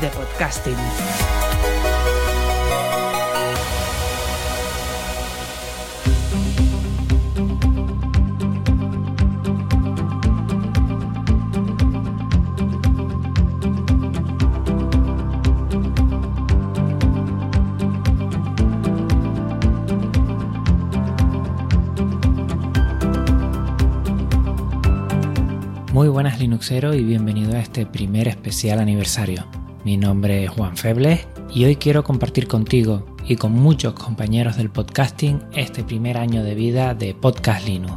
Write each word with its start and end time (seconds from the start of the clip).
de 0.00 0.08
podcasting. 0.08 0.76
Muy 25.92 26.08
buenas 26.08 26.38
Linuxero 26.38 26.92
y 26.92 27.02
bienvenido 27.02 27.56
a 27.56 27.60
este 27.60 27.86
primer 27.86 28.28
especial 28.28 28.80
aniversario. 28.80 29.55
Mi 29.86 29.96
nombre 29.96 30.42
es 30.42 30.50
Juan 30.50 30.76
Febles 30.76 31.28
y 31.54 31.64
hoy 31.64 31.76
quiero 31.76 32.02
compartir 32.02 32.48
contigo 32.48 33.06
y 33.24 33.36
con 33.36 33.52
muchos 33.52 33.94
compañeros 33.94 34.56
del 34.56 34.68
podcasting 34.68 35.40
este 35.52 35.84
primer 35.84 36.18
año 36.18 36.42
de 36.42 36.56
vida 36.56 36.92
de 36.94 37.14
Podcast 37.14 37.68
Linux. 37.68 37.94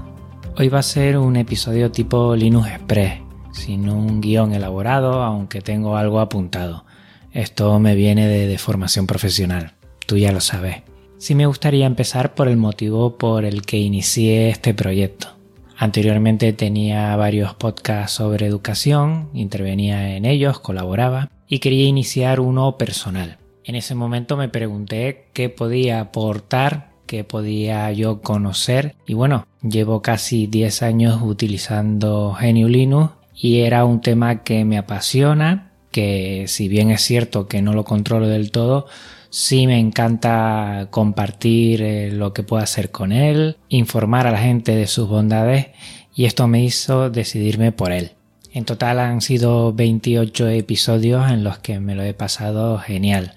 Hoy 0.56 0.70
va 0.70 0.78
a 0.78 0.84
ser 0.84 1.18
un 1.18 1.36
episodio 1.36 1.90
tipo 1.90 2.36
Linux 2.36 2.68
Express, 2.68 3.22
sin 3.54 3.90
un 3.90 4.22
guion 4.22 4.54
elaborado, 4.54 5.24
aunque 5.24 5.62
tengo 5.62 5.98
algo 5.98 6.20
apuntado. 6.20 6.86
Esto 7.32 7.80
me 7.80 7.96
viene 7.96 8.28
de, 8.28 8.46
de 8.46 8.58
formación 8.60 9.08
profesional, 9.08 9.74
tú 10.06 10.16
ya 10.16 10.32
lo 10.32 10.42
sabes. 10.42 10.84
Sí 11.18 11.34
me 11.34 11.48
gustaría 11.48 11.88
empezar 11.88 12.36
por 12.36 12.50
el 12.50 12.58
motivo 12.58 13.18
por 13.18 13.46
el 13.46 13.64
que 13.64 13.78
inicié 13.78 14.52
este 14.52 14.76
proyecto. 14.76 15.30
Anteriormente 15.76 16.54
tenía 16.54 17.16
varios 17.16 17.56
podcasts 17.56 18.16
sobre 18.16 18.46
educación, 18.46 19.32
intervenía 19.34 20.16
en 20.16 20.26
ellos, 20.26 20.60
colaboraba 20.60 21.32
y 21.50 21.60
quería 21.60 21.88
iniciar 21.88 22.40
uno 22.40 22.78
personal. 22.78 23.38
En 23.66 23.76
ese 23.76 23.96
momento 23.96 24.38
me 24.38 24.48
pregunté 24.48 25.26
qué 25.34 25.50
podía 25.50 26.00
aportar, 26.00 26.92
qué 27.06 27.24
podía 27.24 27.92
yo 27.92 28.22
conocer 28.22 28.96
y 29.06 29.16
bueno, 29.16 29.48
llevo 29.62 30.02
casi 30.02 30.48
10 30.48 30.84
años 30.84 31.20
utilizando 31.22 32.38
GNU 32.40 32.68
Linux 32.68 33.14
y 33.36 33.62
era 33.62 33.84
un 33.84 34.02
tema 34.02 34.44
que 34.44 34.64
me 34.64 34.78
apasiona, 34.78 35.72
que 35.92 36.46
si 36.48 36.68
bien 36.68 36.92
es 36.92 37.02
cierto 37.02 37.48
que 37.48 37.62
no 37.62 37.74
lo 37.74 37.84
controlo 37.84 38.28
del 38.28 38.52
todo, 38.52 38.86
sí 39.30 39.66
me 39.66 39.80
encanta 39.80 40.88
compartir 40.92 41.82
eh, 41.82 42.12
lo 42.12 42.34
que 42.34 42.44
puedo 42.44 42.62
hacer 42.62 42.92
con 42.92 43.12
él, 43.12 43.58
informar 43.70 44.28
a 44.28 44.32
la 44.32 44.40
gente 44.40 44.76
de 44.76 44.88
sus 44.88 45.08
bondades 45.08 45.68
y 46.14 46.26
esto 46.26 46.48
me 46.48 46.64
hizo 46.64 47.10
decidirme 47.10 47.72
por 47.72 47.92
él. 47.92 48.12
En 48.52 48.66
total 48.66 49.00
han 49.00 49.22
sido 49.22 49.74
28 49.74 50.50
episodios 50.50 51.30
en 51.30 51.44
los 51.44 51.60
que 51.60 51.80
me 51.80 51.96
lo 51.96 52.04
he 52.04 52.14
pasado 52.14 52.80
genial. 52.80 53.34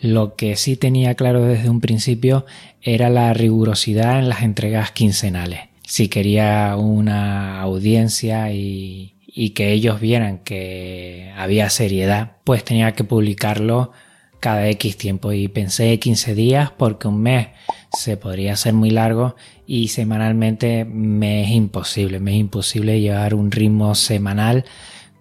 Lo 0.00 0.34
que 0.34 0.56
sí 0.56 0.76
tenía 0.76 1.14
claro 1.14 1.44
desde 1.44 1.68
un 1.68 1.80
principio 1.80 2.46
era 2.82 3.10
la 3.10 3.32
rigurosidad 3.34 4.18
en 4.18 4.28
las 4.28 4.42
entregas 4.42 4.92
quincenales. 4.92 5.60
Si 5.84 6.08
quería 6.08 6.76
una 6.76 7.60
audiencia 7.60 8.52
y, 8.52 9.16
y 9.26 9.50
que 9.50 9.72
ellos 9.72 10.00
vieran 10.00 10.38
que 10.38 11.32
había 11.36 11.68
seriedad, 11.70 12.32
pues 12.44 12.64
tenía 12.64 12.92
que 12.92 13.04
publicarlo 13.04 13.92
cada 14.46 14.68
X 14.68 14.96
tiempo 14.96 15.32
y 15.32 15.48
pensé 15.48 15.98
15 15.98 16.36
días 16.36 16.70
porque 16.70 17.08
un 17.08 17.20
mes 17.20 17.48
se 17.92 18.16
podría 18.16 18.52
hacer 18.52 18.74
muy 18.74 18.90
largo 18.90 19.34
y 19.66 19.88
semanalmente 19.88 20.84
me 20.84 21.42
es 21.42 21.50
imposible, 21.50 22.20
me 22.20 22.30
es 22.30 22.38
imposible 22.38 23.00
llevar 23.00 23.34
un 23.34 23.50
ritmo 23.50 23.96
semanal 23.96 24.64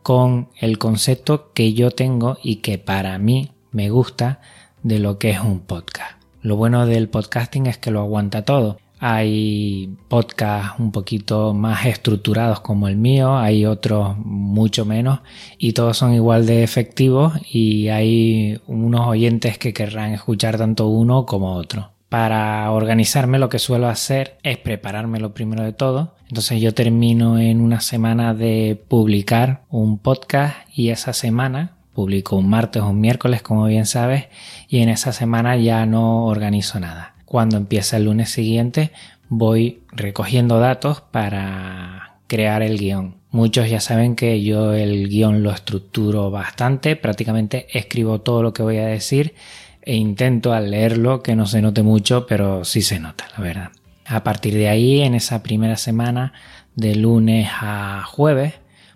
con 0.03 0.49
el 0.59 0.77
concepto 0.77 1.53
que 1.53 1.73
yo 1.73 1.89
tengo 1.89 2.37
y 2.43 2.57
que 2.57 2.77
para 2.77 3.17
mí 3.17 3.49
me 3.71 3.89
gusta 3.89 4.41
de 4.83 4.99
lo 4.99 5.17
que 5.17 5.31
es 5.31 5.39
un 5.39 5.61
podcast. 5.61 6.21
Lo 6.43 6.55
bueno 6.55 6.85
del 6.85 7.09
podcasting 7.09 7.65
es 7.65 7.79
que 7.79 7.89
lo 7.89 8.01
aguanta 8.01 8.45
todo. 8.45 8.77
Hay 8.99 9.89
podcasts 10.07 10.79
un 10.79 10.91
poquito 10.91 11.53
más 11.53 11.85
estructurados 11.85 12.61
como 12.61 12.87
el 12.87 12.95
mío, 12.95 13.37
hay 13.37 13.65
otros 13.65 14.17
mucho 14.17 14.85
menos 14.85 15.19
y 15.57 15.73
todos 15.73 15.97
son 15.97 16.13
igual 16.13 16.45
de 16.45 16.63
efectivos 16.63 17.33
y 17.51 17.89
hay 17.89 18.61
unos 18.67 19.07
oyentes 19.07 19.57
que 19.57 19.73
querrán 19.73 20.11
escuchar 20.11 20.57
tanto 20.57 20.87
uno 20.87 21.25
como 21.25 21.53
otro. 21.55 21.91
Para 22.09 22.71
organizarme 22.71 23.39
lo 23.39 23.49
que 23.49 23.59
suelo 23.59 23.87
hacer 23.87 24.37
es 24.43 24.57
prepararme 24.57 25.19
lo 25.19 25.33
primero 25.33 25.63
de 25.63 25.73
todo. 25.73 26.15
Entonces 26.29 26.61
yo 26.61 26.73
termino 26.73 27.39
en 27.39 27.59
una 27.59 27.81
semana 27.81 28.33
de 28.33 28.81
publicar 28.87 29.63
un 29.69 29.97
podcast 29.97 30.55
y 30.73 30.89
esa 30.89 31.13
semana 31.13 31.77
publico 31.93 32.35
un 32.35 32.49
martes 32.49 32.81
o 32.81 32.89
un 32.89 33.01
miércoles 33.01 33.41
como 33.41 33.65
bien 33.65 33.85
sabes 33.85 34.27
y 34.69 34.79
en 34.79 34.89
esa 34.89 35.11
semana 35.13 35.57
ya 35.57 35.85
no 35.85 36.25
organizo 36.25 36.79
nada 36.79 37.14
cuando 37.35 37.57
empieza 37.57 37.97
el 37.97 38.05
lunes 38.05 38.29
siguiente 38.29 38.93
voy 39.27 39.81
recogiendo 39.91 40.57
datos 40.61 41.01
para 41.01 42.15
crear 42.27 42.61
el 42.61 42.77
guion. 42.77 43.15
Muchos 43.29 43.69
ya 43.69 43.81
saben 43.81 44.15
que 44.15 44.41
yo 44.41 44.71
el 44.71 45.09
guion 45.09 45.43
lo 45.43 45.51
estructuro 45.51 46.31
bastante, 46.31 46.95
prácticamente 46.95 47.67
escribo 47.77 48.21
todo 48.21 48.41
lo 48.41 48.53
que 48.53 48.63
voy 48.63 48.77
a 48.77 48.85
decir 48.85 49.35
e 49.81 49.95
intento 49.95 50.53
al 50.53 50.71
leerlo 50.71 51.21
que 51.21 51.35
no 51.35 51.45
se 51.45 51.61
note 51.61 51.83
mucho, 51.83 52.25
pero 52.25 52.63
sí 52.63 52.81
se 52.81 53.01
nota, 53.01 53.25
la 53.37 53.43
verdad. 53.43 53.71
A 54.05 54.23
partir 54.23 54.53
de 54.53 54.69
ahí, 54.69 55.01
en 55.01 55.13
esa 55.13 55.43
primera 55.43 55.75
semana, 55.75 56.31
de 56.77 56.95
lunes 56.95 57.49
a 57.51 58.03
jueves, 58.07 58.53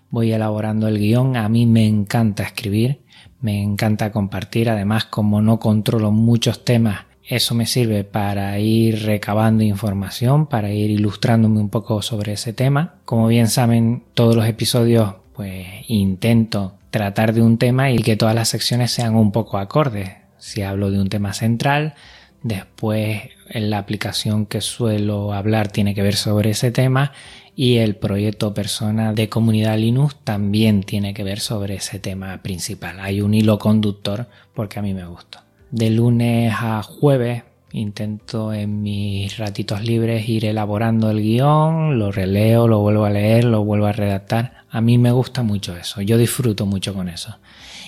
voy 0.08 0.32
elaborando 0.32 0.88
el 0.88 0.98
guion. 0.98 1.36
A 1.36 1.50
mí 1.50 1.66
me 1.66 1.86
encanta 1.86 2.44
escribir, 2.44 3.02
me 3.42 3.62
encanta 3.62 4.10
compartir, 4.10 4.70
además 4.70 5.04
como 5.04 5.42
no 5.42 5.60
controlo 5.60 6.10
muchos 6.10 6.64
temas 6.64 7.09
eso 7.26 7.54
me 7.54 7.66
sirve 7.66 8.04
para 8.04 8.58
ir 8.58 9.04
recabando 9.04 9.62
información, 9.62 10.46
para 10.46 10.72
ir 10.72 10.90
ilustrándome 10.90 11.60
un 11.60 11.68
poco 11.68 12.02
sobre 12.02 12.32
ese 12.32 12.52
tema. 12.52 12.94
Como 13.04 13.28
bien 13.28 13.48
saben, 13.48 14.02
todos 14.14 14.34
los 14.34 14.46
episodios 14.46 15.14
pues 15.34 15.66
intento 15.88 16.74
tratar 16.90 17.32
de 17.32 17.42
un 17.42 17.56
tema 17.56 17.90
y 17.90 17.98
que 17.98 18.16
todas 18.16 18.34
las 18.34 18.48
secciones 18.48 18.90
sean 18.90 19.14
un 19.14 19.32
poco 19.32 19.58
acordes. 19.58 20.10
Si 20.38 20.62
hablo 20.62 20.90
de 20.90 21.00
un 21.00 21.08
tema 21.08 21.32
central, 21.32 21.94
después 22.42 23.22
en 23.48 23.70
la 23.70 23.78
aplicación 23.78 24.46
que 24.46 24.60
suelo 24.60 25.32
hablar 25.32 25.68
tiene 25.68 25.94
que 25.94 26.02
ver 26.02 26.16
sobre 26.16 26.50
ese 26.50 26.70
tema 26.70 27.12
y 27.54 27.76
el 27.76 27.96
proyecto 27.96 28.54
persona 28.54 29.12
de 29.12 29.28
comunidad 29.28 29.78
Linux 29.78 30.16
también 30.24 30.82
tiene 30.82 31.14
que 31.14 31.24
ver 31.24 31.40
sobre 31.40 31.76
ese 31.76 31.98
tema 31.98 32.42
principal. 32.42 32.98
Hay 33.00 33.20
un 33.20 33.34
hilo 33.34 33.58
conductor 33.58 34.26
porque 34.54 34.78
a 34.78 34.82
mí 34.82 34.94
me 34.94 35.06
gusta 35.06 35.44
de 35.70 35.90
lunes 35.90 36.52
a 36.56 36.82
jueves 36.82 37.44
intento 37.72 38.52
en 38.52 38.82
mis 38.82 39.36
ratitos 39.38 39.84
libres 39.84 40.28
ir 40.28 40.44
elaborando 40.44 41.10
el 41.10 41.22
guion, 41.22 41.98
lo 41.98 42.10
releo, 42.10 42.68
lo 42.68 42.80
vuelvo 42.80 43.04
a 43.04 43.10
leer, 43.10 43.44
lo 43.44 43.64
vuelvo 43.64 43.86
a 43.86 43.92
redactar. 43.92 44.64
A 44.70 44.80
mí 44.80 44.98
me 44.98 45.12
gusta 45.12 45.42
mucho 45.42 45.76
eso, 45.76 46.00
yo 46.00 46.18
disfruto 46.18 46.66
mucho 46.66 46.94
con 46.94 47.08
eso. 47.08 47.38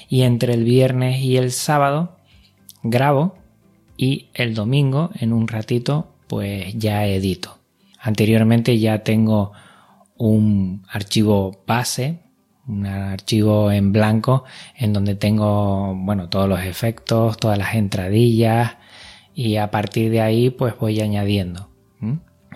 Y 0.08 0.22
entre 0.22 0.54
el 0.54 0.64
viernes 0.64 1.20
y 1.22 1.36
el 1.36 1.52
sábado 1.52 2.16
grabo 2.82 3.36
y 3.96 4.28
el 4.34 4.54
domingo 4.54 5.10
en 5.18 5.32
un 5.32 5.48
ratito 5.48 6.14
pues 6.26 6.74
ya 6.76 7.06
edito. 7.06 7.58
Anteriormente 8.00 8.78
ya 8.78 9.04
tengo 9.04 9.52
un 10.16 10.84
archivo 10.88 11.62
base 11.66 12.20
un 12.66 12.86
archivo 12.86 13.72
en 13.72 13.92
blanco 13.92 14.44
en 14.76 14.92
donde 14.92 15.14
tengo 15.14 15.94
bueno 15.96 16.28
todos 16.28 16.48
los 16.48 16.60
efectos 16.60 17.36
todas 17.36 17.58
las 17.58 17.74
entradillas 17.74 18.76
y 19.34 19.56
a 19.56 19.70
partir 19.70 20.10
de 20.10 20.20
ahí 20.20 20.50
pues 20.50 20.74
voy 20.78 21.00
añadiendo 21.00 21.70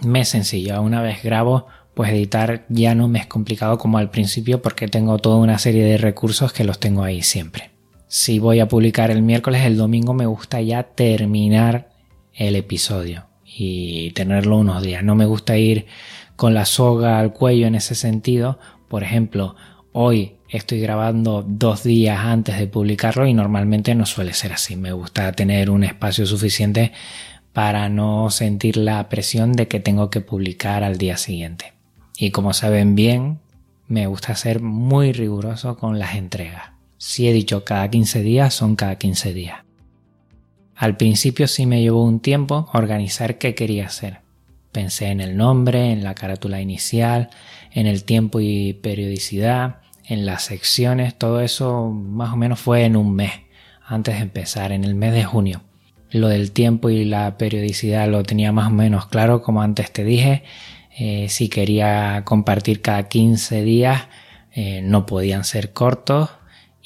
me 0.02 0.20
es 0.20 0.28
sencillo 0.28 0.80
una 0.82 1.02
vez 1.02 1.22
grabo 1.22 1.66
pues 1.96 2.10
editar 2.10 2.66
ya 2.68 2.94
no 2.94 3.08
me 3.08 3.20
es 3.20 3.26
complicado 3.26 3.78
como 3.78 3.96
al 3.96 4.10
principio 4.10 4.60
porque 4.60 4.86
tengo 4.86 5.16
toda 5.16 5.36
una 5.36 5.58
serie 5.58 5.82
de 5.82 5.96
recursos 5.96 6.52
que 6.52 6.62
los 6.62 6.78
tengo 6.78 7.02
ahí 7.02 7.22
siempre. 7.22 7.70
Si 8.06 8.38
voy 8.38 8.60
a 8.60 8.68
publicar 8.68 9.10
el 9.10 9.22
miércoles 9.22 9.64
el 9.64 9.78
domingo 9.78 10.12
me 10.12 10.26
gusta 10.26 10.60
ya 10.60 10.82
terminar 10.82 11.88
el 12.34 12.54
episodio 12.54 13.28
y 13.46 14.10
tenerlo 14.10 14.58
unos 14.58 14.82
días. 14.82 15.02
No 15.04 15.14
me 15.14 15.24
gusta 15.24 15.56
ir 15.56 15.86
con 16.36 16.52
la 16.52 16.66
soga 16.66 17.18
al 17.18 17.32
cuello 17.32 17.66
en 17.66 17.74
ese 17.74 17.94
sentido. 17.94 18.58
Por 18.88 19.02
ejemplo 19.02 19.56
hoy 19.98 20.34
estoy 20.50 20.78
grabando 20.80 21.42
dos 21.42 21.82
días 21.82 22.20
antes 22.20 22.58
de 22.58 22.66
publicarlo 22.66 23.26
y 23.26 23.32
normalmente 23.32 23.94
no 23.94 24.04
suele 24.04 24.34
ser 24.34 24.52
así. 24.52 24.76
Me 24.76 24.92
gusta 24.92 25.32
tener 25.32 25.70
un 25.70 25.84
espacio 25.84 26.26
suficiente 26.26 26.92
para 27.54 27.88
no 27.88 28.28
sentir 28.28 28.76
la 28.76 29.08
presión 29.08 29.54
de 29.54 29.68
que 29.68 29.80
tengo 29.80 30.10
que 30.10 30.20
publicar 30.20 30.84
al 30.84 30.98
día 30.98 31.16
siguiente. 31.16 31.72
Y 32.18 32.30
como 32.30 32.52
saben 32.52 32.94
bien, 32.94 33.40
me 33.88 34.06
gusta 34.06 34.36
ser 34.36 34.60
muy 34.60 35.12
riguroso 35.12 35.78
con 35.78 35.98
las 35.98 36.14
entregas. 36.14 36.72
Si 36.98 37.26
he 37.26 37.32
dicho 37.32 37.64
cada 37.64 37.88
15 37.88 38.20
días, 38.20 38.52
son 38.52 38.76
cada 38.76 38.96
15 38.96 39.32
días. 39.32 39.60
Al 40.74 40.98
principio 40.98 41.48
sí 41.48 41.64
me 41.64 41.80
llevó 41.80 42.04
un 42.04 42.20
tiempo 42.20 42.68
organizar 42.74 43.38
qué 43.38 43.54
quería 43.54 43.86
hacer. 43.86 44.20
Pensé 44.72 45.06
en 45.06 45.22
el 45.22 45.38
nombre, 45.38 45.90
en 45.90 46.04
la 46.04 46.14
carátula 46.14 46.60
inicial, 46.60 47.30
en 47.72 47.86
el 47.86 48.04
tiempo 48.04 48.40
y 48.40 48.74
periodicidad, 48.74 49.85
en 50.08 50.26
las 50.26 50.44
secciones, 50.44 51.14
todo 51.16 51.40
eso 51.40 51.90
más 51.90 52.32
o 52.32 52.36
menos 52.36 52.60
fue 52.60 52.84
en 52.84 52.96
un 52.96 53.14
mes, 53.14 53.32
antes 53.86 54.16
de 54.16 54.22
empezar, 54.22 54.72
en 54.72 54.84
el 54.84 54.94
mes 54.94 55.12
de 55.12 55.24
junio. 55.24 55.62
Lo 56.10 56.28
del 56.28 56.52
tiempo 56.52 56.90
y 56.90 57.04
la 57.04 57.36
periodicidad 57.36 58.08
lo 58.08 58.22
tenía 58.22 58.52
más 58.52 58.68
o 58.68 58.74
menos 58.74 59.06
claro, 59.06 59.42
como 59.42 59.62
antes 59.62 59.92
te 59.92 60.04
dije. 60.04 60.44
Eh, 60.98 61.28
si 61.28 61.48
quería 61.48 62.22
compartir 62.24 62.80
cada 62.80 63.08
15 63.08 63.62
días, 63.62 64.06
eh, 64.52 64.80
no 64.82 65.04
podían 65.04 65.44
ser 65.44 65.72
cortos 65.72 66.30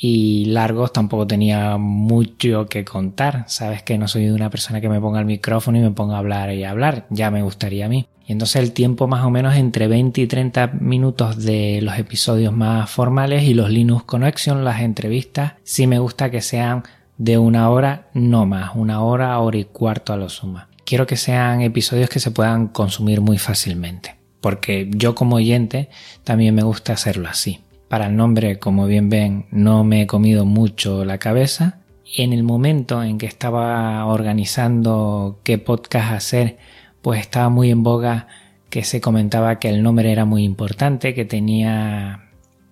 y 0.02 0.46
largos 0.46 0.94
tampoco 0.94 1.26
tenía 1.26 1.76
mucho 1.76 2.66
que 2.66 2.86
contar. 2.86 3.44
Sabes 3.48 3.82
que 3.82 3.98
no 3.98 4.08
soy 4.08 4.30
una 4.30 4.48
persona 4.48 4.80
que 4.80 4.88
me 4.88 4.98
ponga 4.98 5.20
el 5.20 5.26
micrófono 5.26 5.76
y 5.76 5.82
me 5.82 5.90
ponga 5.90 6.16
a 6.16 6.20
hablar 6.20 6.50
y 6.54 6.64
hablar, 6.64 7.06
ya 7.10 7.30
me 7.30 7.42
gustaría 7.42 7.84
a 7.84 7.88
mí. 7.90 8.08
Y 8.26 8.32
entonces 8.32 8.62
el 8.62 8.72
tiempo 8.72 9.06
más 9.08 9.24
o 9.24 9.30
menos 9.30 9.56
entre 9.56 9.88
20 9.88 10.22
y 10.22 10.26
30 10.26 10.68
minutos 10.80 11.44
de 11.44 11.80
los 11.82 11.98
episodios 11.98 12.52
más 12.54 12.88
formales 12.88 13.42
y 13.42 13.52
los 13.52 13.68
Linux 13.68 14.04
Connection, 14.04 14.64
las 14.64 14.80
entrevistas, 14.80 15.54
sí 15.64 15.86
me 15.86 15.98
gusta 15.98 16.30
que 16.30 16.40
sean 16.40 16.84
de 17.18 17.36
una 17.36 17.68
hora, 17.68 18.08
no 18.14 18.46
más, 18.46 18.70
una 18.74 19.02
hora, 19.02 19.38
hora 19.38 19.58
y 19.58 19.64
cuarto 19.64 20.14
a 20.14 20.16
lo 20.16 20.30
suma. 20.30 20.68
Quiero 20.86 21.06
que 21.06 21.16
sean 21.16 21.60
episodios 21.60 22.08
que 22.08 22.20
se 22.20 22.30
puedan 22.30 22.68
consumir 22.68 23.20
muy 23.20 23.36
fácilmente, 23.36 24.16
porque 24.40 24.88
yo 24.94 25.14
como 25.14 25.36
oyente 25.36 25.90
también 26.24 26.54
me 26.54 26.62
gusta 26.62 26.94
hacerlo 26.94 27.28
así. 27.28 27.60
Para 27.90 28.06
el 28.06 28.14
nombre, 28.14 28.60
como 28.60 28.86
bien 28.86 29.08
ven, 29.08 29.46
no 29.50 29.82
me 29.82 30.02
he 30.02 30.06
comido 30.06 30.44
mucho 30.44 31.04
la 31.04 31.18
cabeza. 31.18 31.80
En 32.16 32.32
el 32.32 32.44
momento 32.44 33.02
en 33.02 33.18
que 33.18 33.26
estaba 33.26 34.06
organizando 34.06 35.40
qué 35.42 35.58
podcast 35.58 36.12
hacer, 36.12 36.58
pues 37.02 37.20
estaba 37.20 37.48
muy 37.48 37.68
en 37.68 37.82
boga 37.82 38.28
que 38.68 38.84
se 38.84 39.00
comentaba 39.00 39.58
que 39.58 39.70
el 39.70 39.82
nombre 39.82 40.12
era 40.12 40.24
muy 40.24 40.44
importante, 40.44 41.14
que 41.14 41.24
tenía 41.24 42.28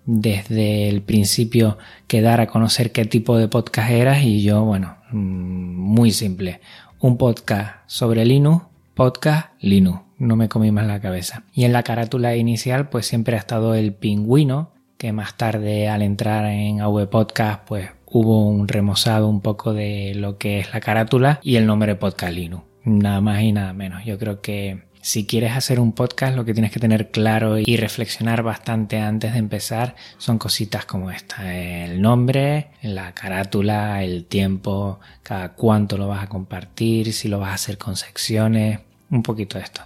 desde 0.06 0.88
el 0.88 1.03
principio 1.03 1.79
que 2.06 2.23
dar 2.23 2.41
a 2.41 2.47
conocer 2.47 2.93
qué 2.93 3.05
tipo 3.05 3.37
de 3.38 3.49
podcast 3.49 3.91
eras 3.91 4.23
y 4.23 4.44
yo, 4.44 4.62
bueno, 4.62 4.99
mm, 5.11 5.17
muy 5.17 6.12
simple. 6.12 6.61
Un 7.00 7.19
podcast 7.19 7.79
sobre 7.88 8.25
Linux, 8.25 8.67
podcast 8.94 9.49
Linux. 9.61 9.99
No 10.17 10.37
me 10.37 10.49
comí 10.49 10.71
más 10.71 10.87
la 10.87 11.00
cabeza. 11.00 11.43
Y 11.53 11.64
en 11.64 11.73
la 11.73 11.82
carátula 11.82 12.37
inicial 12.37 12.88
pues 12.88 13.05
siempre 13.05 13.35
ha 13.35 13.41
estado 13.41 13.75
el 13.75 13.94
pingüino, 13.94 14.77
que 14.99 15.12
más 15.12 15.37
tarde 15.37 15.89
al 15.89 16.03
entrar 16.03 16.45
en 16.47 16.81
AV 16.81 17.09
Podcast 17.09 17.62
pues 17.67 17.89
hubo 18.05 18.49
un 18.49 18.67
remozado 18.67 19.29
un 19.29 19.41
poco 19.41 19.73
de 19.73 20.12
lo 20.17 20.39
que 20.39 20.59
es 20.59 20.75
la 20.75 20.81
carátula 20.81 21.39
y 21.43 21.56
el 21.56 21.67
nombre 21.67 21.95
Podcast 21.95 22.33
Linux. 22.33 22.65
Nada 22.85 23.21
más 23.21 23.41
y 23.43 23.53
nada 23.53 23.73
menos. 23.73 24.05
Yo 24.05 24.19
creo 24.19 24.41
que 24.41 24.89
si 25.00 25.25
quieres 25.25 25.53
hacer 25.53 25.79
un 25.79 25.93
podcast 25.93 26.35
lo 26.35 26.45
que 26.45 26.53
tienes 26.53 26.73
que 26.73 26.81
tener 26.81 27.12
claro 27.12 27.59
y 27.59 27.77
reflexionar 27.77 28.43
bastante 28.43 28.99
antes 28.99 29.35
de 29.35 29.39
empezar 29.39 29.95
son 30.17 30.37
cositas 30.39 30.85
como 30.85 31.12
esta. 31.12 31.55
El 31.55 32.03
nombre, 32.03 32.73
la 32.83 33.15
carátula, 33.15 34.03
el 34.03 34.25
tiempo, 34.25 34.99
cada 35.23 35.53
cuánto 35.53 35.97
lo 35.97 36.09
vas 36.09 36.25
a 36.25 36.29
compartir, 36.29 37.12
si 37.12 37.29
lo 37.29 37.39
vas 37.39 37.50
a 37.50 37.55
hacer 37.55 37.79
con 37.79 37.95
secciones, 37.95 38.81
un 39.11 39.23
poquito 39.23 39.59
de 39.59 39.65
esto. 39.65 39.83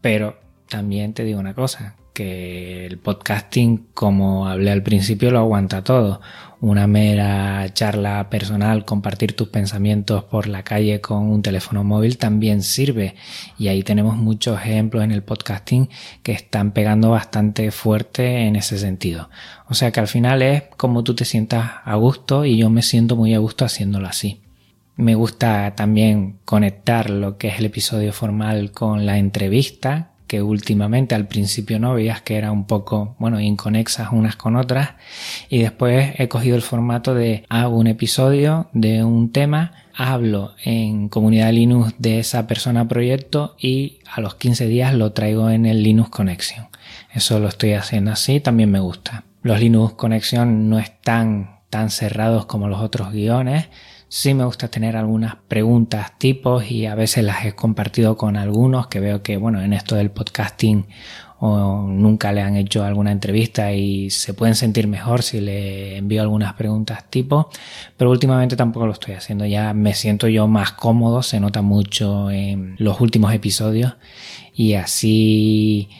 Pero 0.00 0.40
también 0.68 1.14
te 1.14 1.22
digo 1.22 1.38
una 1.38 1.54
cosa, 1.54 1.94
que 2.18 2.84
el 2.86 2.98
podcasting, 2.98 3.90
como 3.94 4.48
hablé 4.48 4.72
al 4.72 4.82
principio, 4.82 5.30
lo 5.30 5.38
aguanta 5.38 5.84
todo. 5.84 6.20
Una 6.60 6.88
mera 6.88 7.72
charla 7.74 8.28
personal, 8.28 8.84
compartir 8.84 9.36
tus 9.36 9.50
pensamientos 9.50 10.24
por 10.24 10.48
la 10.48 10.64
calle 10.64 11.00
con 11.00 11.28
un 11.28 11.42
teléfono 11.42 11.84
móvil 11.84 12.18
también 12.18 12.64
sirve. 12.64 13.14
Y 13.56 13.68
ahí 13.68 13.84
tenemos 13.84 14.16
muchos 14.16 14.60
ejemplos 14.60 15.04
en 15.04 15.12
el 15.12 15.22
podcasting 15.22 15.90
que 16.24 16.32
están 16.32 16.72
pegando 16.72 17.10
bastante 17.10 17.70
fuerte 17.70 18.48
en 18.48 18.56
ese 18.56 18.78
sentido. 18.78 19.30
O 19.68 19.74
sea 19.74 19.92
que 19.92 20.00
al 20.00 20.08
final 20.08 20.42
es 20.42 20.64
como 20.76 21.04
tú 21.04 21.14
te 21.14 21.24
sientas 21.24 21.70
a 21.84 21.94
gusto 21.94 22.44
y 22.44 22.56
yo 22.56 22.68
me 22.68 22.82
siento 22.82 23.14
muy 23.14 23.32
a 23.34 23.38
gusto 23.38 23.64
haciéndolo 23.64 24.08
así. 24.08 24.40
Me 24.96 25.14
gusta 25.14 25.76
también 25.76 26.40
conectar 26.44 27.10
lo 27.10 27.38
que 27.38 27.46
es 27.46 27.60
el 27.60 27.66
episodio 27.66 28.12
formal 28.12 28.72
con 28.72 29.06
la 29.06 29.18
entrevista, 29.18 30.10
que 30.28 30.42
últimamente 30.42 31.16
al 31.16 31.26
principio 31.26 31.80
no 31.80 31.94
veías 31.94 32.22
que 32.22 32.36
era 32.36 32.52
un 32.52 32.66
poco, 32.66 33.16
bueno, 33.18 33.40
inconexas 33.40 34.12
unas 34.12 34.36
con 34.36 34.54
otras 34.54 34.90
y 35.48 35.58
después 35.62 36.12
he 36.18 36.28
cogido 36.28 36.54
el 36.54 36.62
formato 36.62 37.14
de 37.14 37.44
hago 37.48 37.76
un 37.76 37.88
episodio 37.88 38.68
de 38.72 39.02
un 39.02 39.32
tema, 39.32 39.72
hablo 39.94 40.54
en 40.62 41.08
comunidad 41.08 41.52
Linux 41.52 41.94
de 41.98 42.20
esa 42.20 42.46
persona 42.46 42.86
proyecto 42.86 43.56
y 43.58 43.98
a 44.14 44.20
los 44.20 44.36
15 44.36 44.66
días 44.66 44.94
lo 44.94 45.12
traigo 45.12 45.50
en 45.50 45.66
el 45.66 45.82
Linux 45.82 46.10
Connection. 46.10 46.68
Eso 47.12 47.40
lo 47.40 47.48
estoy 47.48 47.72
haciendo 47.72 48.12
así, 48.12 48.38
también 48.38 48.70
me 48.70 48.80
gusta. 48.80 49.24
Los 49.42 49.60
Linux 49.60 49.94
Connection 49.94 50.68
no 50.68 50.78
están 50.78 51.58
tan 51.70 51.90
cerrados 51.90 52.46
como 52.46 52.68
los 52.68 52.80
otros 52.80 53.12
guiones, 53.12 53.68
Sí 54.10 54.32
me 54.32 54.44
gusta 54.44 54.68
tener 54.68 54.96
algunas 54.96 55.36
preguntas 55.48 56.18
tipos 56.18 56.70
y 56.70 56.86
a 56.86 56.94
veces 56.94 57.24
las 57.24 57.44
he 57.44 57.54
compartido 57.54 58.16
con 58.16 58.38
algunos 58.38 58.86
que 58.86 59.00
veo 59.00 59.22
que, 59.22 59.36
bueno, 59.36 59.60
en 59.60 59.74
esto 59.74 59.96
del 59.96 60.10
podcasting 60.10 60.86
o 61.40 61.86
nunca 61.86 62.32
le 62.32 62.40
han 62.40 62.56
hecho 62.56 62.84
alguna 62.84 63.12
entrevista 63.12 63.72
y 63.72 64.08
se 64.08 64.32
pueden 64.32 64.54
sentir 64.54 64.88
mejor 64.88 65.22
si 65.22 65.40
le 65.40 65.98
envío 65.98 66.22
algunas 66.22 66.54
preguntas 66.54 67.04
tipo, 67.10 67.50
pero 67.96 68.10
últimamente 68.10 68.56
tampoco 68.56 68.86
lo 68.86 68.92
estoy 68.92 69.14
haciendo, 69.14 69.44
ya 69.44 69.74
me 69.74 69.94
siento 69.94 70.26
yo 70.26 70.48
más 70.48 70.72
cómodo, 70.72 71.22
se 71.22 71.38
nota 71.38 71.60
mucho 71.62 72.30
en 72.30 72.76
los 72.78 73.00
últimos 73.00 73.32
episodios 73.34 73.96
y 74.54 74.72
así, 74.74 75.90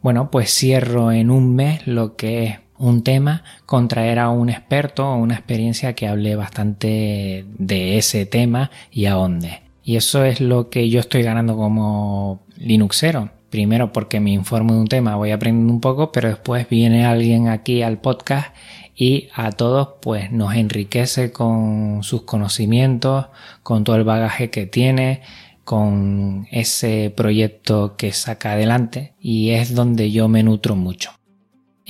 bueno, 0.00 0.30
pues 0.30 0.50
cierro 0.52 1.12
en 1.12 1.30
un 1.30 1.54
mes 1.54 1.86
lo 1.86 2.16
que 2.16 2.44
es 2.44 2.58
un 2.78 3.02
tema, 3.02 3.44
contraer 3.66 4.18
a 4.18 4.30
un 4.30 4.50
experto 4.50 5.08
o 5.08 5.16
una 5.16 5.34
experiencia 5.34 5.94
que 5.94 6.06
hable 6.06 6.36
bastante 6.36 7.44
de 7.58 7.98
ese 7.98 8.26
tema 8.26 8.70
y 8.90 9.06
a 9.06 9.14
dónde. 9.14 9.62
Y 9.82 9.96
eso 9.96 10.24
es 10.24 10.40
lo 10.40 10.68
que 10.70 10.88
yo 10.90 11.00
estoy 11.00 11.22
ganando 11.22 11.56
como 11.56 12.42
Linuxero. 12.56 13.30
Primero 13.50 13.92
porque 13.92 14.20
me 14.20 14.30
informo 14.30 14.74
de 14.74 14.80
un 14.80 14.86
tema, 14.86 15.16
voy 15.16 15.30
aprendiendo 15.30 15.72
un 15.72 15.80
poco, 15.80 16.12
pero 16.12 16.28
después 16.28 16.68
viene 16.68 17.06
alguien 17.06 17.48
aquí 17.48 17.80
al 17.80 17.98
podcast 17.98 18.54
y 18.94 19.28
a 19.34 19.52
todos 19.52 19.88
pues 20.02 20.30
nos 20.30 20.54
enriquece 20.54 21.32
con 21.32 22.02
sus 22.02 22.22
conocimientos, 22.22 23.28
con 23.62 23.84
todo 23.84 23.96
el 23.96 24.04
bagaje 24.04 24.50
que 24.50 24.66
tiene, 24.66 25.22
con 25.64 26.46
ese 26.50 27.12
proyecto 27.16 27.96
que 27.96 28.12
saca 28.12 28.52
adelante 28.52 29.14
y 29.20 29.50
es 29.50 29.74
donde 29.74 30.10
yo 30.10 30.28
me 30.28 30.42
nutro 30.42 30.76
mucho. 30.76 31.17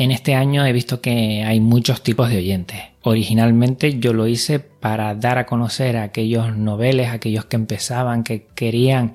En 0.01 0.13
este 0.13 0.37
año 0.37 0.65
he 0.65 0.73
visto 0.73 1.01
que 1.01 1.43
hay 1.43 1.59
muchos 1.59 2.03
tipos 2.03 2.31
de 2.31 2.37
oyentes. 2.37 2.79
Originalmente 3.03 3.99
yo 3.99 4.13
lo 4.13 4.29
hice 4.29 4.61
para 4.61 5.13
dar 5.17 5.39
a 5.39 5.47
conocer 5.47 5.97
a 5.97 6.05
aquellos 6.05 6.57
noveles, 6.57 7.09
aquellos 7.09 7.47
que 7.47 7.57
empezaban, 7.57 8.23
que 8.23 8.47
querían 8.55 9.15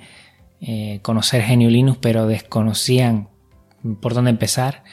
eh, 0.59 0.99
conocer 1.01 1.41
Genio 1.41 1.69
Linux 1.69 1.99
pero 2.01 2.27
desconocían 2.27 3.29
por 4.01 4.13
dónde 4.13 4.31
empezar 4.31 4.83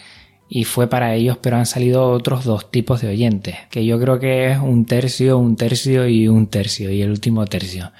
y 0.48 0.62
fue 0.62 0.88
para 0.88 1.14
ellos, 1.14 1.38
pero 1.40 1.56
han 1.56 1.66
salido 1.66 2.10
otros 2.10 2.44
dos 2.44 2.70
tipos 2.70 3.00
de 3.00 3.08
oyentes, 3.08 3.56
que 3.70 3.84
yo 3.84 4.00
creo 4.00 4.18
que 4.18 4.50
es 4.50 4.58
un 4.58 4.84
tercio, 4.84 5.38
un 5.38 5.54
tercio 5.54 6.08
y 6.08 6.26
un 6.26 6.48
tercio, 6.48 6.90
y 6.90 7.02
el 7.02 7.10
último 7.10 7.46
tercio. 7.46 7.92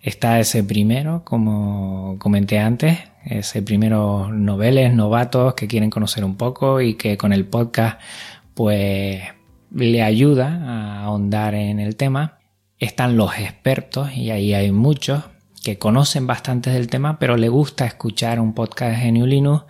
Está 0.00 0.40
ese 0.40 0.64
primero, 0.64 1.22
como 1.24 2.16
comenté 2.18 2.58
antes, 2.58 2.98
ese 3.24 3.62
primero 3.62 4.30
noveles, 4.32 4.92
novatos 4.94 5.54
que 5.54 5.68
quieren 5.68 5.90
conocer 5.90 6.24
un 6.24 6.36
poco 6.36 6.80
y 6.80 6.94
que 6.94 7.16
con 7.16 7.32
el 7.32 7.46
podcast 7.46 8.00
pues 8.54 9.22
le 9.72 10.02
ayuda 10.02 10.60
a 10.64 11.04
ahondar 11.04 11.54
en 11.54 11.80
el 11.80 11.96
tema. 11.96 12.38
Están 12.78 13.16
los 13.16 13.38
expertos 13.38 14.16
y 14.16 14.30
ahí 14.30 14.54
hay 14.54 14.72
muchos 14.72 15.24
que 15.62 15.78
conocen 15.78 16.26
bastante 16.26 16.70
del 16.70 16.88
tema 16.88 17.18
pero 17.18 17.36
le 17.36 17.48
gusta 17.48 17.84
escuchar 17.84 18.40
un 18.40 18.54
podcast 18.54 19.02
de 19.02 19.10
Linux 19.12 19.64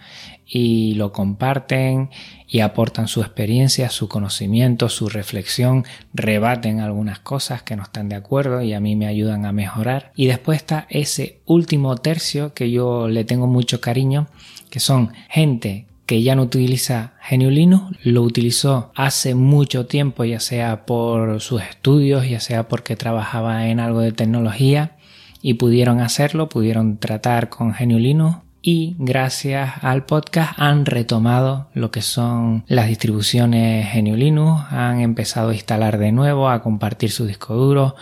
y 0.47 0.95
lo 0.95 1.13
comparten 1.13 2.11
y 2.49 2.61
aportan 2.61 3.09
su 3.09 3.21
experiencia, 3.21 3.91
su 3.91 4.09
conocimiento, 4.09 4.89
su 4.89 5.09
reflexión, 5.09 5.85
rebaten 6.15 6.81
algunas 6.81 7.19
cosas 7.19 7.63
que 7.63 7.77
no 7.77 7.83
están 7.83 8.09
de 8.09 8.17
acuerdo 8.17 8.63
y 8.63 8.73
a 8.73 8.81
mí 8.81 8.97
me 8.97 9.07
ayudan 9.07 9.45
a 9.45 9.53
mejorar. 9.53 10.13
Y 10.17 10.27
después 10.27 10.57
está 10.57 10.87
ese 10.89 11.41
último 11.45 11.97
tercio 11.97 12.55
que 12.55 12.71
yo 12.71 13.09
le 13.09 13.25
tengo 13.25 13.47
mucho 13.47 13.81
cariño, 13.81 14.29
que 14.71 14.81
son 14.81 15.13
gente 15.29 15.87
que 16.07 16.23
ya 16.23 16.35
no 16.35 16.45
utiliza 16.45 17.13
GNU 17.31 17.51
Linux, 17.51 17.99
lo 18.03 18.23
utilizó 18.23 18.93
hace 18.95 19.35
mucho 19.35 19.85
tiempo, 19.85 20.25
ya 20.25 20.41
sea 20.41 20.87
por 20.87 21.43
sus 21.43 21.61
estudios, 21.61 22.27
ya 22.27 22.41
sea 22.41 22.67
porque 22.67 22.97
trabajaba 22.97 23.69
en 23.69 23.79
algo 23.79 24.01
de 24.01 24.13
tecnología 24.13 24.97
y 25.43 25.55
pudieron 25.55 26.01
hacerlo, 26.01 26.49
pudieron 26.49 26.97
tratar 26.97 27.51
con 27.51 27.75
GNU 27.79 27.99
Linux 27.99 28.39
y 28.63 28.97
gracias 28.99 29.73
al 29.83 30.05
podcast 30.05 30.53
han 30.57 30.87
retomado 30.87 31.69
lo 31.75 31.91
que 31.91 32.03
son 32.03 32.65
las 32.67 32.89
distribuciones 32.89 33.95
GNU 33.95 34.17
Linux, 34.17 34.63
han 34.71 35.01
empezado 35.01 35.51
a 35.51 35.55
instalar 35.55 35.99
de 35.99 36.13
nuevo, 36.13 36.49
a 36.49 36.63
compartir 36.63 37.11
su 37.11 37.27
disco 37.27 37.55
duro, 37.55 37.97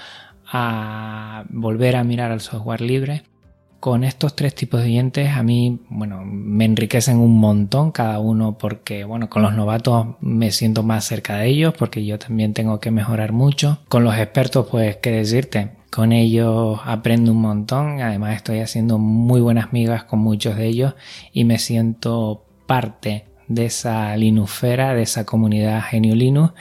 a 0.51 1.45
volver 1.51 1.97
a 1.97 2.05
mirar 2.05 2.31
al 2.31 2.41
software 2.41 2.81
libre 2.81 3.25
con 3.81 4.05
estos 4.05 4.35
tres 4.35 4.55
tipos 4.55 4.81
de 4.81 4.87
oyentes 4.87 5.31
a 5.31 5.45
mí, 5.45 5.79
bueno, 5.91 6.23
me 6.25 6.65
enriquecen 6.65 7.19
un 7.19 7.39
montón 7.39 7.93
cada 7.93 8.19
uno 8.19 8.59
porque, 8.59 9.05
bueno, 9.05 9.29
con 9.31 9.43
los 9.43 9.55
novatos 9.55 10.17
me 10.21 10.51
siento 10.51 10.83
más 10.83 11.05
cerca 11.05 11.37
de 11.37 11.47
ellos 11.47 11.75
porque 11.79 12.05
yo 12.05 12.19
también 12.19 12.53
tengo 12.53 12.81
que 12.81 12.91
mejorar 12.91 13.31
mucho. 13.31 13.79
Con 13.89 14.03
los 14.03 14.17
expertos, 14.17 14.67
pues, 14.71 14.97
¿qué 14.97 15.13
decirte? 15.13 15.71
Con 15.97 16.12
ellos 16.12 16.79
aprendo 16.85 17.33
un 17.33 17.41
montón, 17.41 18.03
además 18.03 18.37
estoy 18.37 18.59
haciendo 18.59 18.99
muy 18.99 19.41
buenas 19.41 19.73
migas 19.73 20.05
con 20.05 20.19
muchos 20.19 20.55
de 20.55 20.67
ellos 20.67 20.95
y 21.33 21.45
me 21.45 21.59
siento 21.59 22.45
parte 22.67 23.25
de 23.49 23.65
esa 23.65 24.15
Linufera, 24.15 24.93
de 24.93 25.00
esa 25.00 25.25
comunidad 25.25 25.81
Genio 25.81 26.15
Linux. 26.15 26.53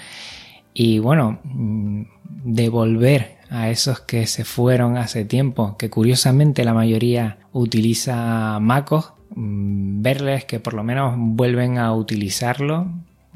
Y 0.73 0.99
bueno, 0.99 1.41
mm, 1.43 2.03
devolver 2.45 3.39
a 3.49 3.69
esos 3.69 3.99
que 3.99 4.25
se 4.25 4.45
fueron 4.45 4.95
hace 4.95 5.25
tiempo, 5.25 5.75
que 5.75 5.89
curiosamente 5.89 6.63
la 6.63 6.73
mayoría 6.73 7.39
utiliza 7.51 8.57
MacOS, 8.61 9.15
mm, 9.35 10.01
verles 10.01 10.45
que 10.45 10.61
por 10.61 10.73
lo 10.75 10.83
menos 10.85 11.13
vuelven 11.17 11.77
a 11.77 11.93
utilizarlo 11.93 12.87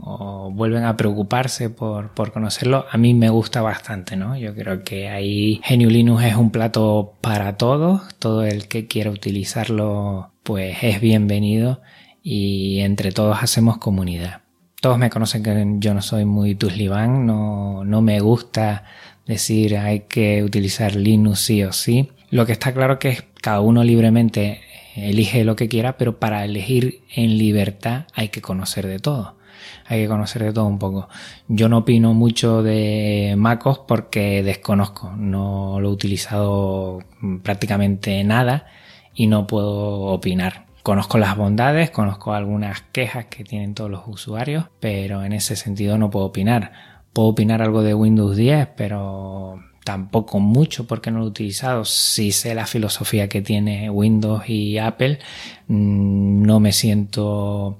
o 0.01 0.51
vuelven 0.51 0.83
a 0.83 0.97
preocuparse 0.97 1.69
por, 1.69 2.13
por, 2.13 2.31
conocerlo, 2.31 2.85
a 2.89 2.97
mí 2.97 3.13
me 3.13 3.29
gusta 3.29 3.61
bastante, 3.61 4.15
¿no? 4.15 4.37
Yo 4.37 4.55
creo 4.55 4.83
que 4.83 5.09
ahí 5.09 5.61
Genio 5.63 5.89
Linux 5.89 6.23
es 6.23 6.35
un 6.35 6.51
plato 6.51 7.15
para 7.21 7.57
todos, 7.57 8.01
todo 8.19 8.43
el 8.43 8.67
que 8.67 8.87
quiera 8.87 9.11
utilizarlo 9.11 10.31
pues 10.43 10.77
es 10.83 11.01
bienvenido 11.01 11.81
y 12.23 12.79
entre 12.79 13.11
todos 13.11 13.37
hacemos 13.41 13.77
comunidad. 13.77 14.41
Todos 14.81 14.97
me 14.97 15.09
conocen 15.09 15.43
que 15.43 15.75
yo 15.79 15.93
no 15.93 16.01
soy 16.01 16.25
muy 16.25 16.55
tusliván, 16.55 17.25
no, 17.25 17.83
no 17.83 18.01
me 18.01 18.21
gusta 18.21 18.85
decir 19.25 19.77
hay 19.77 20.01
que 20.01 20.43
utilizar 20.43 20.95
Linux 20.95 21.39
sí 21.39 21.63
o 21.63 21.73
sí. 21.73 22.09
Lo 22.31 22.45
que 22.45 22.53
está 22.53 22.73
claro 22.73 22.99
que 22.99 23.09
es 23.09 23.23
cada 23.41 23.59
uno 23.61 23.83
libremente 23.83 24.61
elige 24.95 25.43
lo 25.43 25.55
que 25.55 25.67
quiera, 25.67 25.97
pero 25.97 26.19
para 26.19 26.45
elegir 26.45 27.01
en 27.13 27.37
libertad 27.37 28.05
hay 28.13 28.29
que 28.29 28.41
conocer 28.41 28.87
de 28.87 28.99
todo. 28.99 29.38
Hay 29.85 30.01
que 30.01 30.07
conocer 30.07 30.43
de 30.43 30.53
todo 30.53 30.65
un 30.65 30.79
poco. 30.79 31.09
Yo 31.47 31.69
no 31.69 31.79
opino 31.79 32.13
mucho 32.13 32.63
de 32.63 33.35
MacOS 33.37 33.79
porque 33.79 34.43
desconozco, 34.43 35.11
no 35.17 35.79
lo 35.79 35.89
he 35.89 35.91
utilizado 35.91 36.99
prácticamente 37.43 38.23
nada 38.23 38.67
y 39.13 39.27
no 39.27 39.47
puedo 39.47 40.01
opinar. 40.03 40.65
Conozco 40.83 41.17
las 41.17 41.35
bondades, 41.35 41.91
conozco 41.91 42.33
algunas 42.33 42.81
quejas 42.81 43.25
que 43.25 43.43
tienen 43.43 43.75
todos 43.75 43.91
los 43.91 44.03
usuarios, 44.07 44.65
pero 44.79 45.23
en 45.23 45.33
ese 45.33 45.55
sentido 45.55 45.97
no 45.97 46.09
puedo 46.09 46.25
opinar 46.25 46.71
Puedo 47.13 47.29
opinar 47.29 47.61
algo 47.61 47.81
de 47.81 47.93
Windows 47.93 48.37
10, 48.37 48.69
pero 48.77 49.59
tampoco 49.83 50.39
mucho 50.39 50.85
porque 50.85 51.09
no 51.09 51.19
lo 51.19 51.25
he 51.25 51.29
utilizado. 51.29 51.85
Si 51.85 52.31
sé 52.31 52.53
la 52.53 52.67
filosofía 52.67 53.27
que 53.27 53.41
tiene 53.41 53.89
Windows 53.89 54.47
y 54.47 54.77
Apple, 54.77 55.19
mm, 55.67 56.43
no 56.43 56.59
me 56.59 56.71
siento 56.71 57.79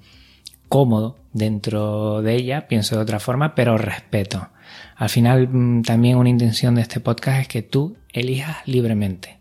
cómodo 0.68 1.19
dentro 1.34 2.22
de 2.22 2.36
ella, 2.36 2.68
pienso 2.68 2.96
de 2.96 3.02
otra 3.02 3.20
forma, 3.20 3.56
pero 3.56 3.78
respeto. 3.78 4.50
Al 4.96 5.10
final, 5.10 5.48
mm, 5.48 5.84
también 5.84 6.18
una 6.18 6.30
intención 6.30 6.76
de 6.76 6.82
este 6.82 7.00
podcast 7.00 7.42
es 7.42 7.48
que 7.48 7.62
tú 7.62 7.98
elijas 8.14 8.58
libremente. 8.66 9.40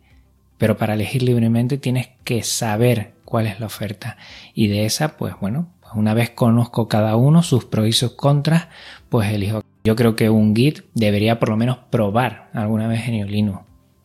Pero 0.59 0.77
para 0.77 0.95
elegir 0.95 1.23
libremente 1.23 1.79
tienes 1.79 2.11
que 2.25 2.43
saber 2.43 3.13
cuál 3.25 3.47
es 3.47 3.61
la 3.61 3.67
oferta. 3.67 4.17
Y 4.55 4.69
de 4.69 4.87
esa, 4.87 5.17
pues 5.17 5.35
bueno, 5.41 5.69
una 5.95 6.15
vez 6.15 6.31
conozco 6.31 6.89
cada 6.89 7.17
uno, 7.17 7.43
sus 7.43 7.65
pros 7.65 7.87
y 7.87 7.93
sus 7.93 8.13
contras, 8.13 8.69
pues 9.09 9.33
elijo 9.33 9.63
yo 9.89 9.97
creo 9.97 10.17
que 10.17 10.29
un 10.29 10.55
Git 10.55 10.81
debería 10.93 11.39
por 11.39 11.49
lo 11.49 11.57
menos 11.57 11.79
probar 11.91 12.51
alguna 12.53 12.89
vez 12.89 13.09
en 13.09 13.27
Linux 13.27 13.61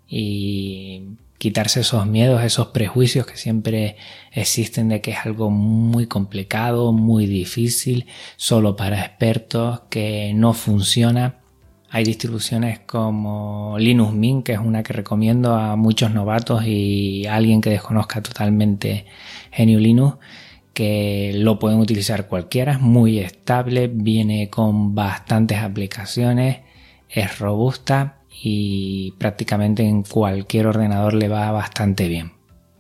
y 0.08 1.18
quitarse 1.44 1.82
esos 1.82 2.08
miedos, 2.08 2.42
esos 2.42 2.68
prejuicios 2.68 3.26
que 3.26 3.36
siempre 3.36 3.98
existen 4.32 4.88
de 4.88 5.02
que 5.02 5.12
es 5.12 5.18
algo 5.26 5.50
muy 5.50 6.08
complicado, 6.08 6.94
muy 6.94 7.26
difícil, 7.26 8.06
solo 8.38 8.78
para 8.78 9.02
expertos, 9.02 9.82
que 9.90 10.32
no 10.34 10.54
funciona. 10.54 11.42
Hay 11.90 12.06
distribuciones 12.06 12.80
como 12.80 13.76
Linux 13.78 14.14
Mint, 14.14 14.46
que 14.46 14.54
es 14.54 14.60
una 14.60 14.84
que 14.84 14.94
recomiendo 14.94 15.54
a 15.56 15.76
muchos 15.76 16.12
novatos 16.12 16.64
y 16.66 17.28
a 17.28 17.36
alguien 17.36 17.60
que 17.60 17.72
desconozca 17.72 18.24
totalmente 18.24 19.06
GNU 19.58 19.80
Linux, 19.80 20.20
que 20.74 21.34
lo 21.36 21.60
pueden 21.60 21.80
utilizar 21.80 22.30
cualquiera, 22.30 22.72
es 22.72 22.80
muy 22.80 23.20
estable, 23.20 23.90
viene 23.94 24.50
con 24.50 24.96
bastantes 24.96 25.58
aplicaciones, 25.58 26.62
es 27.10 27.38
robusta 27.38 28.23
y 28.46 29.14
prácticamente 29.18 29.84
en 29.84 30.04
cualquier 30.04 30.68
ordenador 30.68 31.14
le 31.14 31.30
va 31.30 31.50
bastante 31.52 32.10
bien. 32.10 32.34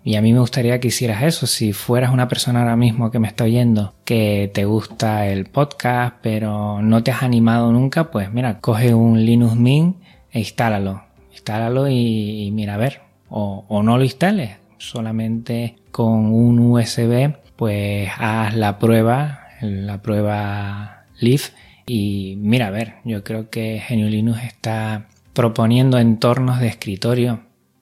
Y 0.03 0.15
a 0.15 0.21
mí 0.21 0.33
me 0.33 0.39
gustaría 0.39 0.81
que 0.81 0.89
hicieras 0.89 1.23
eso, 1.23 1.47
si 1.47 1.71
fueras 1.71 2.11
una 2.11 2.27
persona 2.27 2.59
ahora 2.59 2.75
mismo 2.75 3.09
que 3.09 3.19
me 3.19 3.29
está 3.29 3.45
oyendo, 3.45 3.93
que 4.03 4.51
te 4.53 4.65
gusta 4.65 5.27
el 5.27 5.45
podcast, 5.45 6.17
pero 6.21 6.81
no 6.81 7.01
te 7.01 7.11
has 7.11 7.23
animado 7.23 7.71
nunca, 7.71 8.11
pues 8.11 8.29
mira, 8.33 8.59
coge 8.59 8.93
un 8.93 9.25
Linux 9.25 9.55
Mint 9.55 9.95
e 10.31 10.39
instálalo. 10.39 11.03
Instálalo 11.31 11.87
y, 11.87 12.51
mira, 12.51 12.73
a 12.73 12.77
ver, 12.77 12.99
o, 13.29 13.63
o 13.69 13.81
no 13.81 13.97
lo 13.97 14.03
instales, 14.03 14.57
solamente 14.77 15.77
con 15.91 16.25
un 16.25 16.59
USB 16.59 17.33
pues 17.55 18.09
haz 18.17 18.55
la 18.55 18.77
prueba, 18.77 19.47
la 19.61 20.01
prueba 20.01 21.05
Leaf 21.19 21.51
y 21.85 22.35
mira, 22.39 22.67
a 22.67 22.71
ver, 22.71 22.95
yo 23.05 23.23
creo 23.23 23.49
que 23.49 23.81
GNU 23.87 24.07
Linux 24.09 24.43
está 24.43 25.07
proponiendo 25.33 25.97
entornos 25.97 26.59
de 26.59 26.67
escritorio 26.67 27.41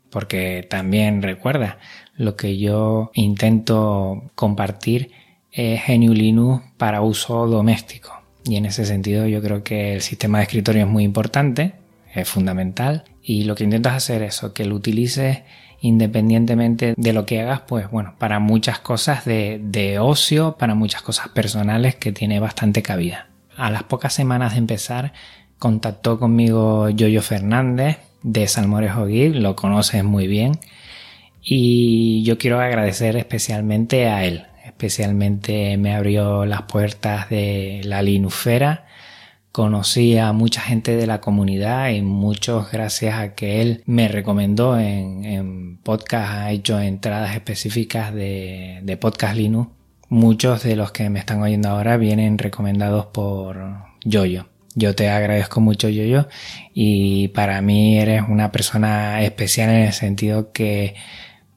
porque 0.10 0.68
también 0.70 1.22
recuerda 1.22 1.80
lo 2.16 2.36
que 2.36 2.58
yo 2.58 3.12
intento 3.14 4.32
compartir 4.36 5.12
es 5.52 5.82
GNU 5.88 6.14
Linux 6.14 6.64
para 6.78 7.02
uso 7.02 7.48
doméstico 7.48 8.22
y 8.44 8.56
en 8.56 8.66
ese 8.66 8.86
sentido 8.86 9.28
yo 9.28 9.42
creo 9.42 9.64
que 9.64 9.94
el 9.94 10.02
sistema 10.02 10.40
de 10.40 10.46
escritorio 10.46 10.84
es 10.84 10.90
muy 10.90 11.04
importante, 11.04 11.74
es 12.14 12.28
fundamental 12.28 13.06
y 13.22 13.44
lo 13.44 13.56
que 13.56 13.64
intentas 13.64 13.94
hacer 13.94 14.24
es 14.24 14.36
eso, 14.36 14.54
que 14.54 14.66
lo 14.66 14.76
utilices 14.76 15.40
independientemente 15.80 16.94
de 16.96 17.14
lo 17.14 17.26
que 17.26 17.42
hagas, 17.42 17.62
pues 17.62 17.90
bueno, 17.90 18.16
para 18.20 18.40
muchas 18.40 18.80
cosas 18.80 19.26
de, 19.26 19.98
ocio, 20.00 20.56
para 20.58 20.76
muchas 20.76 21.02
cosas 21.02 21.30
personales 21.30 21.96
que 21.96 22.12
tiene 22.12 22.40
bastante 22.40 22.84
cabida. 22.84 23.30
A 23.58 23.72
las 23.72 23.84
pocas 23.84 24.14
semanas 24.14 24.54
de 24.54 24.60
empezar, 24.60 25.14
contactó 25.62 26.18
conmigo 26.18 26.90
Yoyo 26.90 27.22
Fernández 27.22 28.00
de 28.24 28.48
Salmorejo 28.48 29.06
Geek, 29.06 29.36
lo 29.36 29.56
conoces 29.56 30.04
muy 30.04 30.26
bien, 30.26 30.60
y 31.40 32.24
yo 32.24 32.40
quiero 32.40 32.60
agradecer 32.60 33.16
especialmente 33.16 34.08
a 34.08 34.26
él. 34.26 34.48
Especialmente 34.66 35.78
me 35.78 35.94
abrió 35.94 36.46
las 36.46 36.64
puertas 36.64 37.30
de 37.30 37.82
la 37.84 38.02
Linufera 38.02 38.86
Conocí 39.52 40.18
a 40.18 40.32
mucha 40.32 40.62
gente 40.62 40.96
de 40.96 41.06
la 41.06 41.20
comunidad 41.20 41.90
y 41.90 42.02
muchos 42.02 42.72
gracias 42.72 43.20
a 43.20 43.36
que 43.36 43.62
él 43.62 43.84
me 43.86 44.08
recomendó 44.08 44.80
en, 44.80 45.26
en 45.26 45.78
podcast, 45.78 46.32
ha 46.32 46.52
hecho 46.52 46.80
entradas 46.80 47.36
específicas 47.36 48.14
de, 48.14 48.80
de 48.82 48.96
podcast 48.96 49.36
Linux. 49.36 49.70
Muchos 50.08 50.64
de 50.64 50.78
los 50.78 50.94
que 50.94 51.10
me 51.10 51.20
están 51.20 51.42
oyendo 51.42 51.68
ahora 51.68 51.98
vienen 51.98 52.38
recomendados 52.38 53.08
por 53.08 53.58
Yoyo. 54.06 54.51
Yo 54.74 54.96
te 54.96 55.10
agradezco 55.10 55.60
mucho, 55.60 55.90
Yoyo, 55.90 56.28
y 56.74 57.28
para 57.30 57.62
mí 57.62 58.00
eres 58.00 58.24
una 58.30 58.52
persona 58.52 59.22
especial 59.22 59.70
en 59.70 59.84
el 59.88 59.94
sentido 59.94 60.54
que 60.54 60.96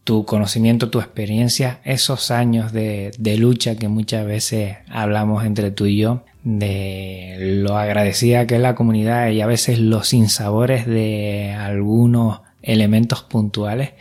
tu 0.02 0.25
conocimiento, 0.26 0.90
tu 0.90 0.99
experiencia, 0.99 1.80
esos 1.85 2.30
años 2.30 2.73
de, 2.73 3.12
de, 3.18 3.38
lucha 3.38 3.76
que 3.76 3.88
muchas 3.88 4.26
veces 4.26 4.76
hablamos 4.90 5.44
entre 5.44 5.71
tú 5.71 5.87
y 5.87 5.97
yo, 5.97 6.25
de 6.42 7.37
lo 7.40 7.78
agradecida 7.78 8.47
que 8.47 8.56
es 8.56 8.61
la 8.61 8.75
comunidad 8.75 9.30
y 9.30 9.40
a 9.40 9.47
veces 9.47 9.78
los 9.78 10.09
sinsabores 10.09 10.87
de 10.87 11.52
algunos 11.52 12.42
elementos 12.62 13.23
puntuales, 13.23 13.92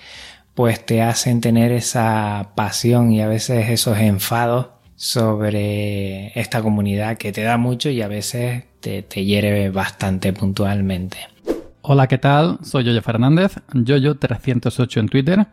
pues 0.56 0.86
te 0.86 1.02
hacen 1.02 1.40
tener 1.40 1.72
esa 1.72 2.52
pasión 2.56 3.12
y 3.12 3.22
a 3.22 3.28
veces 3.28 3.70
esos 3.70 3.98
enfados 4.00 4.68
sobre 4.96 6.38
esta 6.40 6.62
comunidad 6.62 7.18
que 7.18 7.32
te 7.32 7.44
da 7.44 7.58
mucho 7.58 7.90
y 7.90 8.02
a 8.02 8.08
veces 8.08 8.64
te, 8.80 9.02
te 9.02 9.26
hiere 9.26 9.70
bastante 9.70 10.34
puntualmente. 10.34 11.18
Hola, 11.82 12.08
¿qué 12.08 12.18
tal? 12.18 12.60
Soy 12.64 12.86
Yoyo 12.86 13.02
Fernández, 13.02 13.58
Yoyo308 13.74 15.00
en 15.00 15.10
Twitter 15.10 15.48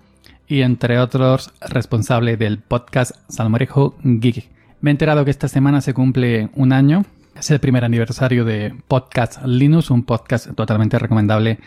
y 0.46 0.62
entre 0.62 0.98
otros 0.98 1.52
responsable 1.60 2.36
del 2.36 2.58
podcast 2.58 3.12
Salmorejo 3.28 3.96
Geek 4.02 4.48
Me 4.80 4.90
he 4.90 4.92
enterado 4.92 5.24
que 5.24 5.30
esta 5.30 5.48
semana 5.48 5.80
se 5.80 5.94
cumple 5.94 6.50
un 6.54 6.72
año. 6.72 7.04
Es 7.36 7.50
el 7.50 7.60
primer 7.60 7.84
aniversario 7.84 8.44
de 8.44 8.74
Podcast 8.88 9.44
Linux, 9.44 9.90
un 9.90 10.04
podcast 10.04 10.54
totalmente 10.54 10.98
recomendable 10.98 11.58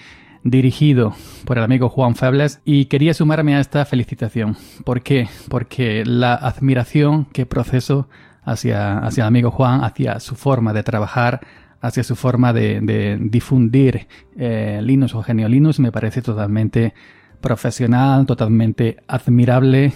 dirigido 0.43 1.13
por 1.45 1.57
el 1.57 1.63
amigo 1.63 1.89
Juan 1.89 2.15
Febles 2.15 2.61
y 2.65 2.85
quería 2.85 3.13
sumarme 3.13 3.55
a 3.55 3.59
esta 3.59 3.85
felicitación. 3.85 4.57
¿Por 4.83 5.01
qué? 5.01 5.27
Porque 5.49 6.03
la 6.05 6.35
admiración 6.35 7.25
que 7.25 7.45
proceso 7.45 8.07
hacia, 8.43 8.99
hacia 8.99 9.23
el 9.23 9.27
amigo 9.27 9.51
Juan, 9.51 9.83
hacia 9.83 10.19
su 10.19 10.35
forma 10.35 10.73
de 10.73 10.83
trabajar, 10.83 11.41
hacia 11.81 12.03
su 12.03 12.15
forma 12.15 12.53
de, 12.53 13.17
difundir 13.21 14.07
eh, 14.37 14.79
Linux 14.81 15.15
o 15.15 15.23
Genio 15.23 15.49
Linux 15.49 15.79
me 15.79 15.91
parece 15.91 16.21
totalmente 16.21 16.93
profesional, 17.41 18.25
totalmente 18.25 18.97
admirable 19.07 19.93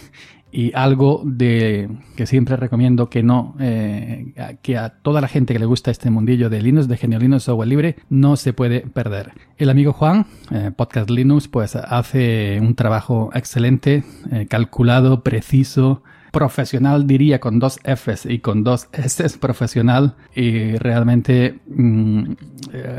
y 0.52 0.72
algo 0.74 1.22
de 1.26 1.90
que 2.16 2.26
siempre 2.26 2.56
recomiendo 2.56 3.10
que 3.10 3.24
no 3.24 3.56
eh, 3.60 4.34
que 4.62 4.78
a 4.78 4.90
toda 4.90 5.22
la 5.22 5.28
gente 5.28 5.54
que 5.54 5.60
le 5.60 5.66
gusta 5.66 5.92
este 5.92 6.10
mundillo 6.10 6.50
de 6.50 6.62
Linux 6.62 6.88
de 6.88 6.98
genio 6.98 7.20
Linux 7.20 7.44
software 7.44 7.68
libre 7.68 7.96
no 8.10 8.36
se 8.38 8.54
puede 8.54 8.82
perder. 8.82 9.34
El 9.58 9.70
amigo 9.70 9.94
Juan 9.94 10.26
eh, 10.52 10.72
podcast 10.76 11.10
Linux 11.10 11.48
pues 11.48 11.76
hace 11.76 12.60
un 12.62 12.76
trabajo 12.76 13.30
excelente 13.34 14.04
eh, 14.32 14.48
calculado 14.48 15.22
preciso 15.22 16.04
profesional 16.32 17.08
diría 17.08 17.40
con 17.40 17.60
dos 17.60 17.80
Fs 17.84 18.26
y 18.26 18.40
con 18.40 18.64
dos 18.64 18.90
S 18.92 19.38
profesional 19.40 20.16
y 20.36 20.76
realmente 20.78 21.60
mm, 21.68 22.24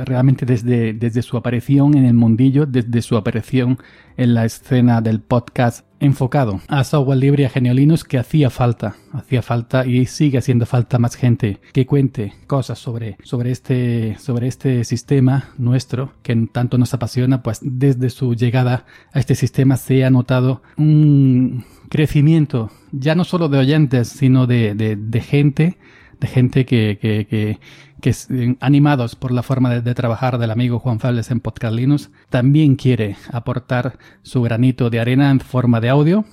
realmente 0.04 0.47
desde, 0.47 0.92
desde 0.92 1.23
su 1.23 1.37
aparición 1.37 1.97
en 1.97 2.04
el 2.04 2.14
mundillo 2.14 2.66
desde 2.66 3.02
su 3.02 3.16
aparición 3.16 3.78
en 4.16 4.35
la 4.35 4.44
escena 4.44 5.00
del 5.00 5.20
podcast 5.20 5.87
enfocado 6.00 6.61
a 6.68 6.85
software 6.85 7.18
libre 7.18 7.42
y 7.42 7.47
a 7.47 7.50
Geniolinos 7.50 8.04
que 8.04 8.18
hacía 8.18 8.50
falta, 8.50 8.97
hacía 9.12 9.42
falta 9.42 9.87
y 9.87 10.06
sigue 10.06 10.38
haciendo 10.38 10.66
falta 10.66 10.99
más 10.99 11.14
gente 11.14 11.61
que 11.73 11.87
cuente 11.87 12.35
cosas 12.47 12.78
sobre, 12.78 13.16
sobre, 13.23 13.50
este, 13.50 14.16
sobre 14.18 14.49
este 14.49 14.85
sistema 14.85 15.50
nuestro 15.56 16.12
que 16.23 16.37
tanto 16.52 16.78
nos 16.78 16.94
apasiona, 16.94 17.42
pues 17.42 17.61
desde 17.62 18.11
su 18.11 18.35
llegada 18.35 18.87
a 19.12 19.18
este 19.18 19.35
sistema 19.35 19.76
se 19.76 20.04
ha 20.04 20.11
notado 20.11 20.62
un 20.76 21.64
crecimiento 21.88 22.71
ya 22.92 23.14
no 23.14 23.25
solo 23.25 23.49
de 23.49 23.59
oyentes, 23.59 24.09
sino 24.09 24.47
de, 24.47 24.75
de, 24.75 25.21
gente 25.21 25.78
de 26.21 26.26
gente 26.26 26.66
que, 26.66 26.99
que, 27.00 27.26
que, 27.26 27.59
que 28.00 28.11
eh, 28.11 28.57
animados 28.61 29.16
por 29.16 29.33
la 29.33 29.42
forma 29.42 29.80
de, 29.80 29.95
trabajar 29.95 30.38
del 30.38 30.50
amigo 30.50 30.78
Juan 30.78 31.00
Fables 31.00 31.30
en 31.30 31.40
Podcast 31.40 31.75
Linux, 31.75 32.11
también 32.28 32.76
quiere 32.76 33.16
aportar 33.33 33.99
su 34.23 34.42
granito 34.42 34.90
de 34.90 35.00
arena 35.00 35.30
en 35.30 35.40
forma 35.40 35.80
de 35.80 35.88
audio 35.88 36.25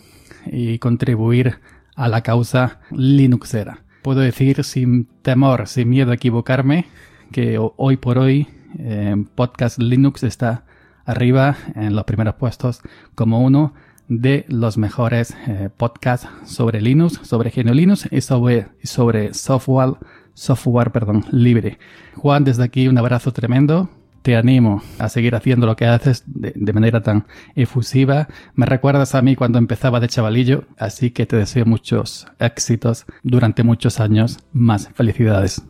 y 0.48 0.80
contribuir 0.80 1.60
a 1.96 2.08
la 2.08 2.22
causa 2.22 2.80
Linuxera. 2.92 3.84
Puedo 4.02 4.22
decir 4.22 4.64
sin 4.64 5.06
temor, 5.22 5.68
sin 5.68 5.90
miedo 5.90 6.12
a 6.12 6.16
equivocarme, 6.16 6.86
que 7.32 7.58
hoy 7.60 7.98
por 7.98 8.18
hoy 8.18 8.48
eh, 8.78 9.16
Podcast 9.36 9.80
Linux 9.80 10.24
está 10.24 10.66
arriba 11.06 11.56
en 11.76 11.96
los 11.96 12.04
primeros 12.04 12.36
puestos 12.36 12.82
como 13.14 13.42
uno 13.42 13.74
de 14.08 14.46
los 14.48 14.78
mejores 14.78 15.36
eh, 15.48 15.70
podcasts 15.76 16.28
sobre 16.46 16.82
Linux, 16.82 17.20
sobre 17.24 17.52
Genio 17.52 17.74
Linux 17.74 18.08
y 18.12 18.22
sobre, 18.22 18.68
sobre 18.84 19.34
software, 19.34 19.96
software 20.34 20.92
perdón, 20.92 21.26
libre. 21.32 21.80
Juan, 22.16 22.44
desde 22.44 22.64
aquí 22.64 22.88
un 22.88 22.98
abrazo 22.98 23.32
tremendo. 23.32 23.90
Te 24.22 24.36
animo 24.36 24.82
a 24.98 25.08
seguir 25.08 25.36
haciendo 25.36 25.68
lo 25.68 25.76
que 25.76 25.86
haces 25.86 26.24
de, 26.26 26.52
de, 26.56 26.74
manera 26.74 27.04
tan 27.04 27.28
efusiva. 27.56 28.28
Me 28.56 28.66
recuerdas 28.66 29.14
a 29.14 29.22
mí 29.22 29.36
cuando 29.36 29.60
empezaba 29.60 30.00
de 30.00 30.08
chavalillo, 30.08 30.64
así 30.80 31.12
que 31.12 31.28
te 31.28 31.36
deseo 31.36 31.66
muchos 31.68 32.26
éxitos 32.40 33.06
durante 33.22 33.62
muchos 33.62 34.00
años. 34.00 34.40
Más 34.52 34.90
felicidades. 34.96 35.62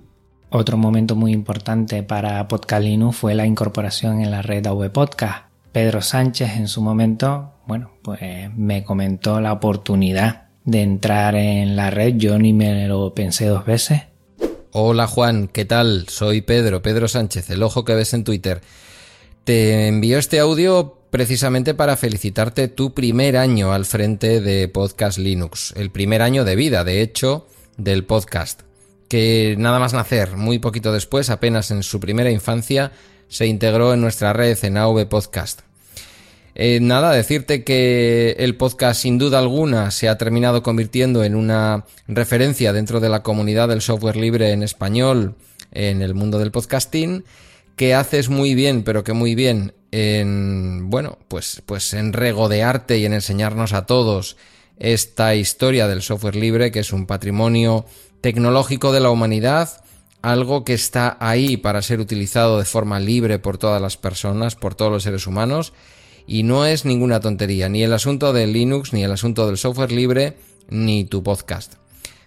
Otro 0.49 0.77
momento 0.77 1.17
muy 1.17 1.33
importante 1.33 2.01
para 2.01 2.47
Podcast 2.47 2.81
Linux 2.81 3.17
fue 3.17 3.35
la 3.35 3.45
incorporación 3.45 4.21
en 4.21 4.31
la 4.31 4.41
red 4.41 4.65
AV 4.65 4.89
Podcast. 4.89 5.44
Pedro 5.75 6.01
Sánchez 6.01 6.51
en 6.55 6.69
su 6.69 6.81
momento 6.81 7.51
bueno, 7.67 7.91
pues 8.01 8.21
me 8.55 8.85
comentó 8.85 9.41
la 9.41 9.51
oportunidad 9.51 10.47
de 10.63 10.81
entrar 10.81 11.35
en 11.35 11.75
la 11.75 11.89
red. 11.89 12.13
Yo 12.15 12.39
ni 12.39 12.53
me 12.53 12.87
lo 12.87 13.13
pensé 13.13 13.47
dos 13.47 13.65
veces. 13.65 14.03
Hola 14.71 15.05
Juan, 15.05 15.49
¿qué 15.49 15.65
tal? 15.65 16.07
Soy 16.07 16.39
Pedro, 16.39 16.81
Pedro 16.81 17.09
Sánchez, 17.09 17.49
el 17.49 17.61
ojo 17.61 17.83
que 17.83 17.93
ves 17.93 18.13
en 18.13 18.23
Twitter. 18.23 18.61
Te 19.43 19.89
envío 19.89 20.17
este 20.17 20.39
audio 20.39 20.97
precisamente 21.09 21.73
para 21.73 21.97
felicitarte 21.97 22.69
tu 22.69 22.93
primer 22.93 23.35
año 23.35 23.73
al 23.73 23.83
frente 23.83 24.39
de 24.39 24.69
Podcast 24.69 25.17
Linux, 25.17 25.73
el 25.75 25.91
primer 25.91 26.21
año 26.21 26.45
de 26.45 26.55
vida, 26.55 26.85
de 26.85 27.01
hecho, 27.01 27.47
del 27.75 28.05
podcast, 28.05 28.61
que 29.09 29.57
nada 29.59 29.79
más 29.79 29.91
nacer, 29.91 30.37
muy 30.37 30.57
poquito 30.59 30.93
después, 30.93 31.29
apenas 31.29 31.69
en 31.69 31.83
su 31.83 31.99
primera 31.99 32.31
infancia, 32.31 32.93
se 33.27 33.47
integró 33.47 33.93
en 33.93 34.01
nuestra 34.01 34.33
red 34.33 34.57
en 34.63 34.77
AV 34.77 35.07
Podcast. 35.07 35.61
Eh, 36.57 36.79
nada, 36.81 37.11
decirte 37.11 37.65
que 37.65 38.37
el 38.39 38.55
podcast 38.55 39.01
sin 39.01 39.17
duda 39.17 39.39
alguna 39.39 39.91
se 39.91 40.07
ha 40.07 40.17
terminado 40.17 40.63
convirtiendo 40.63 41.25
en 41.25 41.35
una 41.35 41.85
referencia 42.07 42.71
dentro 42.71 43.01
de 43.01 43.09
la 43.09 43.23
comunidad 43.23 43.67
del 43.67 43.81
software 43.81 44.15
libre 44.15 44.51
en 44.51 44.63
español 44.63 45.35
en 45.71 46.01
el 46.01 46.13
mundo 46.13 46.39
del 46.39 46.51
podcasting, 46.51 47.25
que 47.75 47.93
haces 47.93 48.29
muy 48.29 48.55
bien, 48.55 48.83
pero 48.83 49.03
que 49.03 49.11
muy 49.11 49.35
bien 49.35 49.73
en, 49.91 50.89
bueno, 50.89 51.17
pues, 51.27 51.61
pues 51.65 51.93
en 51.93 52.13
regodearte 52.13 52.97
y 52.97 53.05
en 53.05 53.13
enseñarnos 53.13 53.73
a 53.73 53.85
todos 53.85 54.37
esta 54.77 55.35
historia 55.35 55.87
del 55.87 56.01
software 56.01 56.37
libre, 56.37 56.71
que 56.71 56.79
es 56.79 56.93
un 56.93 57.05
patrimonio 57.05 57.85
tecnológico 58.21 58.93
de 58.93 59.01
la 59.01 59.09
humanidad, 59.09 59.83
algo 60.25 60.63
que 60.63 60.73
está 60.73 61.17
ahí 61.19 61.55
para 61.55 61.83
ser 61.83 61.99
utilizado 61.99 62.57
de 62.57 62.65
forma 62.65 62.99
libre 62.99 63.37
por 63.37 63.59
todas 63.59 63.79
las 63.79 63.95
personas, 63.95 64.55
por 64.55 64.73
todos 64.73 64.91
los 64.91 65.03
seres 65.03 65.27
humanos, 65.27 65.71
y 66.25 66.41
no 66.41 66.65
es 66.65 66.83
ninguna 66.83 67.19
tontería, 67.19 67.69
ni 67.69 67.83
el 67.83 67.93
asunto 67.93 68.33
de 68.33 68.47
Linux, 68.47 68.91
ni 68.91 69.03
el 69.03 69.11
asunto 69.11 69.45
del 69.45 69.59
software 69.59 69.91
libre, 69.91 70.35
ni 70.67 71.05
tu 71.05 71.21
podcast. 71.21 71.75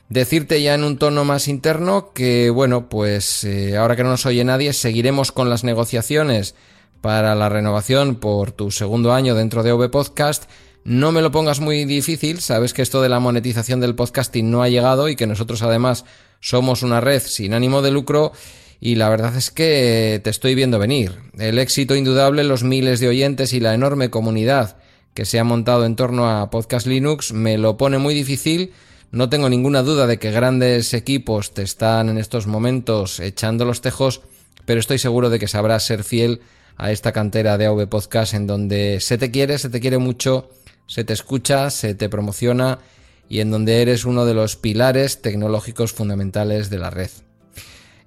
Decirte 0.09 0.63
ya 0.63 0.75
en 0.75 0.85
un 0.85 0.97
tono 0.97 1.25
más 1.25 1.49
interno 1.49 2.13
que, 2.13 2.51
bueno, 2.51 2.89
pues 2.89 3.43
eh, 3.43 3.77
ahora 3.77 3.97
que 3.97 4.05
no 4.05 4.11
nos 4.11 4.27
oye 4.27 4.45
nadie, 4.45 4.73
seguiremos 4.75 5.33
con 5.33 5.51
las 5.51 5.65
negociaciones 5.65 6.55
para 7.01 7.35
la 7.35 7.49
renovación 7.49 8.15
por 8.15 8.53
tu 8.53 8.71
segundo 8.71 9.13
año 9.13 9.35
dentro 9.35 9.65
de 9.65 9.73
V 9.73 9.89
Podcast. 9.89 10.45
No 10.89 11.13
me 11.13 11.21
lo 11.21 11.31
pongas 11.31 11.61
muy 11.61 11.85
difícil, 11.85 12.41
sabes 12.41 12.73
que 12.73 12.81
esto 12.81 13.03
de 13.03 13.11
la 13.11 13.21
monetización 13.21 13.79
del 13.79 13.95
podcasting 13.95 14.51
no 14.51 14.63
ha 14.63 14.71
llegado 14.71 15.11
y 15.11 15.17
que 15.17 15.27
nosotros 15.27 15.61
además 15.61 16.07
somos 16.41 16.83
una 16.83 17.03
red 17.03 17.21
sin 17.21 17.53
ánimo 17.53 17.83
de 17.83 17.91
lucro 17.91 18.33
y 18.81 18.95
la 18.95 19.11
verdad 19.11 19.37
es 19.37 19.51
que 19.51 20.19
te 20.25 20.31
estoy 20.31 20.55
viendo 20.55 20.79
venir. 20.79 21.13
El 21.39 21.59
éxito 21.59 21.95
indudable, 21.95 22.43
los 22.43 22.63
miles 22.65 23.01
de 23.01 23.09
oyentes 23.09 23.53
y 23.53 23.61
la 23.61 23.75
enorme 23.75 24.09
comunidad 24.09 24.79
que 25.13 25.27
se 25.27 25.39
ha 25.39 25.45
montado 25.45 25.85
en 25.85 25.95
torno 25.95 26.31
a 26.31 26.49
Podcast 26.49 26.87
Linux 26.87 27.35
me 27.35 27.59
lo 27.59 27.77
pone 27.77 27.99
muy 27.99 28.15
difícil. 28.15 28.73
No 29.11 29.29
tengo 29.29 29.51
ninguna 29.51 29.83
duda 29.83 30.07
de 30.07 30.19
que 30.19 30.31
grandes 30.31 30.95
equipos 30.95 31.53
te 31.53 31.65
están 31.65 32.09
en 32.09 32.17
estos 32.17 32.47
momentos 32.47 33.21
echando 33.21 33.67
los 33.67 33.83
tejos, 33.83 34.23
pero 34.65 34.81
estoy 34.81 34.97
seguro 34.97 35.29
de 35.29 35.39
que 35.39 35.49
sabrás 35.49 35.85
ser 35.85 36.03
fiel 36.03 36.41
a 36.79 36.93
esta 36.93 37.13
cantera 37.13 37.59
de 37.59 37.67
AV 37.67 37.89
Podcast 37.89 38.33
en 38.35 38.47
donde 38.47 39.01
se 39.01 39.19
te 39.19 39.31
quiere, 39.31 39.59
se 39.59 39.69
te 39.69 39.81
quiere 39.81 39.99
mucho, 39.99 40.49
se 40.89 41.05
te 41.05 41.13
escucha, 41.13 41.71
se 41.71 41.95
te 41.95 42.09
promociona 42.09 42.81
y 43.29 43.41
en 43.41 43.51
donde 43.53 43.83
eres 43.83 44.05
uno 44.05 44.25
de 44.25 44.35
los 44.35 44.57
pilares 44.57 45.23
tecnológicos 45.23 45.93
fundamentales 45.93 46.71
de 46.71 46.79
la 46.79 46.91
red. 46.91 47.11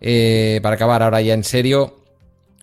Eh, 0.02 0.60
para 0.63 0.76
acabar 0.76 1.04
ahora 1.04 1.22
ya 1.22 1.36
en 1.36 1.44
serio, 1.44 2.04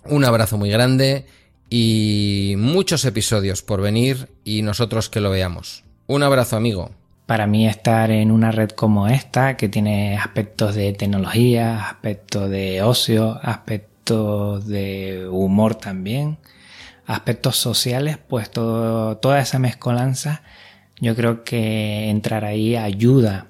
un 0.05 0.25
abrazo 0.25 0.59
muy 0.59 0.71
grande 0.71 1.25
y 1.71 2.55
muchos 2.59 3.05
episodios 3.05 3.63
por 3.63 3.81
venir 3.81 4.29
y 4.45 4.63
nosotros 4.63 5.09
que 5.09 5.21
lo 5.21 5.31
veamos. 5.31 5.85
Un 6.09 6.25
abrazo 6.25 6.57
amigo. 6.57 6.91
Para 7.27 7.47
mí 7.47 7.69
estar 7.69 8.11
en 8.11 8.31
una 8.31 8.51
red 8.51 8.71
como 8.71 9.07
esta, 9.07 9.57
que 9.57 9.69
tiene 9.69 10.17
aspectos 10.17 10.75
de 10.75 10.93
tecnología, 10.95 11.87
aspectos 11.87 12.51
de 12.51 12.83
ocio, 12.83 13.39
aspectos 13.43 14.67
de 14.67 15.29
humor 15.31 15.75
también, 15.75 16.39
aspectos 17.09 17.57
sociales, 17.57 18.19
pues 18.19 18.51
todo, 18.51 19.17
toda 19.17 19.41
esa 19.41 19.59
mezcolanza, 19.59 20.43
yo 21.01 21.17
creo 21.17 21.43
que 21.43 22.11
entrar 22.11 22.45
ahí 22.45 22.77
ayuda 22.77 23.49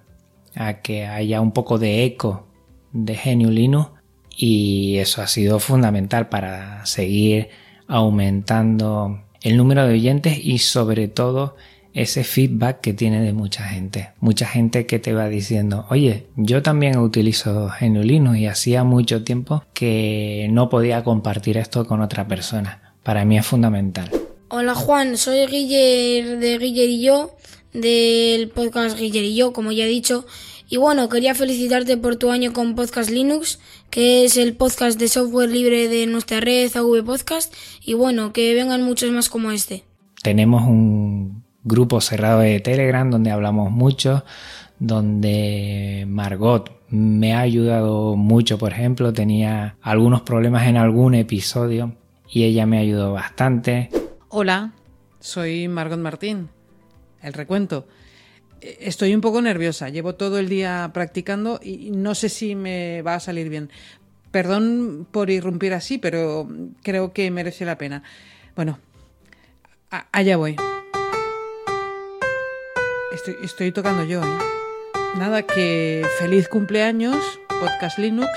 a 0.54 0.80
que 0.80 1.06
haya 1.06 1.40
un 1.40 1.50
poco 1.50 1.78
de 1.78 2.04
eco 2.04 2.46
de 2.92 3.16
Genio 3.16 3.50
Linux 3.50 3.90
y 4.36 4.98
eso 4.98 5.22
ha 5.22 5.26
sido 5.26 5.58
fundamental 5.58 6.28
para 6.28 6.86
seguir 6.86 7.48
aumentando 7.88 9.24
el 9.42 9.56
número 9.56 9.86
de 9.86 9.94
oyentes 9.94 10.38
y 10.40 10.58
sobre 10.58 11.08
todo 11.08 11.56
ese 11.94 12.22
feedback 12.22 12.80
que 12.80 12.92
tiene 12.92 13.20
de 13.22 13.32
mucha 13.32 13.64
gente. 13.64 14.10
Mucha 14.20 14.46
gente 14.46 14.86
que 14.86 15.00
te 15.00 15.12
va 15.14 15.28
diciendo, 15.28 15.84
oye, 15.90 16.28
yo 16.36 16.62
también 16.62 16.98
utilizo 16.98 17.70
Genio 17.70 18.04
Linux 18.04 18.38
y 18.38 18.46
hacía 18.46 18.84
mucho 18.84 19.24
tiempo 19.24 19.64
que 19.74 20.46
no 20.52 20.68
podía 20.68 21.02
compartir 21.02 21.56
esto 21.56 21.86
con 21.88 22.02
otra 22.02 22.28
persona. 22.28 22.87
Para 23.08 23.24
mí 23.24 23.38
es 23.38 23.46
fundamental. 23.46 24.10
Hola 24.48 24.74
Juan, 24.74 25.16
soy 25.16 25.46
Guiller 25.46 26.38
de 26.40 26.58
Guiller 26.58 26.90
y 26.90 27.02
yo, 27.02 27.36
del 27.72 28.50
podcast 28.50 28.98
Guiller 28.98 29.24
y 29.24 29.34
yo, 29.34 29.54
como 29.54 29.72
ya 29.72 29.86
he 29.86 29.88
dicho, 29.88 30.26
Y 30.68 30.76
bueno, 30.76 31.08
quería 31.08 31.34
felicitarte 31.34 31.96
por 31.96 32.16
tu 32.16 32.30
año 32.30 32.52
con 32.52 32.74
Podcast 32.74 33.08
Linux, 33.08 33.60
que 33.88 34.26
es 34.26 34.36
el 34.36 34.54
podcast 34.56 35.00
de 35.00 35.08
software 35.08 35.48
libre 35.48 35.88
de 35.88 36.06
nuestra 36.06 36.40
red 36.40 36.70
AV 36.76 37.02
Podcast. 37.02 37.54
Y 37.82 37.94
bueno, 37.94 38.34
que 38.34 38.54
vengan 38.54 38.82
muchos 38.82 39.10
más 39.10 39.30
como 39.30 39.52
este. 39.52 39.84
Tenemos 40.22 40.64
un 40.64 41.44
grupo 41.64 42.02
cerrado 42.02 42.40
de 42.40 42.60
Telegram 42.60 43.10
donde 43.10 43.30
hablamos 43.30 43.70
mucho, 43.70 44.22
donde 44.78 46.04
Margot 46.06 46.70
me 46.90 47.32
ha 47.32 47.40
ayudado 47.40 48.16
mucho, 48.16 48.58
por 48.58 48.72
ejemplo, 48.72 49.14
tenía 49.14 49.78
algunos 49.80 50.20
problemas 50.20 50.66
en 50.66 50.76
algún 50.76 51.14
episodio 51.14 51.94
y 52.30 52.44
ella 52.44 52.66
me 52.66 52.78
ayudó 52.78 53.12
bastante. 53.12 53.90
Hola, 54.28 54.72
soy 55.20 55.68
Margot 55.68 55.98
Martín. 55.98 56.48
El 57.22 57.32
recuento. 57.32 57.86
Estoy 58.60 59.14
un 59.14 59.20
poco 59.20 59.40
nerviosa, 59.40 59.88
llevo 59.88 60.16
todo 60.16 60.38
el 60.38 60.48
día 60.48 60.90
practicando 60.92 61.60
y 61.62 61.90
no 61.90 62.14
sé 62.14 62.28
si 62.28 62.54
me 62.54 63.02
va 63.02 63.14
a 63.14 63.20
salir 63.20 63.48
bien. 63.48 63.70
Perdón 64.30 65.06
por 65.10 65.30
irrumpir 65.30 65.72
así, 65.74 65.98
pero 65.98 66.48
creo 66.82 67.12
que 67.12 67.30
merece 67.30 67.64
la 67.64 67.78
pena. 67.78 68.02
Bueno, 68.56 68.78
allá 70.12 70.36
voy. 70.36 70.56
Estoy, 73.12 73.36
estoy 73.42 73.72
tocando 73.72 74.04
yo, 74.04 74.22
¿eh? 74.22 74.38
Nada, 75.16 75.42
que 75.42 76.04
feliz 76.18 76.48
cumpleaños, 76.48 77.16
Podcast 77.48 77.98
Linux, 77.98 78.30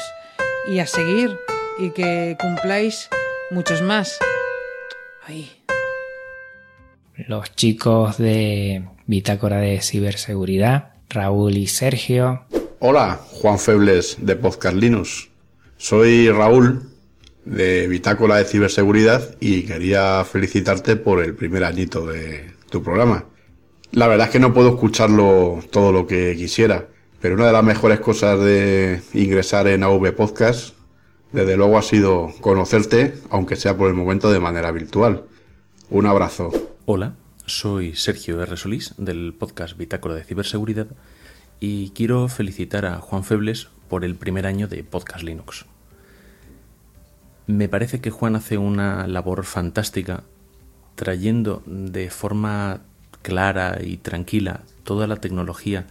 y 0.67 0.79
a 0.79 0.87
seguir, 0.87 1.37
y 1.77 1.89
que 1.89 2.37
cumpláis 2.39 3.09
muchos 3.51 3.81
más. 3.81 4.17
Ahí. 5.25 5.51
Los 7.27 7.53
chicos 7.55 8.17
de 8.17 8.83
Bitácora 9.05 9.57
de 9.57 9.81
Ciberseguridad, 9.81 10.93
Raúl 11.09 11.57
y 11.57 11.67
Sergio. 11.67 12.45
Hola, 12.79 13.19
Juan 13.41 13.59
Febles 13.59 14.17
de 14.21 14.35
Podcast 14.35 14.75
Linux. 14.75 15.29
Soy 15.77 16.29
Raúl 16.31 16.89
de 17.45 17.87
Bitácora 17.87 18.37
de 18.37 18.45
Ciberseguridad 18.45 19.35
y 19.39 19.63
quería 19.63 20.23
felicitarte 20.23 20.95
por 20.95 21.23
el 21.23 21.35
primer 21.35 21.63
añito 21.63 22.07
de 22.07 22.51
tu 22.69 22.81
programa. 22.81 23.25
La 23.91 24.07
verdad 24.07 24.27
es 24.27 24.31
que 24.31 24.39
no 24.39 24.53
puedo 24.53 24.69
escucharlo 24.69 25.59
todo 25.69 25.91
lo 25.91 26.07
que 26.07 26.35
quisiera, 26.37 26.87
pero 27.19 27.35
una 27.35 27.47
de 27.47 27.53
las 27.53 27.63
mejores 27.63 27.99
cosas 27.99 28.39
de 28.39 29.01
ingresar 29.13 29.67
en 29.67 29.83
AV 29.83 30.15
Podcast, 30.15 30.75
desde 31.31 31.57
luego 31.57 31.77
ha 31.77 31.81
sido 31.81 32.33
conocerte, 32.41 33.15
aunque 33.29 33.55
sea 33.55 33.77
por 33.77 33.87
el 33.87 33.93
momento 33.93 34.31
de 34.31 34.39
manera 34.39 34.71
virtual. 34.71 35.25
Un 35.89 36.05
abrazo. 36.05 36.51
Hola, 36.85 37.15
soy 37.45 37.95
Sergio 37.95 38.41
R. 38.41 38.57
Solís 38.57 38.93
del 38.97 39.33
podcast 39.33 39.77
Bitácora 39.77 40.15
de 40.15 40.23
Ciberseguridad 40.23 40.87
y 41.59 41.91
quiero 41.91 42.27
felicitar 42.27 42.85
a 42.85 42.97
Juan 42.97 43.23
Febles 43.23 43.69
por 43.87 44.03
el 44.03 44.15
primer 44.15 44.45
año 44.45 44.67
de 44.67 44.83
Podcast 44.83 45.23
Linux. 45.23 45.65
Me 47.47 47.69
parece 47.69 48.01
que 48.01 48.11
Juan 48.11 48.35
hace 48.35 48.57
una 48.57 49.07
labor 49.07 49.43
fantástica 49.43 50.23
trayendo 50.95 51.63
de 51.65 52.09
forma 52.09 52.81
clara 53.21 53.79
y 53.81 53.97
tranquila 53.97 54.61
toda 54.83 55.07
la 55.07 55.17
tecnología 55.17 55.87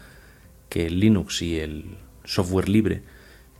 que 0.69 0.91
Linux 0.91 1.43
y 1.43 1.59
el 1.59 1.97
software 2.25 2.69
libre 2.69 3.03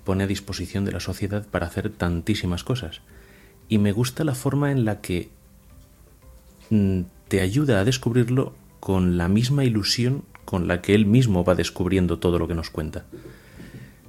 pone 0.05 0.25
a 0.25 0.27
disposición 0.27 0.85
de 0.85 0.93
la 0.93 1.01
sociedad 1.01 1.47
para 1.47 1.67
hacer 1.67 1.91
tantísimas 1.91 2.65
cosas. 2.65 3.01
Y 3.69 3.79
me 3.79 3.93
gusta 3.93 4.25
la 4.25 4.35
forma 4.35 4.73
en 4.73 4.85
la 4.85 5.01
que 5.01 5.29
mm, 6.71 7.03
te 7.29 7.41
ayuda 7.41 7.81
a 7.81 7.85
descubrirlo 7.85 8.55
con 8.81 9.17
la 9.17 9.29
misma 9.29 9.65
ilusión 9.65 10.25
con 10.51 10.67
la 10.67 10.83
que 10.83 10.97
él 10.97 11.07
mismo 11.07 11.45
va 11.45 11.55
descubriendo 11.55 12.19
todo 12.19 12.41
lo 12.41 12.49
que 12.49 12.57
nos 12.57 12.71
cuenta. 12.71 13.05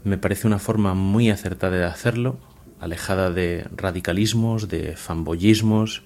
Me 0.04 0.18
parece 0.18 0.48
una 0.48 0.58
forma 0.58 0.96
muy 0.96 1.30
acertada 1.30 1.78
de 1.78 1.86
hacerlo, 1.86 2.40
alejada 2.80 3.30
de 3.30 3.68
radicalismos, 3.76 4.68
de 4.68 4.96
fanboyismos, 4.98 6.02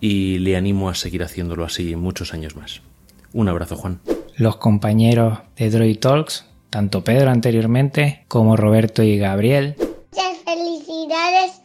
y 0.00 0.38
le 0.38 0.56
animo 0.56 0.88
a 0.88 0.96
seguir 0.96 1.22
haciéndolo 1.22 1.64
así 1.64 1.94
muchos 1.94 2.34
años 2.34 2.56
más. 2.56 2.82
Un 3.32 3.48
abrazo, 3.48 3.76
Juan. 3.76 4.00
Los 4.36 4.56
compañeros 4.56 5.38
de 5.56 5.70
Droid 5.70 5.98
Talks, 6.00 6.46
tanto 6.70 7.02
Pedro 7.02 7.30
anteriormente 7.30 8.24
como 8.28 8.56
Roberto 8.56 9.02
y 9.02 9.18
Gabriel. 9.18 9.74
Muchas 9.78 10.38
felicidades, 10.44 11.62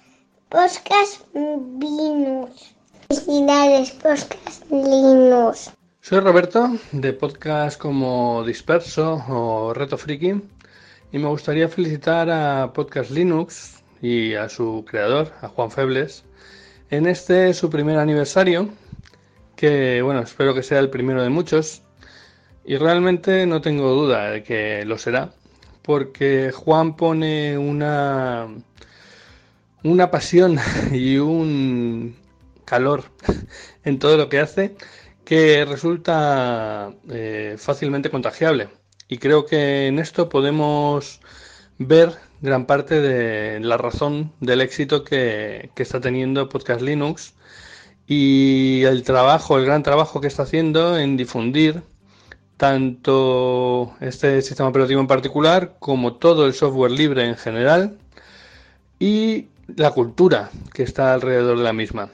Podcast 0.49 1.21
Linux. 1.33 2.73
Felicidades, 3.09 3.91
Podcast 3.91 4.71
Linux. 4.71 5.71
Soy 6.01 6.19
Roberto, 6.19 6.69
de 6.91 7.13
podcast 7.13 7.79
como 7.79 8.43
Disperso 8.45 9.23
o 9.29 9.73
Reto 9.73 9.97
Friki, 9.97 10.41
y 11.11 11.17
me 11.17 11.27
gustaría 11.27 11.69
felicitar 11.69 12.29
a 12.29 12.73
Podcast 12.73 13.11
Linux 13.11 13.83
y 14.01 14.33
a 14.33 14.49
su 14.49 14.83
creador, 14.85 15.31
a 15.41 15.47
Juan 15.47 15.71
Febles, 15.71 16.25
en 16.89 17.07
este 17.07 17.53
su 17.53 17.69
primer 17.69 17.99
aniversario, 17.99 18.67
que 19.55 20.01
bueno, 20.01 20.19
espero 20.19 20.53
que 20.53 20.63
sea 20.63 20.79
el 20.79 20.89
primero 20.89 21.23
de 21.23 21.29
muchos, 21.29 21.82
y 22.65 22.77
realmente 22.77 23.45
no 23.45 23.61
tengo 23.61 23.89
duda 23.91 24.31
de 24.31 24.43
que 24.43 24.85
lo 24.85 24.97
será, 24.97 25.31
porque 25.81 26.51
Juan 26.51 26.95
pone 26.95 27.57
una, 27.57 28.47
una 29.83 30.11
pasión 30.11 30.57
y 30.91 31.17
un 31.17 32.15
calor 32.65 33.03
en 33.83 33.99
todo 33.99 34.17
lo 34.17 34.29
que 34.29 34.39
hace 34.39 34.75
que 35.25 35.65
resulta 35.65 36.91
eh, 37.09 37.55
fácilmente 37.57 38.09
contagiable. 38.09 38.69
Y 39.07 39.17
creo 39.17 39.45
que 39.45 39.87
en 39.87 39.99
esto 39.99 40.29
podemos 40.29 41.21
ver 41.77 42.13
gran 42.41 42.65
parte 42.65 42.99
de 43.01 43.59
la 43.61 43.77
razón 43.77 44.33
del 44.39 44.61
éxito 44.61 45.03
que, 45.03 45.69
está 45.75 46.01
teniendo 46.01 46.49
Podcast 46.49 46.81
Linux 46.81 47.33
y 48.07 48.83
el 48.83 49.03
trabajo, 49.03 49.57
el 49.57 49.65
gran 49.65 49.83
trabajo 49.83 50.19
que 50.19 50.27
está 50.27 50.43
haciendo 50.43 50.97
en 50.97 51.15
difundir 51.15 51.83
tanto 52.63 53.93
este 53.99 54.41
sistema 54.41 54.69
operativo 54.69 55.01
en 55.01 55.07
particular 55.07 55.75
como 55.79 56.13
todo 56.13 56.45
el 56.45 56.53
software 56.53 56.91
libre 56.91 57.27
en 57.27 57.35
general 57.35 57.97
y 58.99 59.47
la 59.75 59.91
cultura 59.91 60.49
que 60.73 60.83
está 60.83 61.13
alrededor 61.13 61.57
de 61.57 61.63
la 61.65 61.73
misma. 61.73 62.07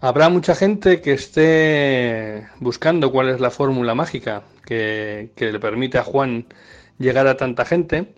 Habrá 0.00 0.28
mucha 0.28 0.54
gente 0.54 1.00
que 1.00 1.14
esté 1.14 2.46
buscando 2.60 3.10
cuál 3.10 3.28
es 3.28 3.40
la 3.40 3.50
fórmula 3.50 3.96
mágica 3.96 4.44
que, 4.64 5.32
que 5.34 5.50
le 5.50 5.58
permite 5.58 5.98
a 5.98 6.04
Juan 6.04 6.46
llegar 7.00 7.26
a 7.26 7.36
tanta 7.36 7.64
gente 7.64 8.14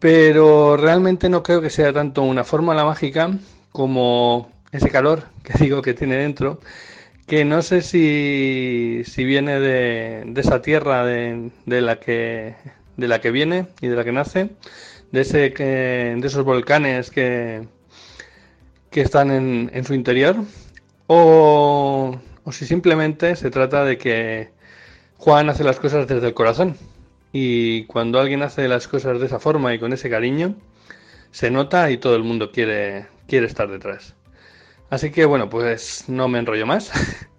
pero 0.00 0.76
realmente 0.76 1.30
no 1.30 1.42
creo 1.42 1.62
que 1.62 1.70
sea 1.70 1.94
tanto 1.94 2.20
una 2.20 2.44
fórmula 2.44 2.84
mágica 2.84 3.30
como 3.72 4.52
ese 4.70 4.90
calor 4.90 5.22
que 5.42 5.54
digo 5.64 5.80
que 5.80 5.94
tiene 5.94 6.16
dentro, 6.16 6.60
que 7.26 7.44
no 7.44 7.62
sé 7.62 7.82
si, 7.82 9.02
si 9.04 9.24
viene 9.24 9.58
de, 9.60 10.32
esa 10.36 10.62
tierra 10.62 11.04
de, 11.04 11.50
de, 11.66 11.80
la 11.80 11.98
que, 12.00 12.54
de 12.96 13.08
la 13.08 13.20
que 13.20 13.30
viene 13.30 13.66
y 13.80 13.88
de 13.88 13.96
la 13.96 14.04
que 14.04 14.12
nace, 14.12 14.50
de, 15.12 15.20
ese, 15.22 15.50
de 15.50 16.22
esos 16.24 16.44
volcanes 16.44 17.10
que, 17.10 17.66
que 18.90 19.00
están 19.00 19.30
en, 19.30 19.70
en 19.74 19.84
su 19.84 19.94
interior, 19.94 20.36
o, 21.08 22.16
o 22.44 22.52
si 22.52 22.66
simplemente 22.66 23.36
se 23.36 23.50
trata 23.50 23.84
de 23.84 23.98
que 23.98 24.50
Juan 25.18 25.50
hace 25.50 25.64
las 25.64 25.80
cosas 25.80 26.06
desde 26.06 26.28
el 26.28 26.34
corazón 26.34 26.76
y 27.32 27.84
cuando 27.84 28.20
alguien 28.20 28.42
hace 28.42 28.68
las 28.68 28.88
cosas 28.88 29.20
de 29.20 29.26
esa 29.26 29.40
forma 29.40 29.74
y 29.74 29.78
con 29.78 29.92
ese 29.92 30.10
cariño, 30.10 30.54
se 31.32 31.50
nota 31.50 31.90
y 31.90 31.98
todo 31.98 32.16
el 32.16 32.22
mundo 32.24 32.50
quiere, 32.52 33.06
quiere 33.28 33.46
estar 33.46 33.68
detrás. 33.68 34.15
Así 34.90 35.10
que 35.10 35.24
bueno, 35.24 35.48
pues 35.48 36.04
no 36.08 36.28
me 36.28 36.38
enrollo 36.38 36.66
más. 36.66 36.90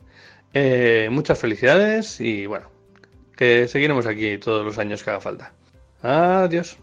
Eh, 0.54 1.10
muchas 1.12 1.38
felicidades 1.38 2.20
y 2.20 2.48
bueno, 2.48 2.72
que 3.36 3.68
seguiremos 3.68 4.08
aquí 4.08 4.40
todos 4.40 4.66
los 4.66 4.80
años 4.80 5.04
que 5.04 5.12
haga 5.12 5.20
falta. 5.20 5.52
Adiós. 6.02 6.78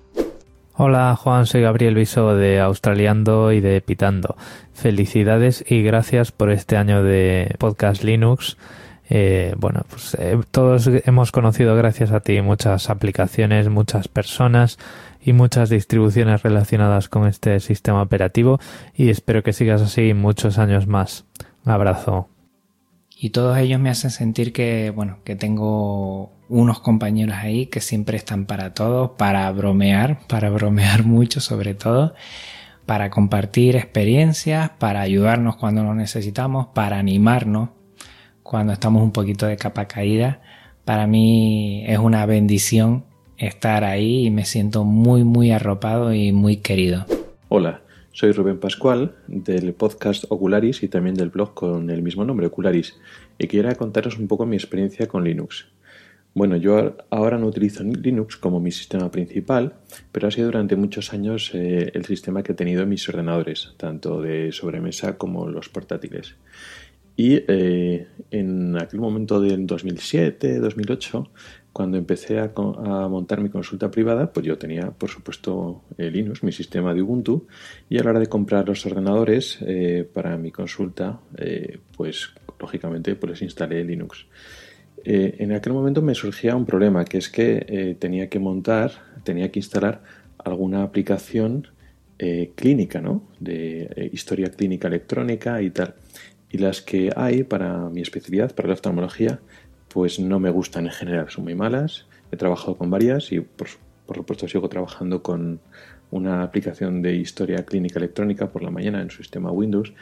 Hola 0.75 1.17
Juan, 1.17 1.47
soy 1.47 1.63
Gabriel 1.63 1.95
Viso 1.95 2.37
de 2.37 2.61
Australiando 2.61 3.51
y 3.53 3.61
de 3.61 3.81
Pitando. 3.81 4.37
Felicidades 4.75 5.65
y 5.67 5.83
gracias 5.83 6.31
por 6.31 6.51
este 6.51 6.77
año 6.77 7.03
de 7.03 7.57
Podcast 7.59 8.05
Linux. 8.05 8.59
Eh, 9.09 9.55
bueno, 9.57 9.85
pues 9.89 10.15
eh, 10.21 10.39
todos 10.51 10.89
hemos 11.05 11.33
conocido 11.33 11.75
gracias 11.77 12.13
a 12.13 12.21
ti 12.21 12.41
muchas 12.43 12.91
aplicaciones, 12.91 13.69
muchas 13.69 14.09
personas 14.09 14.79
y 15.25 15.33
muchas 15.33 15.71
distribuciones 15.71 16.43
relacionadas 16.43 17.09
con 17.09 17.27
este 17.27 17.59
sistema 17.61 18.03
operativo 18.03 18.61
y 18.95 19.09
espero 19.09 19.43
que 19.43 19.55
sigas 19.55 19.81
así 19.81 20.13
muchos 20.13 20.59
años 20.59 20.87
más. 20.87 21.25
Un 21.65 21.73
abrazo. 21.73 22.29
Y 23.17 23.31
todos 23.31 23.57
ellos 23.57 23.81
me 23.81 23.89
hacen 23.89 24.11
sentir 24.11 24.53
que, 24.53 24.91
bueno, 24.91 25.21
que 25.25 25.35
tengo 25.35 26.33
unos 26.51 26.81
compañeros 26.81 27.37
ahí 27.37 27.67
que 27.67 27.81
siempre 27.81 28.19
están 28.19 28.45
para 28.45 28.75
todos, 28.75 29.13
para 29.17 29.51
bromear, 29.51 30.19
para 30.29 30.51
bromear 30.51 31.05
mucho 31.07 31.41
sobre 31.41 31.75
todo, 31.75 32.15
para 32.85 33.09
compartir 33.09 33.77
experiencias, 33.77 34.71
para 34.79 35.01
ayudarnos 35.01 35.57
cuando 35.57 35.83
lo 35.85 35.95
necesitamos, 35.95 36.67
para 36.75 36.99
animarnos 36.99 37.71
cuando 38.43 38.75
estamos 38.75 39.03
un 39.03 39.13
poquito 39.13 39.47
de 39.47 39.57
capa 39.57 39.87
caída. 39.87 40.43
Para 40.85 41.07
mí 41.07 41.83
es 41.87 41.99
una 41.99 42.27
bendición 42.27 43.07
estar 43.47 43.85
ahí 43.85 44.27
y 44.27 44.31
me 44.31 44.45
siento 44.45 44.85
muy 44.85 45.25
muy 45.25 45.51
arropado 45.51 46.13
y 46.13 46.33
muy 46.33 46.59
querido. 46.59 47.07
Hola, 47.49 47.83
soy 48.13 48.33
Rubén 48.33 48.61
Pascual 48.61 49.17
del 49.27 49.75
podcast 49.75 50.25
Ocularis 50.29 50.83
y 50.83 50.89
también 50.89 51.15
del 51.15 51.31
blog 51.31 51.55
con 51.55 51.91
el 51.91 52.03
mismo 52.03 52.25
nombre, 52.25 52.47
Ocularis, 52.47 52.99
y 53.39 53.47
quiero 53.49 53.75
contaros 53.77 54.19
un 54.19 54.29
poco 54.29 54.47
mi 54.47 54.57
experiencia 54.57 55.09
con 55.09 55.25
Linux. 55.25 55.67
Bueno, 56.35 56.57
yo 56.57 56.97
ahora 57.11 57.39
no 57.39 57.47
utilizo 57.47 57.85
Linux 57.85 58.37
como 58.37 58.59
mi 58.59 58.73
sistema 58.73 59.09
principal, 59.11 59.75
pero 60.11 60.27
ha 60.27 60.31
sido 60.33 60.47
durante 60.47 60.75
muchos 60.75 61.13
años 61.13 61.53
eh, 61.55 61.93
el 61.95 62.05
sistema 62.07 62.43
que 62.43 62.53
he 62.53 62.55
tenido 62.57 62.83
en 62.83 62.89
mis 62.89 63.09
ordenadores, 63.09 63.75
tanto 63.77 64.21
de 64.21 64.51
sobremesa 64.51 65.17
como 65.17 65.49
los 65.49 65.69
portátiles. 65.69 66.35
Y 67.17 67.43
eh, 67.47 68.09
en 68.33 68.77
aquel 68.77 68.99
momento 68.99 69.41
del 69.41 69.67
2007, 69.67 70.59
2008, 70.59 71.31
cuando 71.75 71.99
empecé 71.99 72.39
a, 72.39 72.53
montar 73.09 73.43
mi 73.43 73.51
consulta 73.51 73.91
privada, 73.91 74.33
pues 74.33 74.47
yo 74.47 74.57
tenía, 74.57 74.93
por 74.93 75.11
supuesto, 75.11 75.83
Linux, 75.99 76.43
mi 76.43 76.53
sistema 76.53 76.95
de 76.95 77.03
Ubuntu, 77.03 77.47
y 77.91 77.99
a 77.99 78.03
la 78.03 78.11
hora 78.11 78.21
de 78.21 78.29
comprar 78.29 78.67
los 78.67 78.87
ordenadores 78.87 79.59
eh, 79.61 80.09
para 80.11 80.39
mi 80.39 80.51
consulta, 80.51 81.21
pues 81.97 82.33
lógicamente 82.59 83.15
pues 83.17 83.33
les 83.33 83.43
instalé 83.43 83.85
Linux. 83.85 84.27
Eh, 85.05 85.37
en 85.39 85.53
aquel 85.53 85.75
momento 85.75 86.01
me 86.01 86.15
surgía 86.15 86.57
un 86.57 86.65
problema, 86.65 87.05
que 87.05 87.19
es 87.19 87.29
que 87.29 87.67
eh, 87.69 87.97
tenía 87.99 88.29
que 88.31 88.39
montar, 88.39 88.93
tenía 89.23 89.51
que 89.51 89.59
instalar 89.59 90.03
alguna 90.39 90.83
aplicación 90.83 91.69
eh, 92.19 92.53
clínica, 92.55 93.01
¿no? 93.01 93.23
De 93.39 94.11
historia 94.13 94.51
clínica 94.51 94.89
electrónica 94.89 95.61
y 95.61 95.71
tal. 95.71 95.95
Y 96.51 96.59
las 96.59 96.81
que 96.81 97.11
hay 97.17 97.43
para 97.43 97.91
mi 97.91 98.01
especialidad, 98.01 98.55
para 98.55 98.69
la 98.69 98.75
oftalmología, 98.75 99.41
pues 99.95 100.19
no 100.19 100.41
me 100.41 100.51
gustan 100.51 100.87
en 100.87 100.91
general, 100.91 101.31
son 101.31 101.45
muy 101.45 101.55
malas. 101.55 102.07
He 102.33 102.37
trabajado 102.37 102.77
con 102.77 102.91
varias 102.91 103.31
y 103.31 103.39
por, 103.39 103.69
por 104.07 104.17
supuesto 104.17 104.49
sigo 104.49 104.69
trabajando 104.69 105.23
con 105.23 105.61
una 106.11 106.43
aplicación 106.43 107.01
de 107.01 107.15
historia 107.15 107.65
clínica 107.65 108.01
electrónica 108.01 108.51
por 108.51 108.65
la 108.65 108.73
mañana 108.73 109.01
en 109.01 109.11
su 109.11 109.19
sistema 109.19 109.53
Windows 109.53 109.93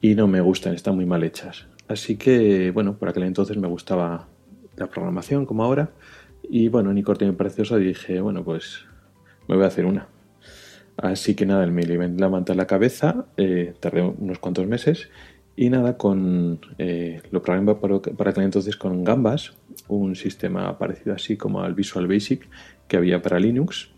y 0.00 0.16
no 0.16 0.26
me 0.26 0.40
gustan, 0.40 0.74
están 0.74 0.96
muy 0.96 1.06
mal 1.06 1.22
hechas. 1.22 1.68
Así 1.86 2.16
que, 2.16 2.72
bueno, 2.72 2.98
por 2.98 3.10
aquel 3.10 3.22
entonces 3.22 3.56
me 3.56 3.68
gustaba 3.68 4.26
la 4.76 4.88
programación 4.88 5.46
como 5.46 5.62
ahora. 5.62 5.90
Y 6.42 6.66
bueno, 6.68 6.92
ni 6.92 7.04
corto 7.04 7.24
ni 7.24 7.30
precioso 7.30 7.76
dije, 7.76 8.20
bueno, 8.20 8.42
pues 8.42 8.86
me 9.46 9.54
voy 9.54 9.64
a 9.64 9.68
hacer 9.68 9.86
una. 9.86 10.08
Así 10.96 11.36
que 11.36 11.46
nada, 11.46 11.64
me 11.68 11.84
levanté 11.84 12.56
la 12.56 12.66
cabeza, 12.66 13.26
eh, 13.36 13.72
tardé 13.78 14.02
unos 14.02 14.40
cuantos 14.40 14.66
meses 14.66 15.10
y 15.60 15.70
nada, 15.70 15.96
con 15.96 16.60
eh, 16.78 17.20
lo 17.32 17.42
programé 17.42 17.74
para, 17.74 18.00
para 18.00 18.44
entonces 18.44 18.76
con 18.76 19.02
Gambas, 19.02 19.54
un 19.88 20.14
sistema 20.14 20.78
parecido 20.78 21.16
así 21.16 21.36
como 21.36 21.62
al 21.62 21.74
Visual 21.74 22.06
Basic 22.06 22.48
que 22.86 22.96
había 22.96 23.20
para 23.22 23.40
Linux. 23.40 23.90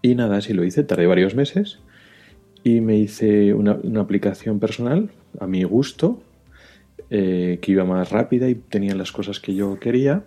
Y 0.00 0.14
nada, 0.14 0.38
así 0.38 0.54
lo 0.54 0.64
hice, 0.64 0.82
tardé 0.82 1.06
varios 1.06 1.34
meses 1.34 1.80
y 2.64 2.80
me 2.80 2.96
hice 2.96 3.52
una, 3.52 3.74
una 3.82 4.00
aplicación 4.00 4.60
personal 4.60 5.10
a 5.38 5.46
mi 5.46 5.62
gusto 5.64 6.22
eh, 7.10 7.58
que 7.60 7.72
iba 7.72 7.84
más 7.84 8.10
rápida 8.10 8.48
y 8.48 8.54
tenía 8.54 8.94
las 8.94 9.12
cosas 9.12 9.40
que 9.40 9.54
yo 9.54 9.78
quería. 9.78 10.24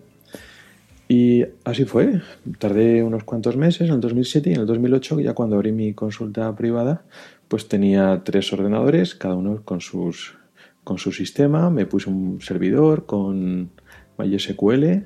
Y 1.08 1.46
así 1.64 1.86
fue. 1.86 2.22
Tardé 2.58 3.04
unos 3.04 3.24
cuantos 3.24 3.58
meses, 3.58 3.90
en 3.90 3.96
el 3.96 4.02
2007 4.02 4.50
y 4.50 4.54
en 4.54 4.62
el 4.62 4.66
2008, 4.66 5.20
ya 5.20 5.34
cuando 5.34 5.56
abrí 5.56 5.72
mi 5.72 5.94
consulta 5.94 6.56
privada, 6.56 7.04
pues 7.48 7.68
tenía 7.68 8.24
tres 8.24 8.52
ordenadores, 8.54 9.14
cada 9.16 9.36
uno 9.36 9.62
con, 9.64 9.82
sus, 9.82 10.36
con 10.84 10.98
su 10.98 11.12
sistema. 11.12 11.70
Me 11.70 11.86
puse 11.86 12.10
un 12.10 12.42
servidor 12.42 13.06
con 13.06 13.70
MySQL 14.18 15.04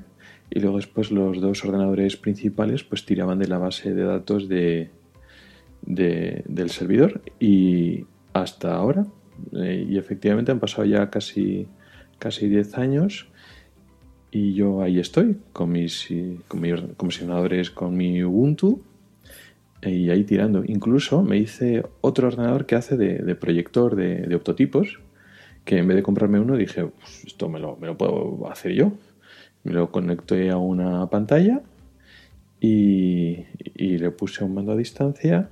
y 0.50 0.60
luego 0.60 0.76
después 0.76 1.10
los 1.12 1.40
dos 1.40 1.64
ordenadores 1.64 2.16
principales 2.16 2.82
pues 2.82 3.04
tiraban 3.04 3.38
de 3.38 3.48
la 3.48 3.58
base 3.58 3.94
de 3.94 4.02
datos 4.02 4.48
de, 4.48 4.90
del 5.82 6.70
servidor 6.70 7.22
y 7.38 8.04
hasta 8.32 8.74
ahora 8.74 9.06
eh, 9.52 9.86
y 9.88 9.96
efectivamente 9.96 10.52
han 10.52 10.60
pasado 10.60 10.84
ya 10.84 11.08
casi, 11.10 11.68
casi 12.18 12.48
10 12.48 12.78
años 12.78 13.29
y 14.30 14.54
yo 14.54 14.82
ahí 14.82 14.98
estoy 14.98 15.36
con 15.52 15.72
mis, 15.72 16.08
con 16.46 16.60
mis 16.60 16.74
comisionadores, 16.96 17.70
con 17.70 17.96
mi 17.96 18.22
Ubuntu 18.22 18.80
y 19.82 20.10
ahí 20.10 20.24
tirando. 20.24 20.62
Incluso 20.64 21.22
me 21.22 21.38
hice 21.38 21.84
otro 22.00 22.28
ordenador 22.28 22.66
que 22.66 22.76
hace 22.76 22.96
de, 22.96 23.34
proyector 23.34 23.96
de, 23.96 24.22
de, 24.22 24.34
optotipos, 24.34 25.00
que 25.64 25.78
en 25.78 25.88
vez 25.88 25.96
de 25.96 26.02
comprarme 26.02 26.38
uno 26.38 26.56
dije, 26.56 26.84
pues 26.84 27.24
esto 27.24 27.48
me 27.48 27.58
lo, 27.58 27.76
me 27.76 27.86
lo 27.86 27.96
puedo 27.96 28.48
hacer 28.50 28.72
yo. 28.72 28.92
Me 29.64 29.72
lo 29.72 29.90
conecté 29.90 30.50
a 30.50 30.56
una 30.56 31.08
pantalla 31.10 31.60
y, 32.60 33.44
y 33.74 33.98
le 33.98 34.10
puse 34.10 34.44
un 34.44 34.54
mando 34.54 34.72
a 34.72 34.76
distancia 34.76 35.50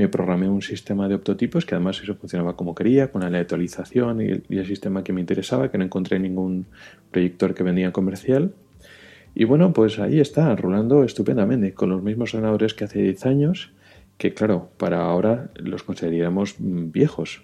me 0.00 0.08
programé 0.08 0.48
un 0.48 0.62
sistema 0.62 1.08
de 1.08 1.14
optotipos 1.14 1.66
que 1.66 1.74
además 1.74 2.00
eso 2.02 2.14
funcionaba 2.14 2.56
como 2.56 2.74
quería, 2.74 3.12
con 3.12 3.20
la 3.20 3.26
aleatorización 3.26 4.22
y 4.22 4.56
el, 4.56 4.66
sistema 4.66 5.04
que 5.04 5.12
me 5.12 5.20
interesaba, 5.20 5.70
que 5.70 5.76
no 5.76 5.84
encontré 5.84 6.18
ningún 6.18 6.64
proyector 7.10 7.52
que 7.52 7.62
vendía 7.62 7.92
comercial. 7.92 8.54
Y 9.34 9.44
bueno, 9.44 9.74
pues 9.74 9.98
ahí 9.98 10.18
está, 10.18 10.56
rulando 10.56 11.04
estupendamente, 11.04 11.74
con 11.74 11.90
los 11.90 12.02
mismos 12.02 12.32
ordenadores 12.32 12.72
que 12.72 12.84
hace 12.84 13.02
10 13.02 13.26
años, 13.26 13.72
que 14.16 14.32
claro, 14.32 14.70
para 14.78 15.02
ahora 15.02 15.50
los 15.56 15.82
consideraríamos 15.82 16.54
viejos. 16.58 17.42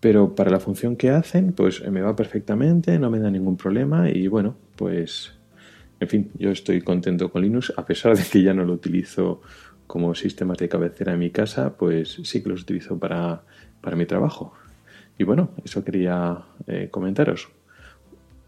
Pero 0.00 0.34
para 0.34 0.50
la 0.50 0.60
función 0.60 0.96
que 0.96 1.10
hacen, 1.10 1.52
pues 1.52 1.86
me 1.90 2.00
va 2.00 2.16
perfectamente, 2.16 2.98
no 2.98 3.10
me 3.10 3.18
da 3.18 3.30
ningún 3.30 3.58
problema 3.58 4.08
y 4.08 4.28
bueno, 4.28 4.56
pues 4.76 5.34
en 6.00 6.08
fin, 6.08 6.30
yo 6.38 6.50
estoy 6.50 6.80
contento 6.80 7.30
con 7.30 7.42
Linux, 7.42 7.70
a 7.76 7.84
pesar 7.84 8.16
de 8.16 8.24
que 8.24 8.42
ya 8.42 8.54
no 8.54 8.64
lo 8.64 8.72
utilizo 8.72 9.42
como 9.92 10.14
sistemas 10.14 10.56
de 10.56 10.70
cabecera 10.70 11.12
en 11.12 11.18
mi 11.18 11.28
casa, 11.28 11.76
pues 11.76 12.18
sí 12.24 12.42
que 12.42 12.48
los 12.48 12.62
utilizo 12.62 12.98
para, 12.98 13.42
mi 13.94 14.06
trabajo. 14.06 14.54
Y 15.18 15.24
bueno, 15.24 15.50
eso 15.66 15.84
quería 15.84 16.46
eh, 16.66 16.88
comentaros. 16.90 17.50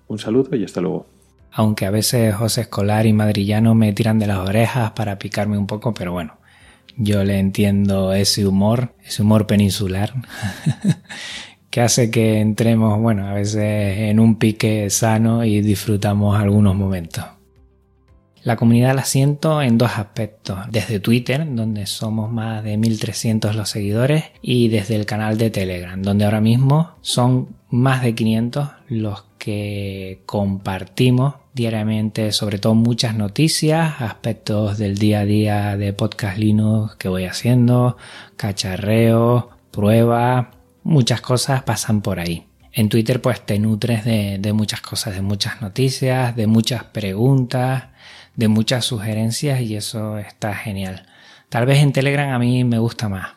Un 0.09 0.19
saludo 0.19 0.57
y 0.57 0.65
hasta 0.65 0.81
luego. 0.81 1.05
Aunque 1.53 1.85
a 1.85 1.91
veces 1.91 2.35
José 2.35 2.63
Escolar 2.63 3.05
y 3.05 3.13
Madrillano 3.13 3.75
me 3.75 3.93
tiran 3.93 4.19
de 4.19 4.27
las 4.27 4.39
orejas 4.39 4.93
para 4.93 5.19
picarme 5.19 5.59
un 5.59 5.67
poco, 5.67 5.93
pero 5.93 6.13
bueno, 6.13 6.39
yo 6.97 7.23
le 7.25 7.39
entiendo 7.39 8.15
ese 8.15 8.47
humor, 8.47 8.95
ese 9.05 9.21
humor 9.21 9.47
peninsular, 9.47 10.15
que 11.69 11.83
hace 11.83 12.11
que 12.11 12.41
entremos, 12.41 12.99
bueno, 12.99 13.27
a 13.27 13.35
veces 13.35 13.99
en 13.99 14.19
un 14.19 14.39
pique 14.39 14.89
sano 14.89 15.45
y 15.45 15.61
disfrutamos 15.61 16.41
algunos 16.41 16.75
momentos. 16.75 17.34
La 18.45 18.57
comunidad 18.57 18.95
la 18.95 19.05
siento 19.05 19.63
en 19.63 19.79
dos 19.79 19.93
aspectos. 19.97 20.59
Desde 20.71 21.01
Twitter, 21.01 21.47
donde 21.49 21.87
somos 21.87 22.31
más 22.31 22.63
de 22.63 22.77
1300 22.77 23.57
los 23.57 23.71
seguidores, 23.71 24.25
y 24.43 24.69
desde 24.69 24.97
el 24.97 25.07
canal 25.07 25.39
de 25.39 25.49
Telegram, 25.49 26.01
donde 26.03 26.27
ahora 26.27 26.43
mismo 26.43 26.91
son 27.01 27.57
más 27.71 28.03
de 28.03 28.15
500 28.15 28.69
los 28.89 29.25
que 29.39 30.21
compartimos 30.27 31.37
diariamente, 31.55 32.33
sobre 32.33 32.59
todo 32.59 32.75
muchas 32.75 33.17
noticias, 33.17 33.95
aspectos 34.01 34.77
del 34.77 34.99
día 34.99 35.21
a 35.21 35.25
día 35.25 35.77
de 35.79 35.95
Podcast 35.95 36.37
Linux 36.37 36.97
que 36.97 37.09
voy 37.09 37.25
haciendo, 37.25 37.97
cacharreo, 38.37 39.51
pruebas, 39.71 40.49
muchas 40.83 41.23
cosas 41.23 41.63
pasan 41.63 42.03
por 42.03 42.21
ahí. 42.21 42.47
En 42.73 42.91
Twitter 42.91 43.23
pues 43.23 43.41
te 43.41 43.59
nutres 43.59 44.05
de, 44.05 44.39
de 44.39 44.53
muchas 44.53 44.83
cosas, 44.83 45.15
de 45.15 45.23
muchas 45.23 45.63
noticias, 45.63 46.37
de 46.37 46.47
muchas 46.47 46.85
preguntas, 46.85 47.85
de 48.37 48.49
muchas 48.49 48.85
sugerencias 48.85 49.61
y 49.61 49.77
eso 49.77 50.19
está 50.19 50.55
genial. 50.55 51.07
Tal 51.49 51.67
vez 51.67 51.79
en 51.79 51.93
Telegram 51.93 52.31
a 52.31 52.39
mí 52.39 52.65
me 52.65 52.79
gusta 52.79 53.09
más. 53.09 53.35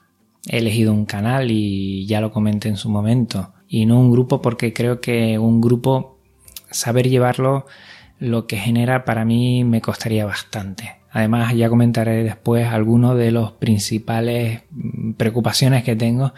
He 0.47 0.57
elegido 0.57 0.93
un 0.93 1.05
canal 1.05 1.51
y 1.51 2.05
ya 2.05 2.21
lo 2.21 2.31
comenté 2.31 2.69
en 2.69 2.77
su 2.77 2.89
momento 2.89 3.53
y 3.67 3.86
no 3.86 3.99
un 3.99 4.12
grupo 4.12 4.41
porque 4.41 4.73
creo 4.73 5.01
que 5.01 5.38
un 5.38 5.62
grupo 5.62 6.17
saber 6.71 7.10
llevarlo 7.10 7.65
lo 8.19 8.47
que 8.47 8.57
genera 8.57 9.05
para 9.05 9.25
mí 9.25 9.63
me 9.63 9.81
costaría 9.81 10.25
bastante. 10.25 10.97
Además, 11.12 11.55
ya 11.55 11.69
comentaré 11.69 12.23
después 12.23 12.67
algunos 12.67 13.17
de 13.17 13.31
los 13.31 13.51
principales 13.53 14.63
mm, 14.71 15.13
preocupaciones 15.13 15.83
que 15.83 15.95
tengo 15.95 16.33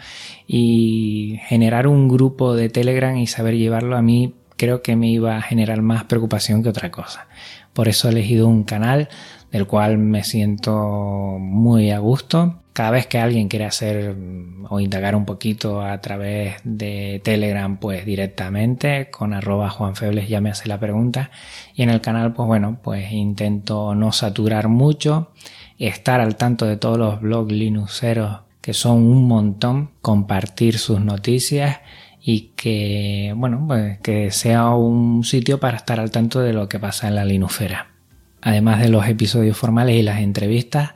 y 0.46 1.38
generar 1.46 1.86
un 1.86 2.08
grupo 2.08 2.54
de 2.54 2.68
Telegram 2.68 3.16
y 3.16 3.26
saber 3.26 3.56
llevarlo 3.56 3.96
a 3.96 4.02
mí 4.02 4.34
creo 4.56 4.82
que 4.82 4.94
me 4.94 5.08
iba 5.08 5.36
a 5.36 5.42
generar 5.42 5.80
más 5.80 6.04
preocupación 6.04 6.62
que 6.62 6.68
otra 6.68 6.90
cosa. 6.90 7.28
Por 7.72 7.88
eso 7.88 8.08
he 8.08 8.12
elegido 8.12 8.48
un 8.48 8.64
canal 8.64 9.08
del 9.50 9.66
cual 9.66 9.98
me 9.98 10.24
siento 10.24 11.36
muy 11.38 11.90
a 11.90 11.98
gusto. 11.98 12.56
Cada 12.72 12.92
vez 12.92 13.06
que 13.06 13.18
alguien 13.18 13.48
quiere 13.48 13.64
hacer 13.64 14.14
o 14.68 14.80
indagar 14.80 15.16
un 15.16 15.24
poquito 15.24 15.82
a 15.82 16.00
través 16.00 16.56
de 16.64 17.20
Telegram, 17.24 17.76
pues 17.78 18.06
directamente 18.06 19.10
con 19.10 19.34
arroba 19.34 19.70
juanfebles 19.70 20.28
ya 20.28 20.40
me 20.40 20.50
hace 20.50 20.68
la 20.68 20.78
pregunta. 20.78 21.30
Y 21.74 21.82
en 21.82 21.90
el 21.90 22.00
canal, 22.00 22.32
pues 22.32 22.46
bueno, 22.46 22.78
pues 22.82 23.10
intento 23.12 23.94
no 23.94 24.12
saturar 24.12 24.68
mucho, 24.68 25.32
estar 25.78 26.20
al 26.20 26.36
tanto 26.36 26.66
de 26.66 26.76
todos 26.76 26.98
los 26.98 27.20
blogs 27.20 27.52
linuxeros 27.52 28.40
que 28.60 28.74
son 28.74 28.98
un 28.98 29.26
montón, 29.26 29.90
compartir 30.02 30.78
sus 30.78 31.00
noticias 31.00 31.80
y 32.32 32.52
que, 32.54 33.34
bueno, 33.36 33.64
pues 33.66 33.98
que 33.98 34.30
sea 34.30 34.70
un 34.70 35.24
sitio 35.24 35.58
para 35.58 35.76
estar 35.76 35.98
al 35.98 36.12
tanto 36.12 36.38
de 36.38 36.52
lo 36.52 36.68
que 36.68 36.78
pasa 36.78 37.08
en 37.08 37.16
la 37.16 37.24
linufera. 37.24 37.88
Además 38.40 38.78
de 38.78 38.88
los 38.88 39.08
episodios 39.08 39.56
formales 39.56 39.96
y 39.96 40.02
las 40.02 40.20
entrevistas, 40.20 40.90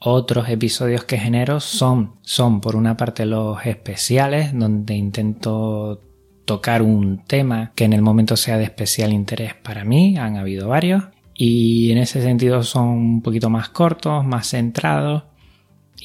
otros 0.00 0.48
episodios 0.48 1.04
que 1.04 1.18
genero 1.18 1.60
son, 1.60 2.16
son 2.22 2.60
por 2.60 2.74
una 2.74 2.96
parte 2.96 3.26
los 3.26 3.64
especiales, 3.64 4.58
donde 4.58 4.94
intento 4.94 6.00
tocar 6.46 6.82
un 6.82 7.22
tema 7.28 7.70
que 7.76 7.84
en 7.84 7.92
el 7.92 8.02
momento 8.02 8.36
sea 8.36 8.58
de 8.58 8.64
especial 8.64 9.12
interés 9.12 9.54
para 9.54 9.84
mí, 9.84 10.18
han 10.18 10.36
habido 10.36 10.66
varios, 10.66 11.04
y 11.32 11.92
en 11.92 11.98
ese 11.98 12.22
sentido 12.22 12.64
son 12.64 12.88
un 12.88 13.22
poquito 13.22 13.50
más 13.50 13.68
cortos, 13.68 14.24
más 14.24 14.48
centrados, 14.48 15.22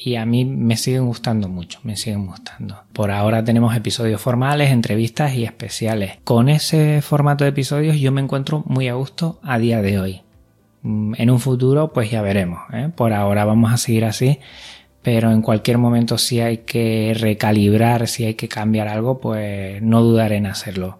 y 0.04 0.14
a 0.14 0.24
mí 0.24 0.44
me 0.44 0.76
siguen 0.76 1.06
gustando 1.06 1.48
mucho, 1.48 1.80
me 1.82 1.96
siguen 1.96 2.26
gustando. 2.26 2.82
Por 2.92 3.10
ahora 3.10 3.42
tenemos 3.42 3.74
episodios 3.74 4.20
formales, 4.20 4.70
entrevistas 4.70 5.34
y 5.34 5.44
especiales. 5.44 6.18
Con 6.24 6.48
ese 6.48 7.02
formato 7.02 7.44
de 7.44 7.50
episodios 7.50 7.98
yo 7.98 8.12
me 8.12 8.20
encuentro 8.20 8.62
muy 8.66 8.88
a 8.88 8.94
gusto 8.94 9.40
a 9.42 9.58
día 9.58 9.82
de 9.82 9.98
hoy. 9.98 10.22
Mm, 10.82 11.14
en 11.18 11.30
un 11.30 11.40
futuro 11.40 11.92
pues 11.92 12.10
ya 12.10 12.22
veremos. 12.22 12.60
¿eh? 12.72 12.90
Por 12.94 13.12
ahora 13.12 13.44
vamos 13.44 13.72
a 13.72 13.76
seguir 13.76 14.04
así, 14.04 14.38
pero 15.02 15.32
en 15.32 15.42
cualquier 15.42 15.78
momento 15.78 16.16
si 16.16 16.40
hay 16.40 16.58
que 16.58 17.14
recalibrar, 17.18 18.06
si 18.06 18.24
hay 18.24 18.34
que 18.34 18.48
cambiar 18.48 18.86
algo, 18.86 19.20
pues 19.20 19.82
no 19.82 20.02
dudaré 20.02 20.36
en 20.36 20.46
hacerlo. 20.46 20.98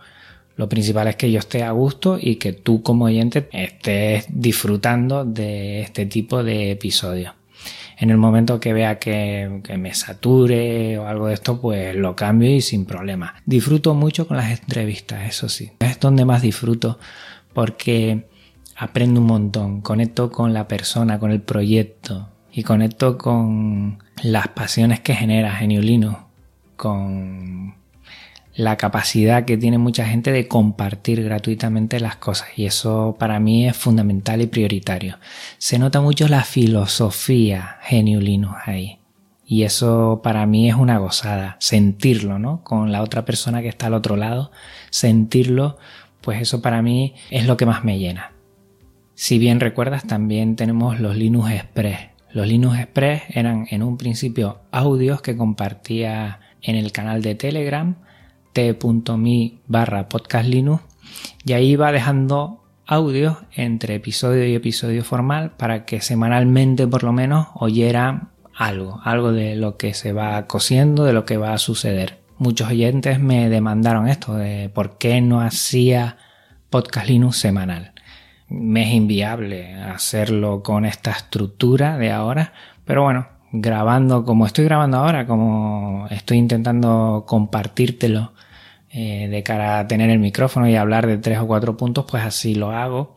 Lo 0.57 0.69
principal 0.69 1.07
es 1.07 1.15
que 1.15 1.31
yo 1.31 1.39
esté 1.39 1.63
a 1.63 1.71
gusto 1.71 2.19
y 2.21 2.37
que 2.37 2.53
tú 2.53 2.83
como 2.83 3.05
oyente 3.05 3.49
estés 3.53 4.27
disfrutando 4.29 5.25
de 5.25 5.83
este 5.83 6.05
tipo 6.07 6.43
de 6.43 6.73
episodios 6.73 7.38
en 7.99 8.11
el 8.11 8.17
momento 8.17 8.61
que 8.61 8.73
vea 8.73 8.99
que, 8.99 9.61
me 9.77 9.93
sature 9.93 10.99
o 10.99 11.07
algo 11.07 11.27
de 11.27 11.35
esto, 11.35 11.61
pues 11.61 11.97
lo 11.97 12.15
cambio 12.15 12.55
y 12.55 12.61
sin 12.61 12.85
problema. 12.85 13.35
Disfruto 13.45 13.95
mucho 13.95 14.29
con 14.29 14.37
las 14.37 14.59
entrevistas, 14.61 15.29
eso 15.29 15.49
sí. 15.49 15.73
Es 15.81 15.99
donde 15.99 16.25
más 16.25 16.41
disfruto 16.41 16.99
porque 17.53 18.29
aprendo 18.77 19.21
un 19.21 19.27
montón, 19.27 19.81
conecto 19.81 20.31
con 20.31 20.55
la 20.55 20.69
persona, 20.69 21.19
con 21.19 21.33
el 21.33 21.41
proyecto 21.41 22.29
y 22.53 22.63
conecto 22.63 23.19
con 23.19 24.03
las 24.23 24.49
pasiones 24.49 25.01
que 25.01 25.15
genera 25.15 25.57
Geniolino, 25.57 26.29
con 26.77 27.75
la 28.59 28.77
capacidad 28.77 29.45
que 29.45 29.57
tiene 29.57 29.79
mucha 29.79 30.05
gente 30.05 30.33
de 30.33 30.49
compartir 30.49 31.23
gratuitamente 31.23 32.01
las 32.01 32.17
cosas 32.17 32.49
y 32.57 32.67
eso 32.67 33.15
para 33.17 33.39
mí 33.39 33.69
es 33.69 33.77
fundamental 33.77 34.43
y 34.43 34.49
prioritario. 34.49 35.19
Se 35.59 35.79
nota 35.79 36.01
mucho 36.01 36.27
la 36.27 36.43
filosofía 36.43 37.77
Geniulinus 37.83 38.57
ahí 38.67 38.99
y 39.47 39.63
eso 39.63 40.23
para 40.25 40.45
mí 40.45 40.69
es 40.69 40.75
una 40.75 40.99
gozada, 40.99 41.57
sentirlo, 41.61 42.41
¿no? 42.41 42.65
Con 42.65 42.91
la 42.91 43.03
otra 43.03 43.25
persona 43.25 43.63
que 43.63 43.69
está 43.69 43.87
al 43.87 43.95
otro 43.95 44.17
lado, 44.17 44.51
sentirlo, 44.91 45.79
pues 46.21 46.43
eso 46.43 46.61
para 46.61 46.83
mí 46.83 47.15
es 47.31 47.47
lo 47.47 47.57
que 47.57 47.65
más 47.65 47.85
me 47.85 48.01
llena. 48.01 48.33
Si 49.15 49.39
bien 49.39 49.61
recuerdas, 49.61 50.05
también 50.05 50.57
tenemos 50.57 50.99
los 50.99 51.17
Linux 51.17 51.53
Express. 51.53 52.09
Los 52.33 52.49
Linux 52.49 52.77
Express 52.81 53.23
eran 53.29 53.69
en 53.71 53.85
un 53.85 53.97
principio 53.99 54.63
audios 54.73 55.23
que 55.23 55.37
compartía 55.37 56.41
en 56.61 56.75
el 56.75 56.91
canal 56.91 57.23
de 57.23 57.37
Telegram 57.37 57.95
t.me 58.59 59.53
barra 59.69 60.09
podcast 60.09 60.49
Linux 60.49 60.83
y 61.45 61.53
ahí 61.53 61.77
va 61.77 61.93
dejando 61.93 62.65
audios 62.87 63.37
entre 63.55 63.95
episodio 63.95 64.45
y 64.47 64.57
episodio 64.57 65.05
formal 65.05 65.53
para 65.53 65.85
que 65.85 66.01
semanalmente 66.01 66.89
por 66.89 67.05
lo 67.05 67.13
menos 67.13 67.47
oyera 67.55 68.31
algo, 68.57 69.01
algo 69.05 69.31
de 69.31 69.55
lo 69.55 69.77
que 69.77 69.95
se 69.95 70.13
va 70.13 70.49
cosiendo, 70.49 71.05
de 71.05 71.13
lo 71.13 71.25
que 71.25 71.37
va 71.37 71.53
a 71.53 71.59
suceder. 71.59 72.19
Muchos 72.37 72.71
oyentes 72.71 73.21
me 73.21 73.49
demandaron 73.49 74.09
esto 74.09 74.35
de 74.35 74.69
por 74.71 74.99
qué 74.99 75.21
no 75.21 75.41
hacía 75.41 76.17
podcast 76.69 77.07
Linux 77.07 77.37
semanal. 77.37 77.93
Me 78.49 78.89
es 78.89 78.95
inviable 78.95 79.73
hacerlo 79.75 80.65
con 80.65 80.85
esta 80.85 81.13
estructura 81.13 81.97
de 81.97 82.11
ahora, 82.11 82.55
pero 82.85 83.05
bueno, 83.05 83.29
grabando 83.53 84.25
como 84.25 84.47
estoy 84.47 84.65
grabando 84.65 84.97
ahora, 84.97 85.29
como 85.29 86.09
estoy 86.11 86.39
intentando 86.39 87.23
compartírtelo 87.25 88.33
eh, 89.01 89.29
de 89.29 89.45
cara 89.45 89.79
a 89.79 89.87
tener 89.87 90.11
el 90.11 90.19
micrófono 90.19 90.69
y 90.69 90.75
hablar 90.75 91.07
de 91.07 91.19
tres 91.19 91.39
o 91.39 91.47
cuatro 91.47 91.77
puntos, 91.77 92.05
pues 92.11 92.25
así 92.25 92.57
lo 92.57 92.73
hago. 92.73 93.15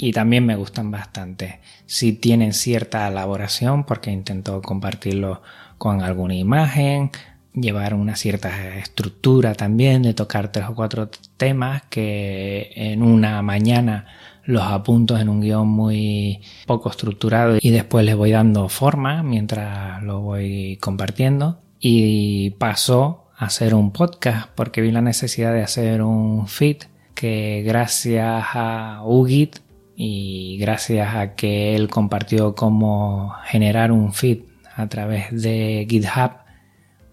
Y 0.00 0.10
también 0.10 0.44
me 0.44 0.56
gustan 0.56 0.90
bastante. 0.90 1.60
Si 1.86 2.12
tienen 2.12 2.52
cierta 2.52 3.06
elaboración, 3.06 3.84
porque 3.84 4.10
intento 4.10 4.60
compartirlo 4.62 5.40
con 5.78 6.02
alguna 6.02 6.34
imagen, 6.34 7.12
llevar 7.54 7.94
una 7.94 8.16
cierta 8.16 8.76
estructura 8.78 9.54
también, 9.54 10.02
de 10.02 10.12
tocar 10.12 10.50
tres 10.50 10.66
o 10.68 10.74
cuatro 10.74 11.08
temas 11.36 11.82
que 11.88 12.72
en 12.74 13.04
una 13.04 13.42
mañana 13.42 14.06
los 14.42 14.64
apuntos 14.64 15.20
en 15.20 15.28
un 15.28 15.40
guion 15.40 15.68
muy 15.68 16.40
poco 16.66 16.90
estructurado 16.90 17.58
y 17.60 17.70
después 17.70 18.04
les 18.04 18.16
voy 18.16 18.32
dando 18.32 18.68
forma 18.68 19.22
mientras 19.22 20.02
lo 20.02 20.20
voy 20.20 20.78
compartiendo. 20.78 21.60
Y 21.78 22.50
pasó 22.58 23.21
hacer 23.42 23.74
un 23.74 23.90
podcast 23.90 24.48
porque 24.54 24.80
vi 24.80 24.92
la 24.92 25.00
necesidad 25.00 25.52
de 25.52 25.62
hacer 25.62 26.02
un 26.02 26.46
feed 26.46 26.84
que 27.12 27.64
gracias 27.66 28.44
a 28.54 29.02
Ugit 29.04 29.58
y 29.96 30.58
gracias 30.60 31.16
a 31.16 31.34
que 31.34 31.74
él 31.74 31.88
compartió 31.88 32.54
cómo 32.54 33.34
generar 33.46 33.90
un 33.90 34.12
feed 34.12 34.44
a 34.76 34.88
través 34.88 35.42
de 35.42 35.86
GitHub, 35.90 36.34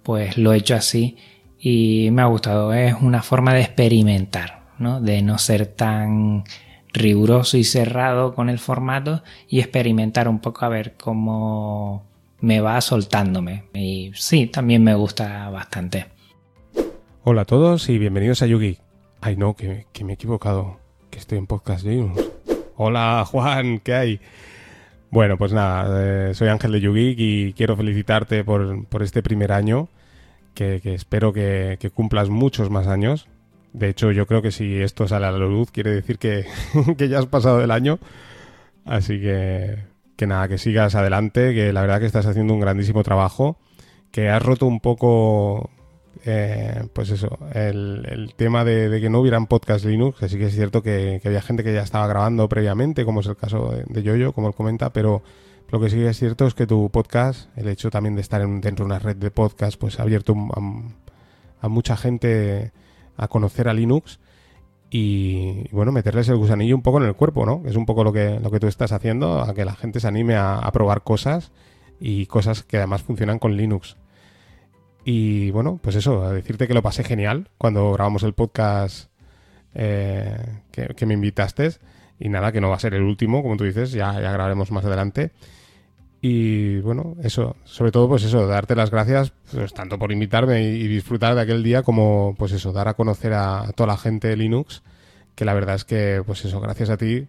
pues 0.03 0.37
lo 0.37 0.53
he 0.53 0.57
hecho 0.57 0.75
así 0.75 1.17
y 1.59 2.09
me 2.11 2.21
ha 2.21 2.25
gustado. 2.25 2.73
Es 2.73 2.93
una 3.01 3.23
forma 3.23 3.55
de 3.55 3.61
experimentar, 3.61 4.67
¿no? 4.77 5.01
De 5.01 5.23
no 5.23 5.39
ser 5.39 5.65
tan 5.65 6.43
riguroso 6.93 7.57
y 7.57 7.63
cerrado 7.63 8.35
con 8.35 8.49
el 8.49 8.59
formato 8.59 9.23
y 9.47 9.61
experimentar 9.61 10.27
un 10.27 10.39
poco 10.39 10.63
a 10.65 10.69
ver 10.69 10.93
cómo 10.95 12.05
me 12.39 12.61
va 12.61 12.79
soltándome. 12.81 13.63
Y 13.73 14.11
sí, 14.13 14.45
también 14.45 14.83
me 14.83 14.93
gusta 14.93 15.49
bastante. 15.49 16.18
Hola 17.31 17.43
a 17.43 17.45
todos 17.45 17.89
y 17.89 17.99
bienvenidos 17.99 18.41
a 18.41 18.47
Yugi. 18.47 18.79
Ay 19.21 19.35
no, 19.35 19.55
que, 19.55 19.85
me 20.03 20.11
he 20.11 20.15
equivocado, 20.15 20.79
que 21.11 21.19
estoy 21.19 21.37
en 21.37 21.45
Podcast 21.45 21.85
Linux. 21.85 22.27
Hola 22.75 23.23
Juan, 23.23 23.77
¿qué 23.81 23.93
hay? 23.93 24.19
Bueno, 25.11 25.37
pues 25.37 25.53
nada, 25.53 26.29
eh, 26.29 26.33
soy 26.33 26.47
Ángel 26.47 26.71
de 26.71 26.81
Yugi 26.81 27.13
y 27.15 27.53
quiero 27.53 27.77
felicitarte 27.77 28.43
por, 28.43 28.87
este 29.01 29.21
primer 29.21 29.51
año, 29.51 29.89
que, 30.55 30.81
espero 30.83 31.31
que, 31.31 31.77
que 31.79 31.91
cumplas 31.91 32.29
muchos 32.29 32.71
más 32.71 32.87
años, 32.87 33.27
de 33.73 33.89
hecho, 33.89 34.11
yo 34.11 34.25
creo 34.25 34.41
que 34.41 34.49
si 34.49 34.81
esto 34.81 35.07
sale 35.07 35.27
a 35.27 35.31
la 35.31 35.37
luz, 35.37 35.69
quiere 35.69 35.91
decir 35.91 36.17
que, 36.17 36.47
ya 37.07 37.19
has 37.19 37.27
pasado 37.27 37.61
el 37.61 37.69
año. 37.69 37.99
Así 38.85 39.21
que, 39.21 39.77
que 40.15 40.25
nada, 40.25 40.47
que 40.47 40.57
sigas 40.57 40.95
adelante, 40.95 41.53
que 41.53 41.73
la 41.73 41.81
verdad 41.81 41.99
que 41.99 42.07
estás 42.07 42.25
haciendo 42.25 42.55
un 42.55 42.59
grandísimo 42.59 43.03
trabajo, 43.03 43.59
que 44.11 44.29
has 44.29 44.41
roto 44.41 44.65
un 44.65 44.79
poco, 44.79 45.69
eh, 46.25 46.87
pues 46.93 47.09
eso, 47.09 47.37
el, 47.53 48.33
tema 48.35 48.65
de, 48.65 48.99
que 49.01 49.09
no 49.09 49.19
hubieran 49.19 49.47
podcast 49.47 49.85
Linux, 49.85 50.19
que 50.19 50.29
sí 50.29 50.37
que 50.37 50.47
es 50.47 50.55
cierto 50.55 50.83
que, 50.83 51.21
había 51.23 51.41
gente 51.41 51.63
que 51.63 51.73
ya 51.73 51.81
estaba 51.81 52.07
grabando 52.07 52.49
previamente, 52.49 53.05
como 53.05 53.21
es 53.21 53.27
el 53.27 53.37
caso 53.37 53.73
de, 53.87 54.03
Yoyo, 54.03 54.33
como 54.33 54.47
él 54.47 54.53
comenta, 54.53 54.91
pero 54.91 55.21
lo 55.69 55.79
que 55.79 55.89
sí 55.89 56.01
es 56.01 56.17
cierto 56.17 56.47
es 56.47 56.53
que 56.53 56.67
tu 56.67 56.89
podcast, 56.89 57.55
el 57.57 57.67
hecho 57.67 57.89
también 57.89 58.15
de 58.15 58.21
estar 58.21 58.41
dentro 58.41 58.85
de 58.85 58.91
una 58.91 58.99
red 58.99 59.15
de 59.15 59.31
podcast, 59.31 59.79
pues 59.79 59.99
ha 59.99 60.03
abierto 60.03 60.35
a 61.61 61.67
mucha 61.67 61.95
gente 61.95 62.71
a 63.17 63.27
conocer 63.27 63.67
a 63.67 63.73
Linux 63.73 64.19
y, 64.91 65.67
bueno, 65.71 65.91
meterles 65.91 66.29
el 66.29 66.37
gusanillo 66.37 66.75
un 66.75 66.81
poco 66.81 66.99
en 66.99 67.07
el 67.07 67.15
cuerpo, 67.15 67.45
¿no? 67.45 67.61
Es 67.65 67.75
un 67.75 67.85
poco 67.85 68.03
lo 68.03 68.11
que, 68.11 68.39
lo 68.39 68.49
que 68.49 68.59
tú 68.59 68.67
estás 68.67 68.91
haciendo, 68.91 69.41
a 69.41 69.53
que 69.53 69.63
la 69.63 69.75
gente 69.75 69.99
se 69.99 70.07
anime 70.07 70.35
a, 70.35 70.67
probar 70.73 71.03
cosas 71.03 71.51
y 71.99 72.25
cosas 72.25 72.63
que 72.63 72.77
además 72.77 73.03
funcionan 73.03 73.37
con 73.37 73.55
Linux. 73.55 73.97
Y 75.03 75.51
bueno, 75.51 75.79
pues 75.81 75.95
eso, 75.95 76.23
a 76.23 76.33
decirte 76.33 76.67
que 76.67 76.73
lo 76.73 76.81
pasé 76.81 77.03
genial 77.03 77.49
cuando 77.57 77.91
grabamos 77.93 78.23
el 78.23 78.33
podcast 78.33 79.09
eh, 79.73 80.61
que, 80.71 81.05
me 81.05 81.13
invitaste. 81.13 81.71
Y 82.19 82.29
nada, 82.29 82.51
que 82.51 82.59
no 82.59 82.69
va 82.69 82.75
a 82.75 82.79
ser 82.79 82.93
el 82.93 83.03
último, 83.03 83.41
como 83.41 83.55
tú 83.55 83.63
dices, 83.63 83.91
ya, 83.91 84.11
grabaremos 84.11 84.71
más 84.71 84.83
adelante. 84.83 85.31
Y 86.21 86.79
bueno, 86.79 87.15
eso, 87.23 87.55
sobre 87.63 87.91
todo 87.91 88.09
pues 88.09 88.23
eso, 88.23 88.45
darte 88.45 88.75
las 88.75 88.91
gracias 88.91 89.31
pues, 89.53 89.73
tanto 89.73 89.97
por 89.97 90.11
invitarme 90.11 90.63
y, 90.63 90.87
disfrutar 90.87 91.33
de 91.33 91.41
aquel 91.41 91.63
día 91.63 91.81
como 91.81 92.35
pues 92.37 92.51
eso, 92.51 92.73
dar 92.73 92.89
a 92.89 92.95
conocer 92.95 93.31
a, 93.33 93.71
toda 93.73 93.87
la 93.87 93.97
gente 93.97 94.27
de 94.27 94.35
Linux, 94.35 94.83
que 95.35 95.45
la 95.45 95.53
verdad 95.53 95.75
es 95.75 95.85
que 95.85 96.21
pues 96.25 96.43
eso, 96.43 96.59
gracias 96.59 96.89
a 96.89 96.97
ti 96.97 97.25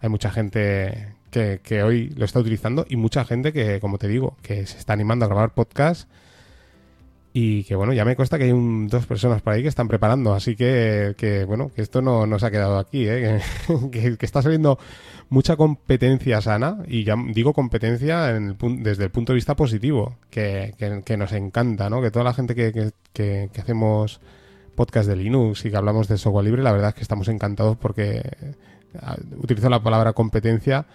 hay 0.00 0.08
mucha 0.08 0.32
gente 0.32 1.14
que, 1.30 1.60
que 1.62 1.84
hoy 1.84 2.08
lo 2.16 2.24
está 2.24 2.40
utilizando 2.40 2.84
y 2.88 2.96
mucha 2.96 3.24
gente 3.24 3.52
que, 3.52 3.78
como 3.78 3.98
te 3.98 4.08
digo, 4.08 4.36
que 4.42 4.66
se 4.66 4.76
está 4.76 4.92
animando 4.92 5.24
a 5.24 5.28
grabar 5.28 5.54
podcast 5.54 6.10
y 7.34 7.64
que 7.64 7.74
bueno, 7.74 7.94
ya 7.94 8.04
me 8.04 8.14
cuesta 8.14 8.36
que 8.36 8.44
hay 8.44 8.52
dos 8.88 9.06
personas 9.06 9.40
por 9.40 9.54
ahí 9.54 9.62
que 9.62 9.68
están 9.68 9.88
preparando, 9.88 10.34
así 10.34 10.54
que, 10.54 11.14
que 11.16 11.44
bueno, 11.44 11.70
que 11.74 11.80
esto 11.80 12.02
no, 12.02 12.26
no 12.26 12.38
se 12.38 12.46
ha 12.46 12.50
quedado 12.50 12.78
aquí, 12.78 13.08
¿eh? 13.08 13.40
que, 13.90 14.16
está 14.20 14.42
saliendo 14.42 14.78
mucha 15.30 15.56
competencia 15.56 16.42
sana, 16.42 16.82
y 16.86 17.04
ya 17.04 17.16
digo 17.28 17.54
competencia 17.54 18.36
en 18.36 18.56
el, 18.60 18.82
desde 18.82 19.04
el 19.04 19.10
punto 19.10 19.32
de 19.32 19.36
vista 19.36 19.56
positivo, 19.56 20.16
que, 20.28 20.74
que, 21.04 21.16
nos 21.16 21.32
encanta, 21.32 21.88
¿no? 21.88 22.02
Que 22.02 22.10
toda 22.10 22.24
la 22.24 22.34
gente 22.34 22.54
que, 22.54 22.92
que, 23.14 23.50
hacemos 23.58 24.20
podcast 24.74 25.08
de 25.08 25.16
Linux 25.16 25.64
y 25.64 25.70
que 25.70 25.76
hablamos 25.76 26.08
de 26.08 26.18
software 26.18 26.44
libre, 26.44 26.62
la 26.62 26.72
verdad 26.72 26.90
es 26.90 26.94
que 26.96 27.02
estamos 27.02 27.28
encantados 27.28 27.78
porque 27.78 28.22
utilizo 29.38 29.70
la 29.70 29.82
palabra 29.82 30.12
competencia 30.12 30.86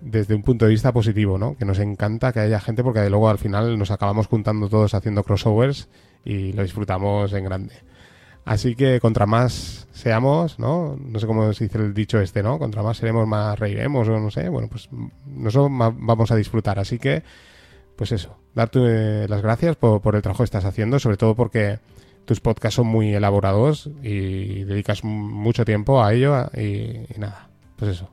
desde 0.00 0.34
un 0.34 0.42
punto 0.42 0.64
de 0.64 0.70
vista 0.70 0.92
positivo, 0.92 1.38
¿no? 1.38 1.56
Que 1.56 1.64
nos 1.64 1.78
encanta 1.78 2.32
que 2.32 2.40
haya 2.40 2.60
gente 2.60 2.82
porque 2.82 3.08
luego 3.10 3.28
al 3.28 3.38
final 3.38 3.78
nos 3.78 3.90
acabamos 3.90 4.26
juntando 4.26 4.68
todos 4.68 4.94
haciendo 4.94 5.24
crossovers 5.24 5.88
y 6.24 6.52
lo 6.52 6.62
disfrutamos 6.62 7.32
en 7.32 7.44
grande. 7.44 7.74
Así 8.44 8.74
que 8.74 8.98
contra 9.00 9.26
más 9.26 9.86
seamos, 9.92 10.58
¿no? 10.58 10.96
No 10.98 11.18
sé 11.18 11.26
cómo 11.26 11.52
se 11.52 11.64
dice 11.64 11.78
el 11.78 11.92
dicho 11.92 12.20
este, 12.20 12.42
¿no? 12.42 12.58
Contra 12.58 12.82
más 12.82 12.96
seremos, 12.96 13.26
más 13.26 13.58
reiremos 13.58 14.08
o 14.08 14.18
no 14.18 14.30
sé. 14.30 14.48
Bueno, 14.48 14.68
pues 14.68 14.88
nosotros 15.26 15.70
vamos 15.70 16.30
a 16.30 16.36
disfrutar. 16.36 16.78
Así 16.78 16.98
que, 16.98 17.22
pues 17.94 18.12
eso, 18.12 18.38
darte 18.54 19.28
las 19.28 19.42
gracias 19.42 19.76
por, 19.76 20.00
por 20.00 20.16
el 20.16 20.22
trabajo 20.22 20.44
que 20.44 20.46
estás 20.46 20.64
haciendo, 20.64 20.98
sobre 20.98 21.18
todo 21.18 21.34
porque 21.34 21.78
tus 22.28 22.40
podcasts 22.40 22.76
son 22.76 22.86
muy 22.86 23.14
elaborados 23.14 23.88
y 24.02 24.64
dedicas 24.64 25.02
mucho 25.02 25.64
tiempo 25.64 26.04
a 26.04 26.12
ello 26.12 26.50
y, 26.54 27.18
nada, 27.18 27.48
pues 27.76 27.92
eso. 27.92 28.10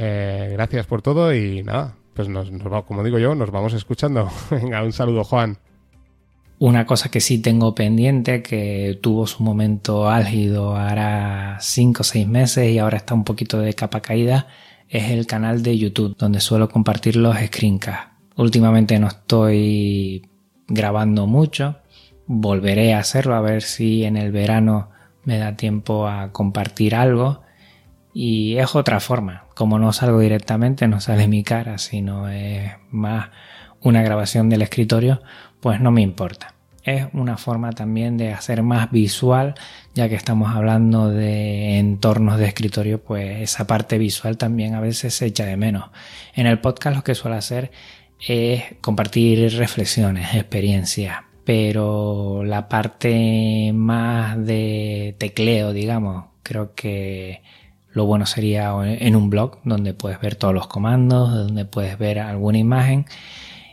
Eh, 0.00 0.50
gracias 0.52 0.86
por 0.86 1.02
todo 1.02 1.34
y 1.34 1.64
nada, 1.64 1.96
pues 2.14 2.28
nos, 2.28 2.52
como 2.86 3.02
digo 3.02 3.18
yo, 3.18 3.34
nos 3.34 3.50
vamos 3.50 3.72
escuchando. 3.72 4.30
Venga, 4.50 4.84
un 4.84 4.92
saludo 4.92 5.24
Juan. 5.24 5.58
Una 6.60 6.86
cosa 6.86 7.10
que 7.10 7.20
sí 7.20 7.38
tengo 7.38 7.74
pendiente, 7.74 8.42
que 8.42 8.98
tuvo 9.02 9.26
su 9.26 9.42
momento 9.42 10.08
álgido 10.08 10.76
ahora 10.76 11.58
5 11.60 12.00
o 12.00 12.04
6 12.04 12.28
meses 12.28 12.70
y 12.70 12.78
ahora 12.78 12.98
está 12.98 13.14
un 13.14 13.24
poquito 13.24 13.58
de 13.58 13.74
capa 13.74 14.00
caída, 14.00 14.46
es 14.88 15.10
el 15.10 15.26
canal 15.26 15.64
de 15.64 15.76
YouTube, 15.76 16.16
donde 16.16 16.38
suelo 16.38 16.68
compartir 16.68 17.16
los 17.16 17.36
screencasts. 17.36 18.12
Últimamente 18.36 19.00
no 19.00 19.08
estoy 19.08 20.28
grabando 20.68 21.26
mucho, 21.26 21.78
volveré 22.26 22.94
a 22.94 23.00
hacerlo 23.00 23.34
a 23.34 23.40
ver 23.40 23.62
si 23.62 24.04
en 24.04 24.16
el 24.16 24.30
verano 24.30 24.90
me 25.24 25.38
da 25.38 25.56
tiempo 25.56 26.06
a 26.06 26.30
compartir 26.30 26.94
algo. 26.94 27.42
Y 28.14 28.56
es 28.56 28.74
otra 28.74 28.98
forma, 29.00 29.44
como 29.58 29.80
no 29.80 29.92
salgo 29.92 30.20
directamente, 30.20 30.86
no 30.86 31.00
sale 31.00 31.26
mi 31.26 31.42
cara, 31.42 31.78
sino 31.78 32.28
es 32.28 32.70
más 32.92 33.30
una 33.80 34.02
grabación 34.02 34.48
del 34.48 34.62
escritorio, 34.62 35.20
pues 35.58 35.80
no 35.80 35.90
me 35.90 36.00
importa. 36.00 36.54
Es 36.84 37.08
una 37.12 37.36
forma 37.36 37.72
también 37.72 38.16
de 38.16 38.32
hacer 38.32 38.62
más 38.62 38.92
visual, 38.92 39.56
ya 39.96 40.08
que 40.08 40.14
estamos 40.14 40.54
hablando 40.54 41.10
de 41.10 41.76
entornos 41.80 42.38
de 42.38 42.46
escritorio, 42.46 43.02
pues 43.02 43.40
esa 43.40 43.66
parte 43.66 43.98
visual 43.98 44.36
también 44.38 44.76
a 44.76 44.80
veces 44.80 45.14
se 45.14 45.26
echa 45.26 45.44
de 45.44 45.56
menos. 45.56 45.90
En 46.34 46.46
el 46.46 46.60
podcast 46.60 46.94
lo 46.94 47.02
que 47.02 47.16
suelo 47.16 47.36
hacer 47.36 47.72
es 48.20 48.62
compartir 48.80 49.56
reflexiones, 49.56 50.36
experiencias, 50.36 51.16
pero 51.44 52.44
la 52.44 52.68
parte 52.68 53.72
más 53.74 54.38
de 54.46 55.16
tecleo, 55.18 55.72
digamos, 55.72 56.26
creo 56.44 56.76
que 56.76 57.42
lo 57.98 58.06
bueno 58.06 58.26
sería 58.26 58.72
en 58.84 59.16
un 59.16 59.28
blog 59.28 59.58
donde 59.64 59.92
puedes 59.92 60.20
ver 60.20 60.36
todos 60.36 60.54
los 60.54 60.68
comandos, 60.68 61.34
donde 61.34 61.64
puedes 61.64 61.98
ver 61.98 62.20
alguna 62.20 62.56
imagen 62.56 63.06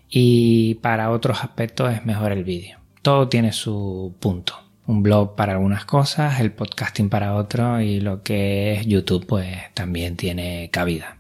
y 0.10 0.76
para 0.82 1.12
otros 1.12 1.44
aspectos 1.44 1.94
es 1.94 2.08
mejor 2.08 2.32
el 2.32 2.44
vídeo. 2.44 2.80
Todo 3.04 3.30
tiene 3.30 3.54
su 3.54 4.16
punto. 4.20 4.56
Un 4.88 5.04
blog 5.04 5.36
para 5.36 5.54
algunas 5.54 5.86
cosas, 5.86 6.40
el 6.40 6.52
podcasting 6.52 7.08
para 7.08 7.36
otro 7.36 7.80
y 7.82 8.00
lo 8.00 8.24
que 8.24 8.74
es 8.74 8.88
YouTube 8.88 9.28
pues 9.28 9.48
también 9.76 10.16
tiene 10.16 10.72
cabida. 10.72 11.18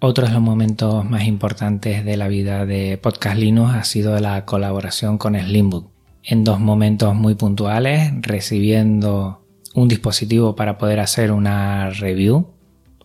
Otro 0.00 0.26
de 0.26 0.32
los 0.34 0.42
momentos 0.42 1.02
más 1.06 1.24
importantes 1.24 2.04
de 2.04 2.18
la 2.18 2.28
vida 2.28 2.66
de 2.66 2.98
Podcast 2.98 3.38
Linux 3.38 3.72
ha 3.72 3.84
sido 3.84 4.20
la 4.20 4.44
colaboración 4.44 5.16
con 5.16 5.34
Slimbook. 5.34 5.90
En 6.22 6.44
dos 6.44 6.60
momentos 6.60 7.14
muy 7.14 7.36
puntuales, 7.36 8.12
recibiendo 8.20 9.43
un 9.74 9.88
dispositivo 9.88 10.56
para 10.56 10.78
poder 10.78 11.00
hacer 11.00 11.32
una 11.32 11.90
review, 11.90 12.54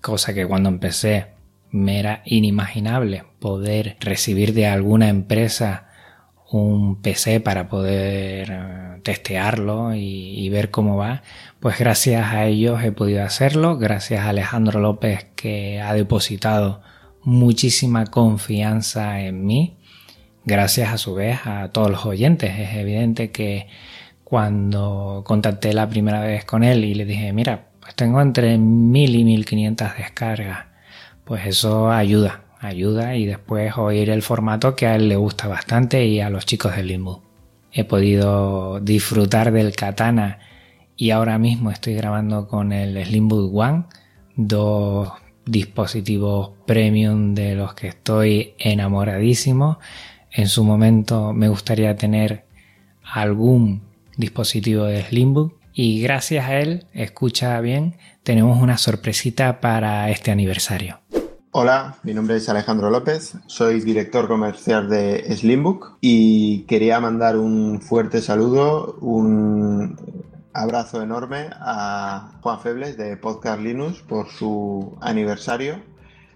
cosa 0.01 0.33
que 0.33 0.45
cuando 0.45 0.69
empecé 0.69 1.27
me 1.71 1.99
era 1.99 2.21
inimaginable 2.25 3.25
poder 3.39 3.97
recibir 3.99 4.53
de 4.53 4.67
alguna 4.67 5.09
empresa 5.09 5.87
un 6.51 7.01
PC 7.01 7.41
para 7.41 7.67
poder 7.67 8.49
eh, 8.51 9.01
testearlo 9.03 9.93
y, 9.93 10.49
ver 10.49 10.71
cómo 10.71 10.97
va, 10.97 11.21
pues 11.59 11.77
gracias 11.77 12.33
a 12.33 12.47
ellos 12.47 12.83
he 12.83 12.91
podido 12.91 13.23
hacerlo, 13.23 13.77
gracias 13.77 14.21
a 14.21 14.29
Alejandro 14.29 14.79
López 14.79 15.27
que 15.35 15.79
ha 15.79 15.93
depositado 15.93 16.81
muchísima 17.23 18.05
confianza 18.07 19.21
en 19.21 19.45
mí, 19.45 19.77
gracias 20.43 20.91
a 20.91 20.97
su 20.97 21.13
vez 21.13 21.39
a 21.45 21.69
todos 21.71 21.91
los 21.91 22.05
oyentes. 22.05 22.57
Es 22.57 22.75
evidente 22.75 23.31
que 23.31 23.67
cuando 24.29 25.23
contacté 25.25 25.73
la 25.73 25.89
primera 25.89 26.21
vez 26.21 26.45
con 26.45 26.63
él 26.63 26.85
y 26.85 26.93
le 26.93 27.05
dije, 27.05 27.33
mira, 27.33 27.69
pues 27.79 27.95
tengo 27.95 28.21
entre 28.21 28.57
mil 28.57 29.15
y 29.15 29.23
mil 29.23 29.45
quinientas 29.45 29.97
descargas 29.97 30.69
pues 31.29 31.45
eso 31.45 31.91
ayuda, 31.91 32.41
ayuda 32.59 33.15
y 33.15 33.27
después 33.27 33.77
oír 33.77 34.09
el 34.09 34.23
formato 34.23 34.75
que 34.75 34.87
a 34.87 34.95
él 34.95 35.09
le 35.09 35.15
gusta 35.15 35.47
bastante 35.47 36.07
y 36.07 36.21
a 36.21 36.31
los 36.31 36.47
chicos 36.47 36.75
del 36.75 36.87
Limbo. 36.87 37.21
He 37.71 37.83
podido 37.83 38.79
disfrutar 38.79 39.51
del 39.51 39.75
Katana 39.75 40.39
y 40.95 41.11
ahora 41.11 41.37
mismo 41.37 41.69
estoy 41.69 41.93
grabando 41.93 42.47
con 42.47 42.71
el 42.71 43.05
Slimbook 43.05 43.55
One, 43.55 43.83
dos 44.35 45.11
dispositivos 45.45 46.49
premium 46.65 47.35
de 47.35 47.53
los 47.53 47.75
que 47.75 47.89
estoy 47.89 48.55
enamoradísimo. 48.57 49.77
En 50.31 50.47
su 50.47 50.63
momento 50.63 51.31
me 51.31 51.47
gustaría 51.47 51.95
tener 51.95 52.45
algún 53.03 53.83
dispositivo 54.19 54.83
de 54.83 55.01
Slimbook. 55.03 55.57
Y 55.73 56.01
gracias 56.01 56.45
a 56.45 56.59
él, 56.59 56.85
escucha 56.93 57.59
bien, 57.61 57.95
tenemos 58.23 58.61
una 58.61 58.77
sorpresita 58.77 59.61
para 59.61 60.09
este 60.09 60.29
aniversario. 60.29 60.99
Hola, 61.51 61.95
mi 62.03 62.13
nombre 62.13 62.35
es 62.35 62.49
Alejandro 62.49 62.91
López, 62.91 63.37
soy 63.47 63.79
director 63.79 64.27
comercial 64.27 64.89
de 64.89 65.35
Slimbook 65.35 65.97
y 66.01 66.63
quería 66.63 66.99
mandar 66.99 67.37
un 67.37 67.81
fuerte 67.81 68.21
saludo, 68.21 68.97
un 69.01 69.95
abrazo 70.53 71.01
enorme 71.01 71.49
a 71.53 72.39
Juan 72.41 72.59
Febles 72.59 72.97
de 72.97 73.17
Podcast 73.17 73.61
Linux 73.61 74.01
por 74.01 74.27
su 74.29 74.97
aniversario, 75.01 75.81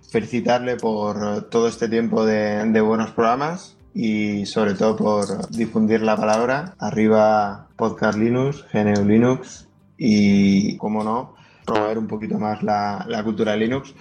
felicitarle 0.10 0.78
por 0.78 1.50
todo 1.50 1.68
este 1.68 1.90
tiempo 1.90 2.26
de, 2.26 2.64
de 2.72 2.82
buenos 2.82 3.12
programas 3.12 3.78
y 3.94 4.46
sobre 4.46 4.74
todo 4.74 4.96
por 4.96 5.50
difundir 5.50 6.02
la 6.02 6.16
palabra. 6.16 6.76
Arriba 6.80 7.68
Podcast 7.76 8.18
Linux, 8.18 8.66
GNU 8.74 9.06
Linux 9.06 9.68
y, 9.98 10.78
como 10.78 11.04
no, 11.04 11.36
promover 11.66 11.98
un 11.98 12.08
poquito 12.08 12.40
más 12.40 12.64
la, 12.64 13.06
la 13.08 13.24
cultura 13.24 13.52
de 13.54 13.58
Linux. 13.58 13.94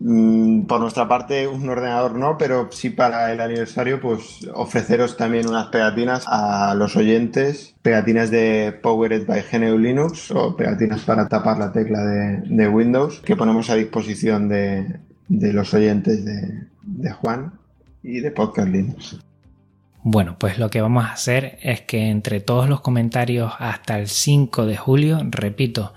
Mm, 0.00 0.62
por 0.62 0.80
nuestra 0.80 1.08
parte, 1.08 1.48
un 1.48 1.68
ordenador 1.68 2.14
no, 2.14 2.38
pero 2.38 2.68
sí 2.70 2.90
para 2.90 3.32
el 3.32 3.40
aniversario, 3.40 4.00
pues 4.00 4.48
ofreceros 4.54 5.16
también 5.16 5.48
unas 5.48 5.66
pegatinas 5.68 6.24
a 6.28 6.74
los 6.76 6.96
oyentes, 6.96 7.74
pegatinas 7.82 8.30
de 8.30 8.78
Powered 8.80 9.26
by 9.26 9.44
GNU 9.50 9.76
Linux 9.76 10.30
o 10.30 10.56
pegatinas 10.56 11.02
para 11.02 11.28
tapar 11.28 11.58
la 11.58 11.72
tecla 11.72 12.00
de, 12.04 12.68
Windows 12.68 13.20
que 13.20 13.34
ponemos 13.34 13.70
a 13.70 13.74
disposición 13.74 14.48
de, 14.48 15.00
los 15.28 15.74
oyentes 15.74 16.24
de, 16.24 16.66
de 16.82 17.10
Juan 17.10 17.58
y 18.02 18.20
de 18.20 18.30
Podcast 18.30 18.68
Linux. 18.68 19.18
Bueno, 20.02 20.36
pues 20.38 20.58
lo 20.58 20.70
que 20.70 20.80
vamos 20.80 21.04
a 21.04 21.12
hacer 21.12 21.58
es 21.62 21.80
que 21.82 22.08
entre 22.08 22.40
todos 22.40 22.68
los 22.68 22.80
comentarios 22.80 23.52
hasta 23.58 23.98
el 23.98 24.08
5 24.08 24.64
de 24.64 24.76
julio, 24.76 25.20
repito, 25.24 25.92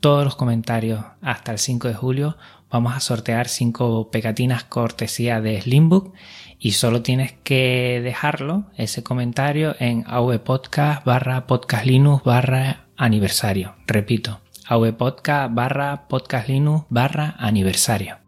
todos 0.00 0.24
los 0.24 0.36
comentarios 0.36 1.04
hasta 1.20 1.52
el 1.52 1.58
5 1.58 1.88
de 1.88 1.94
julio, 1.94 2.36
vamos 2.70 2.94
a 2.96 3.00
sortear 3.00 3.48
5 3.48 4.10
pegatinas 4.10 4.64
cortesía 4.64 5.40
de 5.40 5.60
Slimbook 5.60 6.14
y 6.58 6.72
solo 6.72 7.02
tienes 7.02 7.32
que 7.44 8.00
dejarlo, 8.02 8.64
ese 8.76 9.02
comentario, 9.02 9.76
en 9.78 10.04
avpodcast 10.06 11.04
barra 11.04 11.46
podcastlinux 11.46 12.24
barra 12.24 12.86
aniversario. 12.96 13.74
Repito, 13.86 14.40
avpodcast 14.66 15.54
barra 15.54 16.08
podcastlinux 16.08 16.86
barra 16.88 17.36
aniversario. 17.38 18.23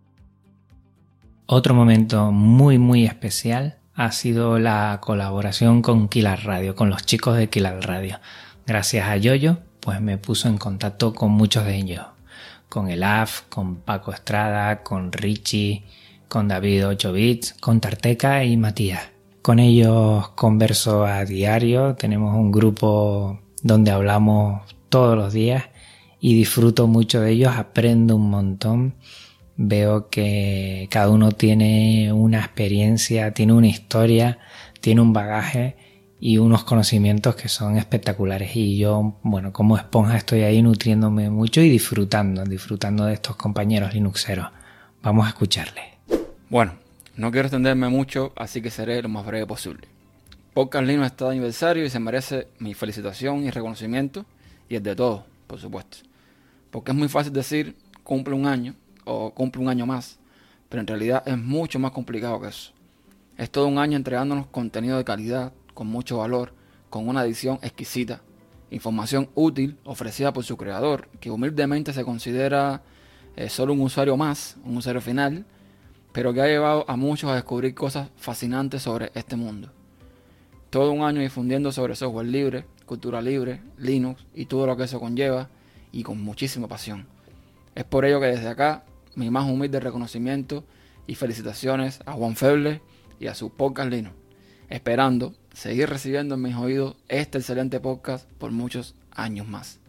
Otro 1.46 1.74
momento 1.74 2.32
muy 2.32 2.78
muy 2.78 3.04
especial 3.04 3.78
ha 3.94 4.12
sido 4.12 4.58
la 4.58 4.98
colaboración 5.00 5.80
con 5.80 6.08
Kilar 6.08 6.44
Radio, 6.44 6.74
con 6.74 6.90
los 6.90 7.06
chicos 7.06 7.36
de 7.36 7.48
Kilar 7.48 7.86
Radio. 7.86 8.20
Gracias 8.66 9.08
a 9.08 9.16
Yoyo, 9.16 9.58
pues 9.80 10.00
me 10.00 10.18
puso 10.18 10.48
en 10.48 10.58
contacto 10.58 11.14
con 11.14 11.30
muchos 11.30 11.64
de 11.64 11.76
ellos 11.76 12.04
con 12.68 12.90
el 12.90 13.02
AF, 13.02 13.42
con 13.48 13.76
Paco 13.76 14.12
Estrada, 14.12 14.82
con 14.82 15.12
Richie, 15.12 15.84
con 16.28 16.48
David 16.48 16.88
8 16.88 17.12
bits, 17.12 17.54
con 17.54 17.80
Tarteca 17.80 18.44
y 18.44 18.56
Matías. 18.56 19.10
Con 19.42 19.58
ellos 19.60 20.28
converso 20.30 21.06
a 21.06 21.24
diario, 21.24 21.94
tenemos 21.94 22.34
un 22.34 22.50
grupo 22.50 23.40
donde 23.62 23.92
hablamos 23.92 24.62
todos 24.88 25.16
los 25.16 25.32
días 25.32 25.64
y 26.20 26.34
disfruto 26.34 26.86
mucho 26.86 27.20
de 27.20 27.32
ellos, 27.32 27.54
aprendo 27.56 28.16
un 28.16 28.30
montón. 28.30 28.94
Veo 29.56 30.08
que 30.10 30.86
cada 30.90 31.08
uno 31.08 31.32
tiene 31.32 32.12
una 32.12 32.40
experiencia, 32.40 33.32
tiene 33.32 33.54
una 33.54 33.68
historia, 33.68 34.38
tiene 34.80 35.00
un 35.00 35.12
bagaje 35.12 35.76
y 36.20 36.38
unos 36.38 36.64
conocimientos 36.64 37.36
que 37.36 37.48
son 37.48 37.78
espectaculares. 37.78 38.54
Y 38.54 38.76
yo, 38.76 39.18
bueno, 39.22 39.52
como 39.52 39.76
esponja 39.76 40.16
estoy 40.16 40.42
ahí 40.42 40.60
nutriéndome 40.60 41.30
mucho 41.30 41.60
y 41.62 41.70
disfrutando, 41.70 42.44
disfrutando 42.44 43.06
de 43.06 43.14
estos 43.14 43.36
compañeros 43.36 43.94
linuxeros. 43.94 44.48
Vamos 45.02 45.24
a 45.26 45.30
escucharles. 45.30 45.84
Bueno, 46.50 46.74
no 47.16 47.30
quiero 47.30 47.46
extenderme 47.46 47.88
mucho, 47.88 48.32
así 48.36 48.60
que 48.60 48.70
seré 48.70 49.00
lo 49.00 49.08
más 49.08 49.24
breve 49.24 49.46
posible. 49.46 49.88
Podcast 50.52 50.86
Linux 50.86 51.06
está 51.06 51.26
de 51.26 51.30
aniversario 51.32 51.84
y 51.84 51.90
se 51.90 51.98
merece 51.98 52.48
mi 52.58 52.74
felicitación 52.74 53.44
y 53.44 53.50
reconocimiento, 53.50 54.24
y 54.68 54.76
el 54.76 54.82
de 54.82 54.96
todos, 54.96 55.22
por 55.46 55.60
supuesto. 55.60 55.98
Porque 56.70 56.92
es 56.92 56.96
muy 56.96 57.08
fácil 57.08 57.32
decir 57.32 57.76
cumple 58.02 58.34
un 58.34 58.46
año 58.46 58.74
o 59.06 59.32
cumple 59.32 59.62
un 59.62 59.68
año 59.68 59.86
más, 59.86 60.18
pero 60.68 60.82
en 60.82 60.86
realidad 60.86 61.22
es 61.26 61.38
mucho 61.38 61.78
más 61.78 61.92
complicado 61.92 62.40
que 62.40 62.48
eso. 62.48 62.72
Es 63.38 63.50
todo 63.50 63.66
un 63.66 63.78
año 63.78 63.96
entregándonos 63.96 64.46
contenido 64.46 64.98
de 64.98 65.04
calidad, 65.04 65.52
con 65.72 65.86
mucho 65.86 66.18
valor, 66.18 66.52
con 66.90 67.08
una 67.08 67.24
edición 67.24 67.58
exquisita, 67.62 68.20
información 68.70 69.28
útil 69.34 69.78
ofrecida 69.84 70.32
por 70.32 70.44
su 70.44 70.56
creador, 70.56 71.08
que 71.20 71.30
humildemente 71.30 71.92
se 71.92 72.04
considera 72.04 72.82
eh, 73.36 73.48
solo 73.48 73.72
un 73.72 73.80
usuario 73.80 74.16
más, 74.16 74.56
un 74.64 74.76
usuario 74.76 75.00
final, 75.00 75.44
pero 76.12 76.32
que 76.32 76.40
ha 76.40 76.46
llevado 76.46 76.84
a 76.88 76.96
muchos 76.96 77.30
a 77.30 77.34
descubrir 77.34 77.74
cosas 77.74 78.08
fascinantes 78.16 78.82
sobre 78.82 79.12
este 79.14 79.36
mundo. 79.36 79.70
Todo 80.70 80.90
un 80.92 81.02
año 81.02 81.20
difundiendo 81.20 81.70
sobre 81.72 81.94
software 81.94 82.26
libre, 82.26 82.64
cultura 82.86 83.20
libre, 83.20 83.60
Linux 83.76 84.24
y 84.34 84.46
todo 84.46 84.66
lo 84.66 84.76
que 84.76 84.84
eso 84.84 84.98
conlleva, 84.98 85.50
y 85.92 86.02
con 86.02 86.22
muchísima 86.22 86.68
pasión. 86.68 87.06
Es 87.74 87.84
por 87.84 88.06
ello 88.06 88.20
que 88.20 88.26
desde 88.26 88.48
acá, 88.48 88.84
mi 89.16 89.30
más 89.30 89.50
humilde 89.50 89.80
reconocimiento 89.80 90.64
y 91.06 91.16
felicitaciones 91.16 92.00
a 92.06 92.12
Juan 92.12 92.36
Feble 92.36 92.82
y 93.18 93.26
a 93.26 93.34
su 93.34 93.50
podcast 93.50 93.90
Linux, 93.90 94.14
esperando 94.68 95.34
seguir 95.52 95.88
recibiendo 95.88 96.36
en 96.36 96.42
mis 96.42 96.54
oídos 96.54 96.96
este 97.08 97.38
excelente 97.38 97.80
podcast 97.80 98.30
por 98.38 98.52
muchos 98.52 98.94
años 99.10 99.48
más. 99.48 99.80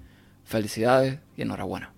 Felicidades 0.45 1.19
y 1.35 1.41
enhorabuena. 1.41 1.93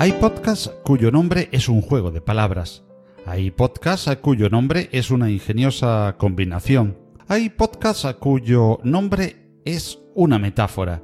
Hay 0.00 0.12
podcasts 0.12 0.70
cuyo 0.84 1.10
nombre 1.10 1.48
es 1.50 1.68
un 1.68 1.82
juego 1.82 2.12
de 2.12 2.20
palabras. 2.20 2.84
Hay 3.30 3.50
podcasts 3.50 4.16
cuyo 4.22 4.48
nombre 4.48 4.88
es 4.90 5.10
una 5.10 5.30
ingeniosa 5.30 6.16
combinación. 6.16 6.96
Hay 7.26 7.50
podcasts 7.50 8.14
cuyo 8.18 8.78
nombre 8.84 9.60
es 9.66 9.98
una 10.14 10.38
metáfora. 10.38 11.02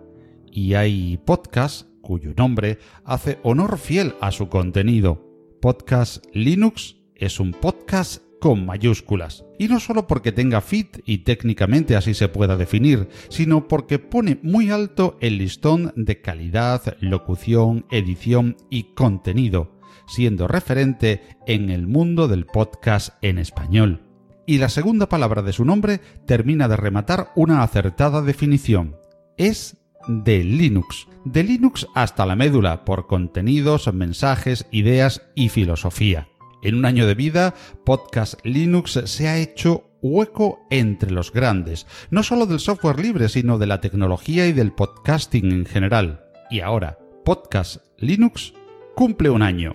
Y 0.50 0.72
hay 0.72 1.18
podcasts 1.18 1.86
cuyo 2.00 2.32
nombre 2.34 2.78
hace 3.04 3.38
honor 3.42 3.76
fiel 3.76 4.14
a 4.22 4.30
su 4.30 4.48
contenido. 4.48 5.22
Podcast 5.60 6.24
Linux 6.32 6.96
es 7.14 7.40
un 7.40 7.50
podcast 7.50 8.22
con 8.40 8.64
mayúsculas. 8.64 9.44
Y 9.58 9.68
no 9.68 9.78
solo 9.78 10.06
porque 10.06 10.32
tenga 10.32 10.62
fit 10.62 10.98
y 11.04 11.18
técnicamente 11.18 11.96
así 11.96 12.14
se 12.14 12.28
pueda 12.28 12.56
definir, 12.56 13.08
sino 13.28 13.68
porque 13.68 13.98
pone 13.98 14.38
muy 14.42 14.70
alto 14.70 15.16
el 15.20 15.38
listón 15.38 15.92
de 15.94 16.20
calidad, 16.20 16.96
locución, 17.00 17.86
edición 17.90 18.56
y 18.68 18.94
contenido, 18.94 19.73
siendo 20.06 20.48
referente 20.48 21.22
en 21.46 21.70
el 21.70 21.86
mundo 21.86 22.28
del 22.28 22.46
podcast 22.46 23.14
en 23.22 23.38
español. 23.38 24.02
Y 24.46 24.58
la 24.58 24.68
segunda 24.68 25.08
palabra 25.08 25.42
de 25.42 25.52
su 25.52 25.64
nombre 25.64 26.00
termina 26.26 26.68
de 26.68 26.76
rematar 26.76 27.30
una 27.34 27.62
acertada 27.62 28.20
definición. 28.22 28.96
Es 29.36 29.78
de 30.06 30.44
Linux. 30.44 31.08
De 31.24 31.42
Linux 31.42 31.86
hasta 31.94 32.26
la 32.26 32.36
médula, 32.36 32.84
por 32.84 33.06
contenidos, 33.06 33.92
mensajes, 33.92 34.66
ideas 34.70 35.22
y 35.34 35.48
filosofía. 35.48 36.28
En 36.62 36.74
un 36.74 36.84
año 36.84 37.06
de 37.06 37.14
vida, 37.14 37.54
Podcast 37.84 38.34
Linux 38.44 39.00
se 39.04 39.28
ha 39.28 39.38
hecho 39.38 39.90
hueco 40.02 40.60
entre 40.70 41.10
los 41.10 41.32
grandes, 41.32 41.86
no 42.10 42.22
solo 42.22 42.46
del 42.46 42.60
software 42.60 43.00
libre, 43.00 43.28
sino 43.28 43.58
de 43.58 43.66
la 43.66 43.80
tecnología 43.80 44.46
y 44.46 44.52
del 44.52 44.72
podcasting 44.72 45.52
en 45.52 45.66
general. 45.66 46.24
Y 46.50 46.60
ahora, 46.60 46.98
Podcast 47.24 47.78
Linux 47.98 48.52
cumple 48.94 49.30
un 49.30 49.42
año. 49.42 49.74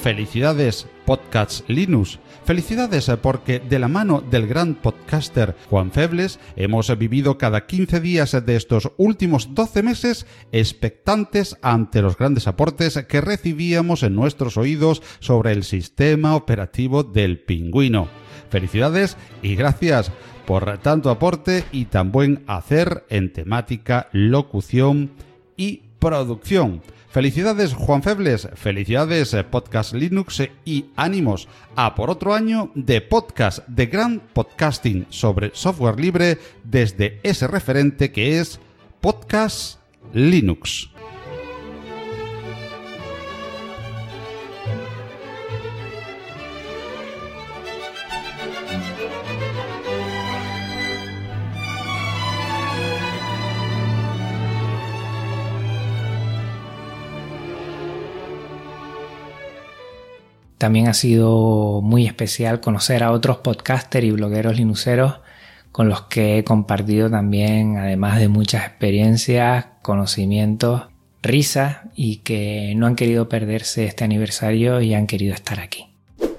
Felicidades, 0.00 0.86
Podcast 1.04 1.68
Linux. 1.68 2.20
Felicidades 2.46 3.10
eh, 3.10 3.18
porque 3.18 3.60
de 3.60 3.78
la 3.78 3.86
mano 3.86 4.22
del 4.22 4.46
gran 4.46 4.74
podcaster 4.74 5.54
Juan 5.68 5.92
Febles 5.92 6.40
hemos 6.56 6.96
vivido 6.96 7.36
cada 7.36 7.66
15 7.66 8.00
días 8.00 8.32
de 8.46 8.56
estos 8.56 8.90
últimos 8.96 9.54
12 9.54 9.82
meses 9.82 10.26
expectantes 10.52 11.58
ante 11.60 12.00
los 12.00 12.16
grandes 12.16 12.48
aportes 12.48 12.96
que 13.08 13.20
recibíamos 13.20 14.02
en 14.02 14.14
nuestros 14.14 14.56
oídos 14.56 15.02
sobre 15.18 15.52
el 15.52 15.64
sistema 15.64 16.34
operativo 16.34 17.02
del 17.02 17.38
pingüino. 17.40 18.08
Felicidades 18.48 19.18
y 19.42 19.54
gracias 19.54 20.10
por 20.50 20.78
tanto 20.78 21.10
aporte 21.10 21.64
y 21.70 21.84
tan 21.84 22.10
buen 22.10 22.42
hacer 22.48 23.04
en 23.08 23.32
temática, 23.32 24.08
locución 24.10 25.12
y 25.56 25.82
producción. 26.00 26.82
Felicidades 27.08 27.72
Juan 27.72 28.02
Febles, 28.02 28.48
felicidades 28.56 29.36
Podcast 29.48 29.94
Linux 29.94 30.42
y 30.64 30.86
ánimos 30.96 31.46
a 31.76 31.94
por 31.94 32.10
otro 32.10 32.34
año 32.34 32.72
de 32.74 33.00
podcast 33.00 33.60
de 33.68 33.86
gran 33.86 34.18
podcasting 34.32 35.06
sobre 35.08 35.52
software 35.54 36.00
libre 36.00 36.38
desde 36.64 37.20
ese 37.22 37.46
referente 37.46 38.10
que 38.10 38.40
es 38.40 38.58
Podcast 39.00 39.78
Linux. 40.12 40.90
También 60.60 60.88
ha 60.88 60.92
sido 60.92 61.80
muy 61.80 62.04
especial 62.06 62.60
conocer 62.60 63.02
a 63.02 63.12
otros 63.12 63.38
podcasters 63.38 64.04
y 64.04 64.10
blogueros 64.10 64.58
linuceros 64.58 65.14
con 65.72 65.88
los 65.88 66.02
que 66.02 66.36
he 66.36 66.44
compartido 66.44 67.08
también, 67.08 67.78
además 67.78 68.18
de 68.18 68.28
muchas 68.28 68.66
experiencias, 68.66 69.68
conocimientos, 69.80 70.82
risas 71.22 71.78
y 71.96 72.16
que 72.16 72.74
no 72.76 72.86
han 72.86 72.94
querido 72.94 73.26
perderse 73.30 73.86
este 73.86 74.04
aniversario 74.04 74.82
y 74.82 74.92
han 74.92 75.06
querido 75.06 75.32
estar 75.32 75.60
aquí. 75.60 75.86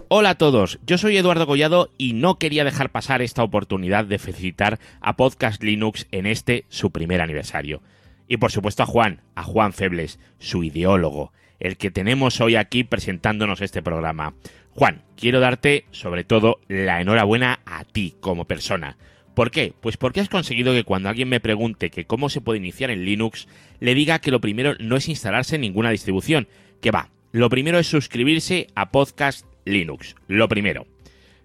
Hola 0.08 0.30
a 0.30 0.38
todos, 0.38 0.78
yo 0.86 1.00
soy 1.00 1.18
Eduardo 1.18 1.48
Collado 1.48 1.90
y 1.98 2.14
no 2.14 2.38
quería 2.38 2.64
dejar 2.64 2.92
pasar 2.92 3.24
esta 3.24 3.42
oportunidad 3.42 4.06
de 4.06 4.20
felicitar 4.20 4.78
a 5.00 5.16
Podcast 5.16 5.64
Linux 5.64 6.06
en 6.12 6.28
este 6.28 6.66
su 6.70 6.92
primer 6.92 7.22
aniversario. 7.22 7.82
Y 8.28 8.38
por 8.38 8.52
supuesto 8.52 8.84
a 8.84 8.86
Juan, 8.86 9.22
a 9.34 9.42
Juan 9.42 9.74
Febles, 9.74 10.20
su 10.38 10.64
ideólogo, 10.64 11.32
el 11.62 11.78
que 11.78 11.92
tenemos 11.92 12.42
hoy 12.42 12.56
aquí 12.56 12.84
presentándonos 12.84 13.62
este 13.62 13.82
programa. 13.82 14.34
Juan, 14.74 15.04
quiero 15.16 15.40
darte 15.40 15.86
sobre 15.92 16.24
todo 16.24 16.60
la 16.68 17.00
enhorabuena 17.00 17.60
a 17.66 17.86
ti 17.86 18.16
como 18.20 18.46
persona. 18.46 18.98
¿Por 19.36 19.52
qué? 19.52 19.74
Pues 19.80 19.96
porque 19.96 20.20
has 20.20 20.28
conseguido 20.28 20.74
que 20.74 20.84
cuando 20.84 21.08
alguien 21.08 21.30
me 21.30 21.40
pregunte 21.40 21.90
que 21.90 22.06
cómo 22.06 22.30
se 22.30 22.42
puede 22.42 22.60
iniciar 22.60 22.90
en 22.90 23.06
Linux, 23.06 23.48
le 23.80 23.96
diga 23.96 24.20
que 24.20 24.32
lo 24.32 24.42
primero 24.42 24.76
no 24.80 24.98
es 24.98 25.08
instalarse 25.08 25.56
en 25.56 25.62
ninguna 25.62 25.92
distribución, 25.92 26.48
que 26.82 26.92
va, 26.92 27.10
lo 27.32 27.50
primero 27.50 27.80
es 27.80 27.88
suscribirse 27.88 28.68
a 28.76 28.92
Podcast 28.92 29.46
Linux, 29.64 30.16
lo 30.28 30.50
primero. 30.50 30.86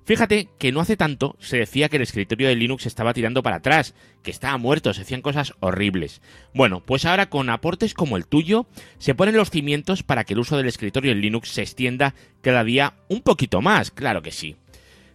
Fíjate 0.07 0.49
que 0.59 0.71
no 0.71 0.79
hace 0.79 0.97
tanto 0.97 1.35
se 1.41 1.57
decía 1.57 1.89
que 1.89 1.97
el 1.97 2.03
escritorio 2.03 2.47
de 2.47 2.55
Linux 2.55 2.87
estaba 2.87 3.13
tirando 3.13 3.43
para 3.43 3.57
atrás, 3.57 3.93
que 4.23 4.31
estaba 4.31 4.57
muerto, 4.57 4.95
se 4.95 5.03
hacían 5.03 5.21
cosas 5.21 5.55
horribles. 5.59 6.23
Bueno, 6.55 6.81
pues 6.81 7.05
ahora 7.05 7.29
con 7.29 7.51
aportes 7.51 7.93
como 7.93 8.17
el 8.17 8.25
tuyo, 8.25 8.69
se 8.99 9.17
ponen 9.17 9.37
los 9.37 9.51
cimientos 9.51 10.05
para 10.05 10.23
que 10.23 10.35
el 10.35 10.39
uso 10.39 10.57
del 10.57 10.69
escritorio 10.69 11.11
en 11.11 11.21
Linux 11.21 11.49
se 11.49 11.63
extienda 11.63 12.15
cada 12.41 12.63
día 12.63 12.95
un 13.09 13.21
poquito 13.21 13.61
más, 13.63 13.91
claro 13.91 14.23
que 14.23 14.31
sí. 14.31 14.55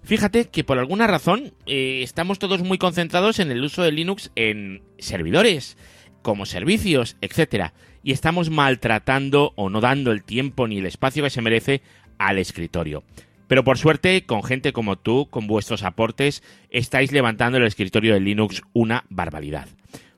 Fíjate 0.03 0.49
que 0.49 0.65
por 0.65 0.77
alguna 0.77 1.07
razón 1.07 1.53
eh, 1.67 2.01
estamos 2.03 2.37
todos 2.37 2.61
muy 2.61 2.77
concentrados 2.77 3.39
en 3.39 3.49
el 3.49 3.63
uso 3.63 3.83
de 3.83 3.93
Linux 3.93 4.31
en 4.35 4.83
servidores, 4.99 5.77
como 6.21 6.45
servicios, 6.45 7.15
etc. 7.21 7.71
Y 8.03 8.11
estamos 8.11 8.49
maltratando 8.49 9.53
o 9.55 9.69
no 9.69 9.79
dando 9.79 10.11
el 10.11 10.25
tiempo 10.25 10.67
ni 10.67 10.79
el 10.79 10.85
espacio 10.85 11.23
que 11.23 11.29
se 11.29 11.41
merece 11.41 11.81
al 12.17 12.39
escritorio. 12.39 13.05
Pero 13.51 13.65
por 13.65 13.77
suerte, 13.77 14.25
con 14.25 14.43
gente 14.43 14.71
como 14.71 14.97
tú, 14.97 15.27
con 15.29 15.45
vuestros 15.45 15.83
aportes, 15.83 16.41
estáis 16.69 17.11
levantando 17.11 17.57
el 17.57 17.65
escritorio 17.65 18.13
de 18.13 18.21
Linux 18.21 18.61
una 18.71 19.03
barbaridad. 19.09 19.67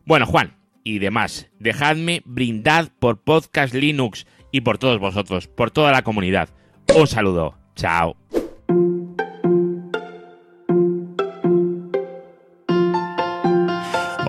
Bueno, 0.05 0.27
Juan, 0.27 0.53
y 0.83 0.99
demás, 0.99 1.49
dejadme 1.57 2.21
brindad 2.25 2.89
por 2.99 3.23
Podcast 3.23 3.73
Linux 3.73 4.27
y 4.51 4.61
por 4.61 4.77
todos 4.77 4.99
vosotros, 4.99 5.47
por 5.47 5.71
toda 5.71 5.91
la 5.91 6.03
comunidad. 6.03 6.49
Un 6.95 7.07
saludo. 7.07 7.55
Chao. 7.75 8.15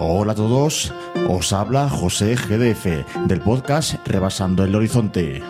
Hola 0.01 0.33
a 0.33 0.35
todos, 0.35 0.95
os 1.29 1.53
habla 1.53 1.91
José 1.91 2.37
GDF 2.37 2.87
del 3.27 3.43
podcast 3.43 3.97
Rebasando 4.09 4.65
el 4.65 4.75
Horizonte. 4.75 5.43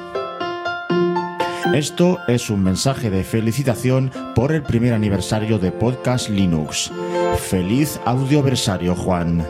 Esto 1.73 2.19
es 2.29 2.51
un 2.51 2.63
mensaje 2.63 3.09
de 3.11 3.25
felicitación 3.25 4.13
por 4.35 4.53
el 4.53 4.63
primer 4.63 4.93
aniversario 4.93 5.59
de 5.59 5.73
Podcast 5.73 6.29
Linux. 6.29 6.93
Feliz 7.39 7.99
audioversario, 8.05 8.95
Juan. 8.95 9.45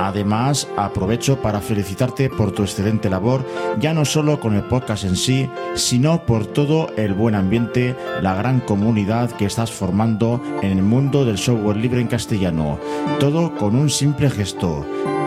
Además, 0.00 0.68
aprovecho 0.76 1.40
para 1.40 1.60
felicitarte 1.60 2.28
por 2.28 2.52
tu 2.52 2.62
excelente 2.62 3.08
labor, 3.08 3.46
ya 3.78 3.94
no 3.94 4.04
solo 4.04 4.40
con 4.40 4.54
el 4.54 4.64
podcast 4.64 5.04
en 5.04 5.16
sí, 5.16 5.48
sino 5.74 6.26
por 6.26 6.46
todo 6.46 6.90
el 6.96 7.14
buen 7.14 7.34
ambiente, 7.34 7.96
la 8.20 8.34
gran 8.34 8.60
comunidad 8.60 9.30
que 9.30 9.46
estás 9.46 9.70
formando 9.70 10.42
en 10.62 10.72
el 10.72 10.82
mundo 10.82 11.24
del 11.24 11.38
software 11.38 11.76
libre 11.76 12.00
en 12.00 12.08
castellano. 12.08 12.78
Todo 13.20 13.54
con 13.54 13.74
un 13.74 13.90
simple 13.90 14.28
gesto, 14.28 14.84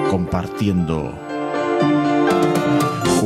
compartiendo. 0.10 1.29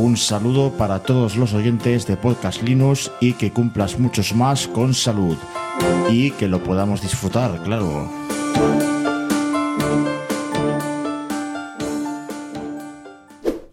Un 0.04 0.18
saludo 0.18 0.70
para 0.76 0.98
todos 0.98 1.34
los 1.34 1.54
oyentes 1.54 2.06
de 2.06 2.18
Podcast 2.18 2.62
Linux 2.62 3.10
y 3.22 3.32
que 3.32 3.52
cumplas 3.52 3.98
muchos 3.98 4.34
más 4.34 4.68
con 4.68 4.92
salud 4.92 5.38
y 6.10 6.30
que 6.32 6.46
lo 6.46 6.62
podamos 6.62 7.00
disfrutar, 7.00 7.62
claro. 7.62 8.10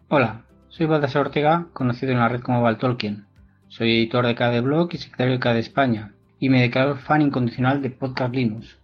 Hola, 0.08 0.44
soy 0.70 0.86
Baltasar 0.86 1.24
Ortega, 1.24 1.66
conocido 1.74 2.14
en 2.14 2.20
la 2.20 2.30
red 2.30 2.40
como 2.40 2.62
Valtolkien. 2.62 3.26
Soy 3.68 3.92
editor 3.98 4.26
de 4.26 4.36
KDE 4.36 4.62
Blog 4.62 4.88
y 4.94 5.00
secretario 5.00 5.34
de 5.34 5.40
KDE 5.42 5.60
España, 5.60 6.14
y 6.40 6.48
me 6.48 6.62
declaro 6.62 6.96
fan 6.96 7.24
incondicional 7.24 7.82
de 7.82 7.90
Podcast 7.90 8.34
Linux, 8.34 8.78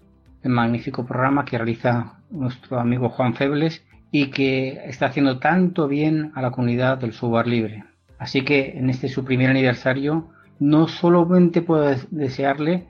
el 0.43 0.51
magnífico 0.51 1.05
programa 1.05 1.45
que 1.45 1.57
realiza 1.57 2.19
nuestro 2.29 2.77
amigo 2.77 3.07
Juan 3.07 3.35
Febles 3.35 3.86
y 4.11 4.27
que 4.27 4.81
está 4.85 5.07
haciendo 5.07 5.39
tanto 5.39 5.87
bien 5.87 6.31
a 6.35 6.41
la 6.41 6.51
comunidad 6.51 6.97
del 6.97 7.13
software 7.13 7.47
libre. 7.47 7.83
Así 8.19 8.43
que 8.43 8.77
en 8.77 8.89
este 8.89 9.09
su 9.09 9.23
primer 9.23 9.49
aniversario, 9.49 10.29
no 10.59 10.87
solamente 10.87 11.61
puedo 11.61 11.95
desearle 12.09 12.85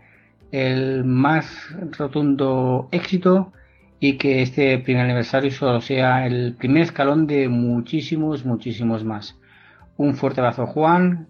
el 0.52 1.04
más 1.04 1.46
rotundo 1.98 2.88
éxito, 2.92 3.52
y 4.00 4.18
que 4.18 4.42
este 4.42 4.78
primer 4.80 5.06
aniversario 5.06 5.52
solo 5.52 5.82
sea 5.82 6.28
el 6.28 6.54
primer 6.54 6.84
escalón 6.84 7.28
de 7.28 7.50
muchísimos, 7.50 8.46
muchísimos 8.46 9.04
más. 9.04 9.36
Un 9.98 10.16
fuerte 10.16 10.42
abrazo 10.42 10.68
Juan, 10.68 11.28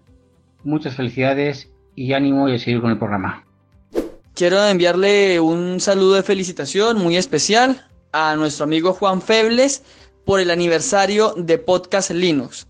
muchas 0.64 0.94
felicidades 0.94 1.70
y 1.94 2.12
ánimo 2.12 2.46
a 2.46 2.58
seguir 2.58 2.80
con 2.80 2.90
el 2.90 2.98
programa. 2.98 3.44
Quiero 4.34 4.64
enviarle 4.64 5.40
un 5.40 5.80
saludo 5.80 6.14
de 6.14 6.22
felicitación 6.22 6.98
muy 6.98 7.16
especial 7.16 7.87
a 8.12 8.36
nuestro 8.36 8.64
amigo 8.64 8.92
Juan 8.92 9.22
Febles 9.22 9.82
por 10.24 10.40
el 10.40 10.50
aniversario 10.50 11.34
de 11.36 11.58
Podcast 11.58 12.10
Linux, 12.10 12.66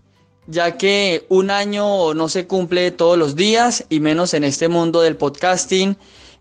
ya 0.47 0.77
que 0.77 1.25
un 1.29 1.51
año 1.51 2.13
no 2.13 2.29
se 2.29 2.47
cumple 2.47 2.91
todos 2.91 3.17
los 3.17 3.35
días 3.35 3.85
y 3.89 3.99
menos 3.99 4.33
en 4.33 4.43
este 4.43 4.67
mundo 4.67 5.01
del 5.01 5.17
podcasting 5.17 5.97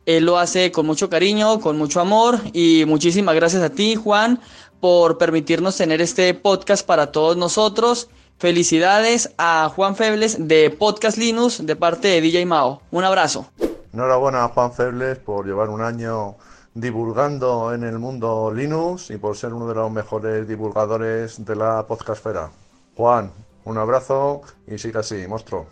él 0.08 0.24
lo 0.24 0.38
hace 0.38 0.72
con 0.72 0.86
mucho 0.86 1.10
cariño, 1.10 1.60
con 1.60 1.76
mucho 1.76 2.00
amor 2.00 2.38
y 2.54 2.84
muchísimas 2.86 3.34
gracias 3.34 3.62
a 3.62 3.68
ti, 3.68 3.94
Juan, 3.94 4.40
por 4.80 5.18
permitirnos 5.18 5.76
tener 5.76 6.00
este 6.00 6.32
podcast 6.32 6.86
para 6.86 7.12
todos 7.12 7.36
nosotros. 7.36 8.08
Felicidades 8.38 9.34
a 9.36 9.70
Juan 9.76 9.96
Febles 9.96 10.48
de 10.48 10.70
Podcast 10.70 11.18
Linux 11.18 11.66
de 11.66 11.76
parte 11.76 12.08
de 12.08 12.22
DJ 12.22 12.46
Mao. 12.46 12.80
Un 12.90 13.04
abrazo. 13.04 13.50
Enhorabuena 13.92 14.44
a 14.44 14.48
Juan 14.48 14.72
Febles 14.72 15.18
por 15.18 15.44
llevar 15.44 15.68
un 15.68 15.82
año 15.82 16.36
divulgando 16.80 17.74
en 17.74 17.82
el 17.82 17.98
mundo 17.98 18.52
Linux 18.54 19.10
y 19.10 19.16
por 19.16 19.36
ser 19.36 19.52
uno 19.52 19.66
de 19.66 19.74
los 19.74 19.90
mejores 19.90 20.46
divulgadores 20.46 21.44
de 21.44 21.56
la 21.56 21.84
podcastfera. 21.88 22.50
Juan, 22.94 23.32
un 23.64 23.78
abrazo 23.78 24.42
y 24.66 24.78
siga 24.78 25.00
así, 25.00 25.26
monstruo. 25.26 25.68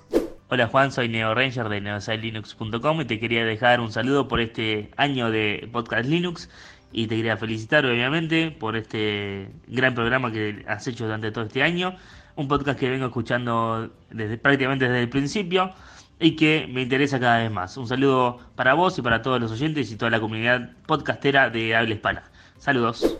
Hola 0.49 0.67
Juan, 0.67 0.91
soy 0.91 1.09
Neo 1.09 1.33
Ranger 1.33 1.69
de 1.69 1.81
neositelinux.com 1.81 3.01
y 3.01 3.05
te 3.05 3.21
quería 3.21 3.45
dejar 3.45 3.81
un 3.81 3.93
saludo 3.93 4.27
por 4.27 4.41
este 4.41 4.91
año 4.97 5.31
de 5.31 5.69
Podcast 5.73 6.09
Linux 6.09 6.51
y 6.93 7.07
te 7.07 7.17
quería 7.17 7.37
felicitar 7.37 7.87
obviamente 7.87 8.51
por 8.51 8.77
este 8.77 9.49
gran 9.69 9.95
programa 9.95 10.33
que 10.33 10.65
has 10.67 10.87
hecho 10.89 11.05
durante 11.05 11.31
todo 11.31 11.45
este 11.45 11.63
año, 11.63 11.97
un 12.35 12.49
podcast 12.49 12.79
que 12.81 12.91
vengo 12.91 13.07
escuchando 13.07 13.93
desde 14.11 14.39
prácticamente 14.39 14.87
desde 14.87 15.03
el 15.03 15.09
principio 15.09 15.73
y 16.19 16.37
que 16.37 16.67
me 16.71 16.83
interesa 16.83 17.21
cada 17.21 17.39
vez 17.39 17.51
más. 17.51 17.77
Un 17.77 17.87
saludo 17.87 18.39
para 18.55 18.75
vos 18.75 18.99
y 18.99 19.03
para 19.03 19.23
todos 19.23 19.41
los 19.41 19.53
oyentes 19.53 19.91
y 19.91 19.97
toda 19.97 20.11
la 20.11 20.21
comunidad 20.21 20.71
podcastera 20.87 21.51
de 21.51 21.77
habla 21.77 21.95
hispana. 21.95 22.25
Saludos. 22.59 23.19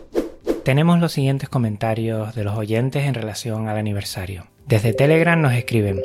Tenemos 0.63 0.99
los 0.99 1.13
siguientes 1.13 1.49
comentarios 1.49 2.35
de 2.35 2.43
los 2.43 2.57
oyentes 2.57 3.05
en 3.05 3.13
relación 3.13 3.67
al 3.69 3.77
aniversario. 3.77 4.47
Desde 4.65 4.93
Telegram 4.93 5.41
nos 5.41 5.53
escriben 5.53 6.01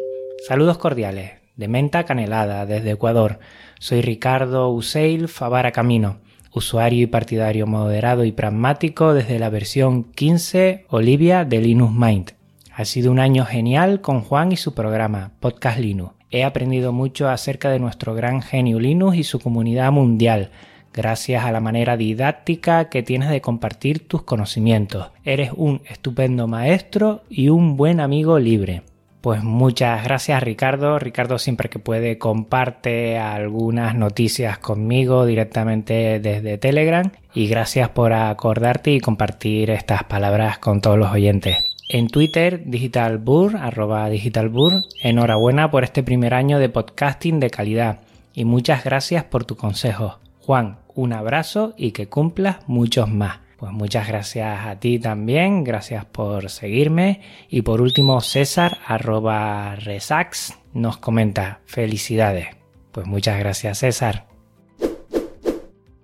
Saludos 0.46 0.78
cordiales, 0.78 1.32
de 1.56 1.68
menta 1.68 2.04
canelada, 2.04 2.66
desde 2.66 2.92
Ecuador. 2.92 3.40
Soy 3.78 4.02
Ricardo 4.02 4.70
Useil 4.70 5.28
Favara 5.28 5.72
Camino, 5.72 6.18
usuario 6.52 7.02
y 7.02 7.06
partidario 7.06 7.66
moderado 7.66 8.24
y 8.24 8.32
pragmático 8.32 9.14
desde 9.14 9.38
la 9.38 9.50
versión 9.50 10.04
15 10.04 10.86
Olivia 10.88 11.44
de 11.44 11.60
Linux 11.60 11.92
Mint. 11.92 12.30
Ha 12.74 12.84
sido 12.84 13.10
un 13.10 13.18
año 13.18 13.44
genial 13.44 14.00
con 14.00 14.20
Juan 14.20 14.52
y 14.52 14.56
su 14.56 14.74
programa, 14.74 15.32
Podcast 15.40 15.78
Linux. 15.78 16.21
He 16.32 16.44
aprendido 16.44 16.92
mucho 16.92 17.28
acerca 17.28 17.70
de 17.70 17.78
nuestro 17.78 18.14
gran 18.14 18.40
genio 18.40 18.80
Linux 18.80 19.18
y 19.18 19.22
su 19.22 19.38
comunidad 19.38 19.92
mundial, 19.92 20.50
gracias 20.94 21.44
a 21.44 21.52
la 21.52 21.60
manera 21.60 21.98
didáctica 21.98 22.88
que 22.88 23.02
tienes 23.02 23.28
de 23.28 23.42
compartir 23.42 24.08
tus 24.08 24.22
conocimientos. 24.22 25.10
Eres 25.24 25.50
un 25.54 25.82
estupendo 25.86 26.48
maestro 26.48 27.22
y 27.28 27.50
un 27.50 27.76
buen 27.76 28.00
amigo 28.00 28.38
libre. 28.38 28.82
Pues 29.20 29.44
muchas 29.44 30.02
gracias 30.02 30.42
Ricardo. 30.42 30.98
Ricardo 30.98 31.38
siempre 31.38 31.68
que 31.68 31.78
puede 31.78 32.18
comparte 32.18 33.18
algunas 33.18 33.94
noticias 33.94 34.58
conmigo 34.58 35.26
directamente 35.26 36.18
desde 36.18 36.56
Telegram 36.56 37.12
y 37.34 37.46
gracias 37.46 37.90
por 37.90 38.14
acordarte 38.14 38.90
y 38.90 39.00
compartir 39.00 39.70
estas 39.70 40.02
palabras 40.04 40.58
con 40.58 40.80
todos 40.80 40.98
los 40.98 41.12
oyentes. 41.12 41.71
En 41.94 42.08
Twitter, 42.08 42.62
digitalbur, 42.64 43.58
arroba 43.58 44.08
digitalbur, 44.08 44.80
enhorabuena 45.02 45.70
por 45.70 45.84
este 45.84 46.02
primer 46.02 46.32
año 46.32 46.58
de 46.58 46.70
podcasting 46.70 47.38
de 47.38 47.50
calidad 47.50 48.00
y 48.32 48.46
muchas 48.46 48.82
gracias 48.82 49.24
por 49.24 49.44
tu 49.44 49.56
consejo. 49.56 50.18
Juan, 50.38 50.78
un 50.94 51.12
abrazo 51.12 51.74
y 51.76 51.92
que 51.92 52.08
cumplas 52.08 52.66
muchos 52.66 53.10
más. 53.10 53.40
Pues 53.58 53.72
muchas 53.72 54.08
gracias 54.08 54.66
a 54.66 54.80
ti 54.80 54.98
también, 54.98 55.64
gracias 55.64 56.06
por 56.06 56.48
seguirme. 56.48 57.20
Y 57.50 57.60
por 57.60 57.82
último, 57.82 58.22
César, 58.22 58.78
arroba 58.86 59.76
resax, 59.76 60.58
nos 60.72 60.96
comenta, 60.96 61.60
felicidades. 61.66 62.46
Pues 62.90 63.06
muchas 63.06 63.38
gracias 63.38 63.80
César. 63.80 64.28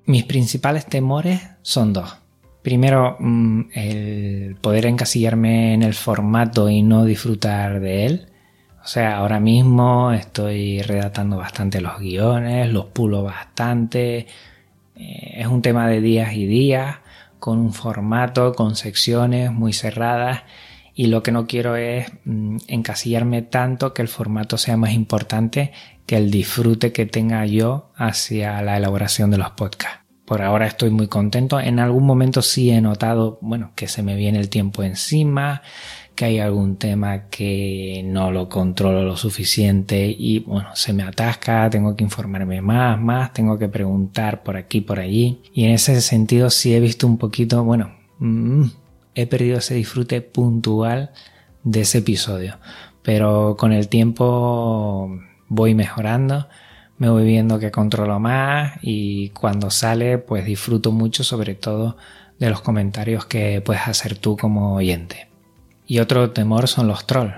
Mis 0.05 0.25
principales 0.25 0.85
temores 0.85 1.41
son 1.63 1.95
dos. 1.95 2.28
Primero, 2.69 3.17
mm, 3.19 3.61
el 3.73 4.57
poder 4.61 4.85
encasillarme 4.85 5.73
en 5.73 5.83
el 5.83 5.95
formato 5.95 6.69
y 6.69 6.83
no 6.83 7.07
disfrutar 7.07 7.81
de 7.81 8.05
él. 8.05 8.27
O 8.85 8.87
sea, 8.87 9.17
ahora 9.17 9.41
mismo 9.41 10.13
estoy 10.13 10.83
redactando 10.83 11.39
bastante 11.39 11.81
los 11.81 11.99
guiones, 11.99 12.71
los 12.71 12.85
pulo 12.85 13.23
bastante. 13.23 14.27
Eh, 14.97 15.37
es 15.39 15.47
un 15.47 15.63
tema 15.63 15.89
de 15.89 16.03
días 16.03 16.35
y 16.35 16.45
días 16.45 16.97
con 17.39 17.59
un 17.59 17.73
formato, 17.73 18.53
con 18.53 18.77
secciones 18.77 19.51
muy 19.51 19.73
cerradas 19.73 20.43
y 20.95 21.07
lo 21.07 21.23
que 21.23 21.33
no 21.33 21.47
quiero 21.47 21.75
es 21.75 22.13
mm, 22.27 22.59
encasillarme 22.69 23.41
tanto 23.41 23.95
que 23.95 24.03
el 24.03 24.09
formato 24.09 24.59
sea 24.59 24.77
más 24.77 24.93
importante 24.93 25.73
que 26.05 26.19
el 26.19 26.31
disfrute 26.31 26.93
que 26.93 27.07
tenga 27.07 27.47
yo 27.47 27.93
hacia 27.97 28.61
la 28.61 28.77
elaboración 28.77 29.31
de 29.31 29.39
los 29.39 29.53
podcasts. 29.53 30.08
Por 30.29 30.43
ahora 30.43 30.67
estoy 30.67 30.91
muy 30.91 31.09
contento. 31.09 31.59
En 31.59 31.79
algún 31.79 32.05
momento 32.05 32.43
sí 32.43 32.71
he 32.71 32.83
notado, 32.83 33.39
bueno, 33.41 33.73
que 33.75 33.89
se 33.89 34.03
me 34.03 34.15
viene 34.15 34.39
el 34.39 34.51
tiempo 34.51 34.83
encima, 34.83 35.63
que 36.15 36.27
hay 36.27 36.39
algún 36.39 36.77
tema 36.77 37.31
que 37.31 38.03
no 38.05 38.31
lo 38.31 38.51
controlo 38.51 39.05
lo 39.05 39.17
suficiente 39.17 40.15
y 40.19 40.41
bueno, 40.41 40.69
se 40.75 40.93
me 40.93 41.03
atasca, 41.03 41.71
tengo 41.71 41.97
que 41.97 42.05
informarme 42.05 42.61
más, 42.61 43.01
más, 43.01 43.33
tengo 43.33 43.59
que 43.59 43.71
preguntar 43.71 44.43
por 44.43 44.59
aquí, 44.59 44.83
por 44.83 45.01
allí. 45.01 45.41
Y 45.55 45.65
en 45.65 45.71
ese 45.71 45.99
sentido 46.03 46.51
sí 46.51 46.75
he 46.75 46.81
visto 46.81 47.07
un 47.07 47.17
poquito, 47.17 47.65
bueno, 47.65 47.97
mm, 48.19 48.65
he 49.15 49.27
perdido 49.27 49.57
ese 49.57 49.77
disfrute 49.77 50.21
puntual 50.21 51.13
de 51.65 51.81
ese 51.81 51.99
episodio. 51.99 52.59
Pero 53.03 53.57
con 53.59 53.73
el 53.73 53.89
tiempo 53.89 55.11
voy 55.49 55.75
mejorando, 55.75 56.49
me 56.99 57.09
voy 57.09 57.25
viendo 57.25 57.59
que 57.59 57.71
controlo 57.71 58.19
más 58.19 58.73
y 58.83 59.31
cuando 59.31 59.71
sale 59.71 60.19
pues 60.19 60.45
disfruto 60.45 60.93
mucho 60.93 61.25
sobre 61.25 61.55
todo 61.55 61.97
de 62.39 62.51
los 62.51 62.61
comentarios 62.61 63.27
que 63.27 63.61
puedes 63.61 63.87
hacer 63.87 64.17
tú 64.17 64.37
como 64.37 64.75
oyente. 64.75 65.29
Y 65.87 66.01
otro 66.01 66.31
temor 66.31 66.69
son 66.69 66.89
los 66.89 67.07
trolls. 67.07 67.35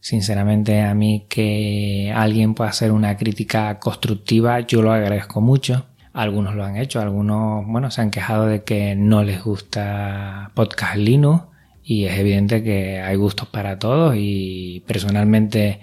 Sinceramente 0.00 0.82
a 0.82 0.94
mí 0.94 1.26
que 1.28 2.12
alguien 2.14 2.54
pueda 2.54 2.70
hacer 2.70 2.92
una 2.92 3.16
crítica 3.16 3.78
constructiva 3.78 4.60
yo 4.60 4.82
lo 4.82 4.92
agradezco 4.92 5.40
mucho. 5.40 5.86
Algunos 6.12 6.54
lo 6.54 6.64
han 6.64 6.76
hecho, 6.76 7.00
algunos, 7.00 7.66
bueno, 7.66 7.90
se 7.90 8.00
han 8.00 8.10
quejado 8.10 8.46
de 8.46 8.62
que 8.62 8.94
no 8.94 9.24
les 9.24 9.42
gusta 9.42 10.50
Podcast 10.54 10.96
Linux 10.96 11.44
y 11.82 12.04
es 12.04 12.18
evidente 12.18 12.62
que 12.62 13.00
hay 13.00 13.16
gustos 13.16 13.48
para 13.48 13.78
todos 13.78 14.14
y 14.16 14.82
personalmente 14.86 15.80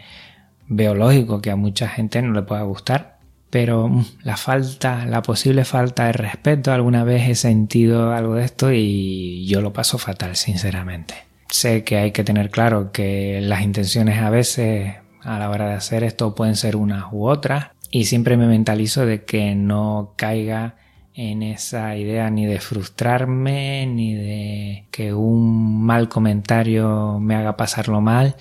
veo 0.67 0.95
lógico 0.95 1.41
que 1.41 1.51
a 1.51 1.57
mucha 1.57 1.89
gente 1.89 2.21
no 2.21 2.31
le 2.31 2.43
pueda 2.43 2.61
gustar, 2.61 3.10
pero 3.51 3.89
mm, 3.89 4.05
la 4.23 4.37
falta, 4.37 5.05
la 5.05 5.21
posible 5.21 5.63
falta 5.65 6.05
de 6.05 6.13
respeto, 6.13 6.71
alguna 6.71 7.03
vez 7.03 7.29
he 7.29 7.35
sentido 7.35 8.13
algo 8.13 8.35
de 8.35 8.45
esto 8.45 8.71
y 8.71 9.45
yo 9.45 9.61
lo 9.61 9.73
paso 9.73 9.99
fatal, 9.99 10.35
sinceramente. 10.35 11.13
Sé 11.49 11.83
que 11.83 11.97
hay 11.97 12.11
que 12.11 12.23
tener 12.23 12.49
claro 12.49 12.91
que 12.91 13.41
las 13.41 13.61
intenciones 13.61 14.17
a 14.19 14.29
veces 14.29 14.95
a 15.21 15.37
la 15.37 15.49
hora 15.49 15.67
de 15.67 15.75
hacer 15.75 16.03
esto 16.03 16.33
pueden 16.33 16.55
ser 16.55 16.75
unas 16.75 17.05
u 17.11 17.27
otras 17.27 17.71
y 17.91 18.05
siempre 18.05 18.37
me 18.37 18.47
mentalizo 18.47 19.05
de 19.05 19.25
que 19.25 19.53
no 19.53 20.13
caiga 20.15 20.77
en 21.13 21.43
esa 21.43 21.97
idea 21.97 22.29
ni 22.29 22.45
de 22.45 22.61
frustrarme 22.61 23.85
ni 23.85 24.15
de 24.15 24.85
que 24.91 25.13
un 25.13 25.83
mal 25.83 26.07
comentario 26.07 27.19
me 27.19 27.35
haga 27.35 27.57
pasarlo 27.57 27.99
mal 27.99 28.37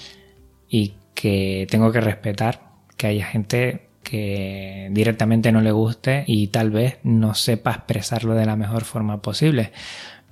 y 0.68 0.94
que 1.14 1.66
tengo 1.68 1.90
que 1.90 2.00
respetar 2.00 2.61
que 2.96 3.08
haya 3.08 3.26
gente 3.26 3.89
que 4.11 4.88
directamente 4.90 5.52
no 5.52 5.61
le 5.61 5.70
guste 5.70 6.24
y 6.26 6.48
tal 6.48 6.70
vez 6.70 6.98
no 7.04 7.34
sepa 7.34 7.70
expresarlo 7.70 8.34
de 8.34 8.44
la 8.44 8.56
mejor 8.56 8.82
forma 8.84 9.22
posible. 9.22 9.70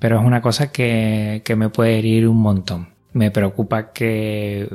Pero 0.01 0.19
es 0.19 0.27
una 0.27 0.43
cosa 0.43 0.73
que, 0.73 1.43
que 1.45 1.55
me 1.55 1.69
puede 1.69 1.99
herir 1.99 2.27
un 2.27 2.39
montón. 2.39 2.89
Me 3.13 3.31
preocupa 3.31 3.93
que 3.93 4.69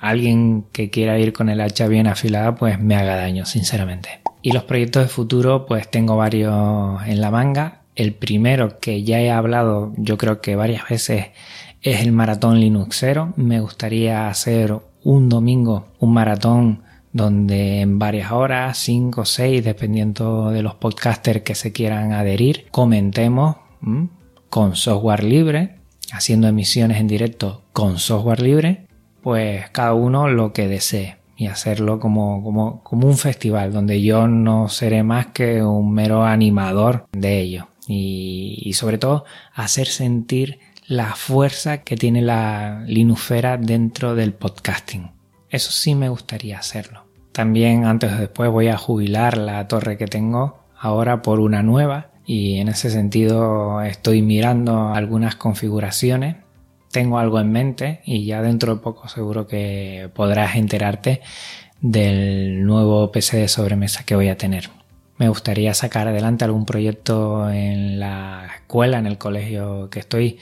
alguien 0.00 0.66
que 0.72 0.90
quiera 0.90 1.18
ir 1.18 1.32
con 1.32 1.48
el 1.48 1.60
hacha 1.60 1.88
bien 1.88 2.06
afilada 2.06 2.54
pues 2.54 2.78
me 2.78 2.96
haga 2.96 3.16
daño, 3.16 3.46
sinceramente. 3.46 4.20
Y 4.42 4.52
los 4.52 4.64
proyectos 4.64 5.04
de 5.04 5.08
futuro 5.08 5.64
pues 5.64 5.90
tengo 5.90 6.16
varios 6.16 7.02
en 7.06 7.20
la 7.20 7.30
manga. 7.30 7.80
El 7.96 8.12
primero 8.12 8.78
que 8.78 9.04
ya 9.04 9.20
he 9.20 9.30
hablado 9.30 9.92
yo 9.96 10.18
creo 10.18 10.40
que 10.40 10.54
varias 10.54 10.86
veces 10.88 11.28
es 11.80 12.02
el 12.02 12.12
maratón 12.12 12.60
Linuxero. 12.60 13.32
Me 13.36 13.60
gustaría 13.60 14.28
hacer 14.28 14.76
un 15.02 15.28
domingo 15.28 15.86
un 15.98 16.12
maratón 16.12 16.82
donde 17.12 17.80
en 17.80 17.98
varias 17.98 18.32
horas, 18.32 18.78
5 18.78 19.20
o 19.20 19.24
6, 19.24 19.64
dependiendo 19.64 20.50
de 20.50 20.62
los 20.62 20.74
podcasters 20.74 21.42
que 21.42 21.54
se 21.54 21.72
quieran 21.72 22.12
adherir, 22.12 22.66
comentemos 22.70 23.56
con 24.48 24.76
software 24.76 25.24
libre, 25.24 25.76
haciendo 26.12 26.48
emisiones 26.48 26.98
en 26.98 27.06
directo 27.06 27.62
con 27.72 27.98
software 27.98 28.40
libre, 28.40 28.86
pues 29.22 29.68
cada 29.70 29.94
uno 29.94 30.28
lo 30.28 30.52
que 30.52 30.68
desee 30.68 31.16
y 31.36 31.46
hacerlo 31.46 32.00
como, 32.00 32.42
como, 32.42 32.82
como 32.82 33.06
un 33.06 33.16
festival 33.16 33.72
donde 33.72 34.02
yo 34.02 34.26
no 34.26 34.68
seré 34.68 35.02
más 35.02 35.26
que 35.28 35.62
un 35.62 35.92
mero 35.92 36.24
animador 36.24 37.06
de 37.12 37.40
ello 37.40 37.68
y, 37.86 38.60
y 38.64 38.72
sobre 38.72 38.98
todo 38.98 39.24
hacer 39.54 39.86
sentir 39.86 40.58
la 40.88 41.14
fuerza 41.14 41.82
que 41.82 41.96
tiene 41.96 42.22
la 42.22 42.82
linufera 42.86 43.56
dentro 43.56 44.14
del 44.14 44.32
podcasting. 44.32 45.17
Eso 45.50 45.70
sí 45.70 45.94
me 45.94 46.08
gustaría 46.08 46.58
hacerlo. 46.58 47.04
También 47.32 47.84
antes 47.84 48.12
o 48.12 48.16
después 48.16 48.50
voy 48.50 48.68
a 48.68 48.76
jubilar 48.76 49.38
la 49.38 49.66
torre 49.68 49.96
que 49.96 50.06
tengo 50.06 50.58
ahora 50.76 51.22
por 51.22 51.40
una 51.40 51.62
nueva 51.62 52.10
y 52.26 52.58
en 52.58 52.68
ese 52.68 52.90
sentido 52.90 53.80
estoy 53.82 54.22
mirando 54.22 54.88
algunas 54.92 55.36
configuraciones. 55.36 56.36
Tengo 56.90 57.18
algo 57.18 57.40
en 57.40 57.52
mente 57.52 58.00
y 58.04 58.24
ya 58.26 58.42
dentro 58.42 58.74
de 58.74 58.80
poco 58.80 59.08
seguro 59.08 59.46
que 59.46 60.10
podrás 60.14 60.56
enterarte 60.56 61.22
del 61.80 62.64
nuevo 62.66 63.10
PC 63.12 63.38
de 63.38 63.48
sobremesa 63.48 64.04
que 64.04 64.16
voy 64.16 64.28
a 64.28 64.36
tener. 64.36 64.70
Me 65.16 65.28
gustaría 65.28 65.74
sacar 65.74 66.08
adelante 66.08 66.44
algún 66.44 66.64
proyecto 66.64 67.50
en 67.50 67.98
la 67.98 68.48
escuela, 68.54 68.98
en 68.98 69.06
el 69.06 69.18
colegio 69.18 69.90
que 69.90 70.00
estoy 70.00 70.38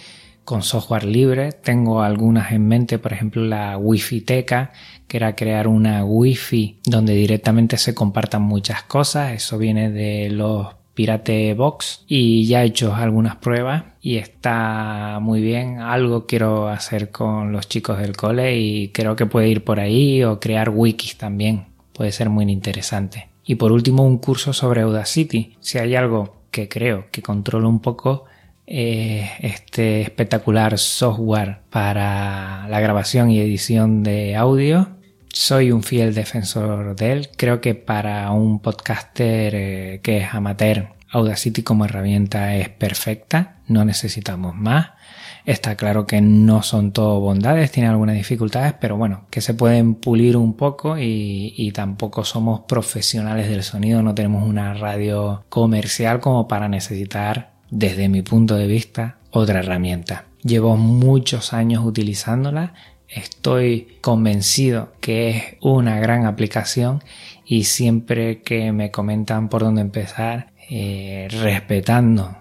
con 0.47 0.63
software 0.63 1.05
libre. 1.05 1.53
Tengo 1.53 2.03
algunas 2.03 2.53
en 2.53 2.67
mente, 2.67 2.99
por 2.99 3.13
ejemplo 3.13 3.45
la 3.45 3.77
Wi-Fi 3.77 4.23
Teca, 4.23 4.73
que 5.07 5.19
era 5.19 5.37
crear 5.37 5.69
una 5.69 6.05
Wi-Fi 6.05 6.79
donde 6.87 7.15
directamente 7.15 7.77
se 7.77 7.95
compartan 7.95 8.43
muchas 8.43 8.85
cosas. 8.85 9.33
Eso 9.33 9.59
viene 9.59 9.91
de 9.91 10.31
los 10.31 10.69
Pirate 10.95 11.53
Box 11.53 12.05
y 12.07 12.47
ya 12.47 12.63
he 12.63 12.67
hecho 12.67 12.95
algunas 12.95 13.37
pruebas 13.37 13.85
y 14.01 14.17
está 14.17 15.19
muy 15.21 15.43
bien. 15.43 15.81
Algo 15.81 16.27
quiero 16.27 16.69
hacer 16.69 17.11
con 17.11 17.53
los 17.53 17.69
chicos 17.69 17.99
del 17.99 18.17
cole 18.17 18.57
y 18.57 18.89
creo 18.89 19.17
que 19.17 19.27
puede 19.27 19.49
ir 19.49 19.65
por 19.65 19.81
ahí 19.81 20.23
o 20.23 20.41
crear 20.41 20.71
wikis 20.71 21.19
también. 21.19 21.67
Puede 21.93 22.13
ser 22.13 22.31
muy 22.31 22.51
interesante. 22.51 23.29
Y 23.45 23.57
por 23.57 23.73
último 23.73 24.05
un 24.05 24.19
curso 24.19 24.53
sobre 24.53 24.83
Audacity. 24.83 25.57
Si 25.61 25.79
hay 25.79 25.97
algo 25.97 26.37
que 26.51 26.69
creo 26.69 27.07
que 27.11 27.21
controlo 27.21 27.69
un 27.69 27.81
poco 27.81 28.25
eh, 28.67 29.31
este 29.41 30.03
espectacular 30.03 30.79
software 30.79 31.61
para 31.71 32.67
la 32.69 32.81
grabación 32.81 33.31
y 33.31 33.41
edición 33.41 34.03
de 34.03 34.37
audio. 34.37 34.89
Soy 35.33 35.71
un 35.71 35.83
fiel 35.83 36.15
defensor 36.15 36.97
de 36.97 37.13
él. 37.13 37.29
Creo 37.37 37.61
que 37.61 37.75
para 37.75 38.31
un 38.33 38.61
podcaster 38.61 39.55
eh, 39.55 40.01
que 40.03 40.19
es 40.19 40.35
amateur, 40.35 40.97
Audacity 41.13 41.63
como 41.63 41.85
herramienta 41.85 42.57
es 42.57 42.69
perfecta. 42.69 43.59
No 43.69 43.85
necesitamos 43.85 44.55
más. 44.57 44.91
Está 45.45 45.77
claro 45.77 46.07
que 46.07 46.21
no 46.21 46.63
son 46.65 46.93
todo 46.93 47.21
bondades, 47.21 47.71
tiene 47.71 47.89
algunas 47.89 48.17
dificultades, 48.17 48.75
pero 48.81 48.97
bueno, 48.97 49.27
que 49.31 49.41
se 49.41 49.55
pueden 49.55 49.95
pulir 49.95 50.37
un 50.37 50.57
poco 50.57 50.99
y, 50.99 51.55
y, 51.57 51.71
tampoco 51.71 52.25
somos 52.25 52.63
profesionales 52.67 53.49
del 53.49 53.63
sonido, 53.63 54.03
no 54.03 54.13
tenemos 54.13 54.43
una 54.43 54.75
radio 54.75 55.45
comercial 55.49 56.19
como 56.19 56.49
para 56.49 56.69
necesitar 56.69 57.56
desde 57.71 58.09
mi 58.09 58.23
punto 58.23 58.55
de 58.55 58.67
vista, 58.67 59.19
otra 59.31 59.61
herramienta. 59.61 60.27
Llevo 60.43 60.77
muchos 60.77 61.53
años 61.53 61.85
utilizándola, 61.85 62.75
estoy 63.09 63.99
convencido 64.01 64.93
que 65.01 65.31
es 65.31 65.45
una 65.61 65.99
gran 66.01 66.27
aplicación 66.27 67.03
y 67.45 67.65
siempre 67.65 68.43
que 68.43 68.73
me 68.73 68.91
comentan 68.91 69.49
por 69.49 69.63
dónde 69.63 69.81
empezar, 69.81 70.53
eh, 70.69 71.29
respetando 71.31 72.37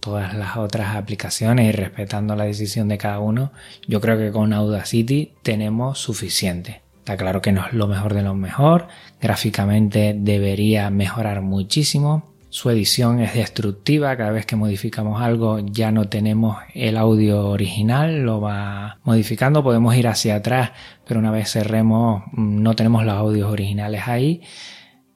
todas 0.00 0.34
las 0.34 0.56
otras 0.56 0.96
aplicaciones 0.96 1.68
y 1.68 1.72
respetando 1.72 2.34
la 2.34 2.44
decisión 2.44 2.88
de 2.88 2.98
cada 2.98 3.20
uno, 3.20 3.52
yo 3.86 4.00
creo 4.00 4.18
que 4.18 4.30
con 4.30 4.52
Audacity 4.52 5.32
tenemos 5.42 5.98
suficiente. 5.98 6.82
Está 6.98 7.16
claro 7.16 7.40
que 7.40 7.52
no 7.52 7.66
es 7.66 7.72
lo 7.72 7.86
mejor 7.86 8.14
de 8.14 8.22
lo 8.22 8.34
mejor, 8.34 8.88
gráficamente 9.20 10.14
debería 10.16 10.90
mejorar 10.90 11.40
muchísimo, 11.40 12.32
su 12.50 12.70
edición 12.70 13.20
es 13.20 13.34
destructiva, 13.34 14.16
cada 14.16 14.30
vez 14.30 14.46
que 14.46 14.56
modificamos 14.56 15.20
algo 15.20 15.58
ya 15.58 15.92
no 15.92 16.08
tenemos 16.08 16.56
el 16.74 16.96
audio 16.96 17.48
original, 17.48 18.22
lo 18.22 18.40
va 18.40 18.98
modificando, 19.04 19.62
podemos 19.62 19.94
ir 19.96 20.08
hacia 20.08 20.36
atrás, 20.36 20.72
pero 21.06 21.20
una 21.20 21.30
vez 21.30 21.50
cerremos 21.52 22.22
mm, 22.32 22.62
no 22.62 22.74
tenemos 22.74 23.04
los 23.04 23.14
audios 23.14 23.50
originales 23.50 24.08
ahí. 24.08 24.42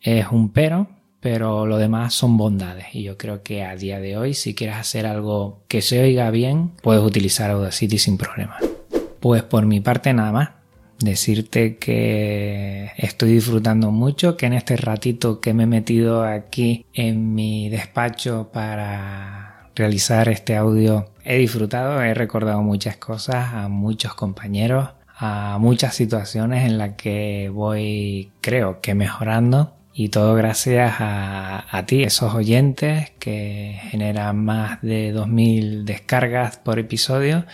Es 0.00 0.26
un 0.28 0.52
pero, 0.52 0.88
pero 1.20 1.64
lo 1.64 1.78
demás 1.78 2.12
son 2.12 2.36
bondades 2.36 2.86
y 2.92 3.02
yo 3.02 3.16
creo 3.16 3.42
que 3.42 3.62
a 3.64 3.76
día 3.76 3.98
de 4.00 4.18
hoy 4.18 4.34
si 4.34 4.54
quieres 4.54 4.76
hacer 4.76 5.06
algo 5.06 5.64
que 5.68 5.80
se 5.80 6.02
oiga 6.02 6.30
bien, 6.30 6.72
puedes 6.82 7.02
utilizar 7.02 7.50
Audacity 7.50 7.98
sin 7.98 8.18
problema. 8.18 8.58
Pues 9.20 9.42
por 9.42 9.64
mi 9.64 9.80
parte 9.80 10.12
nada 10.12 10.32
más 10.32 10.61
decirte 10.98 11.76
que 11.76 12.92
estoy 12.96 13.32
disfrutando 13.34 13.90
mucho, 13.90 14.36
que 14.36 14.46
en 14.46 14.52
este 14.52 14.76
ratito 14.76 15.40
que 15.40 15.54
me 15.54 15.64
he 15.64 15.66
metido 15.66 16.24
aquí 16.24 16.86
en 16.92 17.34
mi 17.34 17.68
despacho 17.68 18.50
para 18.52 19.70
realizar 19.74 20.28
este 20.28 20.56
audio 20.56 21.12
he 21.24 21.38
disfrutado, 21.38 22.02
he 22.02 22.14
recordado 22.14 22.62
muchas 22.62 22.96
cosas 22.96 23.54
a 23.54 23.68
muchos 23.68 24.14
compañeros, 24.14 24.90
a 25.16 25.58
muchas 25.60 25.94
situaciones 25.94 26.64
en 26.64 26.78
las 26.78 26.94
que 26.94 27.50
voy 27.52 28.32
creo 28.40 28.80
que 28.80 28.94
mejorando. 28.94 29.74
Y 29.94 30.08
todo 30.08 30.34
gracias 30.34 30.94
a, 30.98 31.84
ti, 31.86 32.02
esos 32.02 32.34
oyentes 32.34 33.10
que 33.18 33.78
generan 33.90 34.42
más 34.42 34.80
de 34.80 35.14
2.000 35.14 35.84
descargas 35.84 36.56
por 36.56 36.78
episodio 36.78 37.44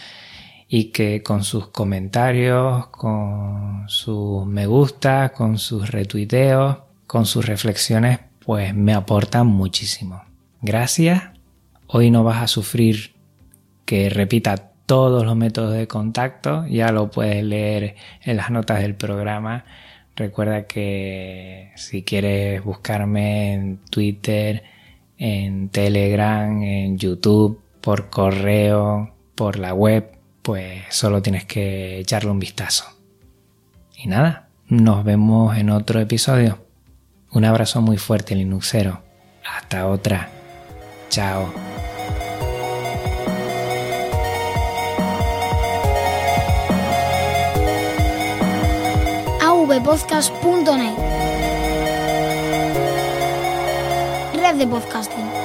y 0.68 0.90
que 0.90 1.22
con 1.22 1.44
sus 1.44 1.68
comentarios, 1.68 2.88
con 2.88 3.84
sus 3.88 4.46
me 4.46 4.66
gusta, 4.66 5.30
con 5.30 5.58
sus 5.58 5.90
retuiteos, 5.90 6.78
con 7.06 7.24
sus 7.24 7.46
reflexiones, 7.46 8.20
pues 8.44 8.74
me 8.74 8.92
aportan 8.92 9.46
muchísimo. 9.46 10.22
Gracias. 10.60 11.22
Hoy 11.86 12.10
no 12.10 12.22
vas 12.22 12.42
a 12.42 12.48
sufrir 12.48 13.14
que 13.86 14.10
repita 14.10 14.72
todos 14.84 15.24
los 15.24 15.36
métodos 15.36 15.74
de 15.74 15.86
contacto, 15.86 16.66
ya 16.66 16.92
lo 16.92 17.10
puedes 17.10 17.42
leer 17.42 17.96
en 18.22 18.36
las 18.36 18.50
notas 18.50 18.80
del 18.80 18.94
programa. 18.94 19.64
Recuerda 20.16 20.66
que 20.66 21.72
si 21.76 22.02
quieres 22.02 22.62
buscarme 22.62 23.54
en 23.54 23.78
Twitter, 23.90 24.64
en 25.16 25.70
Telegram, 25.70 26.62
en 26.62 26.98
YouTube, 26.98 27.60
por 27.80 28.10
correo, 28.10 29.14
por 29.34 29.58
la 29.58 29.72
web, 29.72 30.17
pues 30.48 30.82
solo 30.88 31.20
tienes 31.20 31.44
que 31.44 31.98
echarle 31.98 32.30
un 32.30 32.38
vistazo. 32.38 32.86
Y 33.98 34.08
nada, 34.08 34.48
nos 34.66 35.04
vemos 35.04 35.54
en 35.58 35.68
otro 35.68 36.00
episodio. 36.00 36.64
Un 37.32 37.44
abrazo 37.44 37.82
muy 37.82 37.98
fuerte, 37.98 38.34
Linuxero. 38.34 39.02
Hasta 39.44 39.86
otra. 39.86 40.30
Chao. 41.10 41.52
Red 54.32 54.54
de 54.56 54.66
podcasting. 54.66 55.37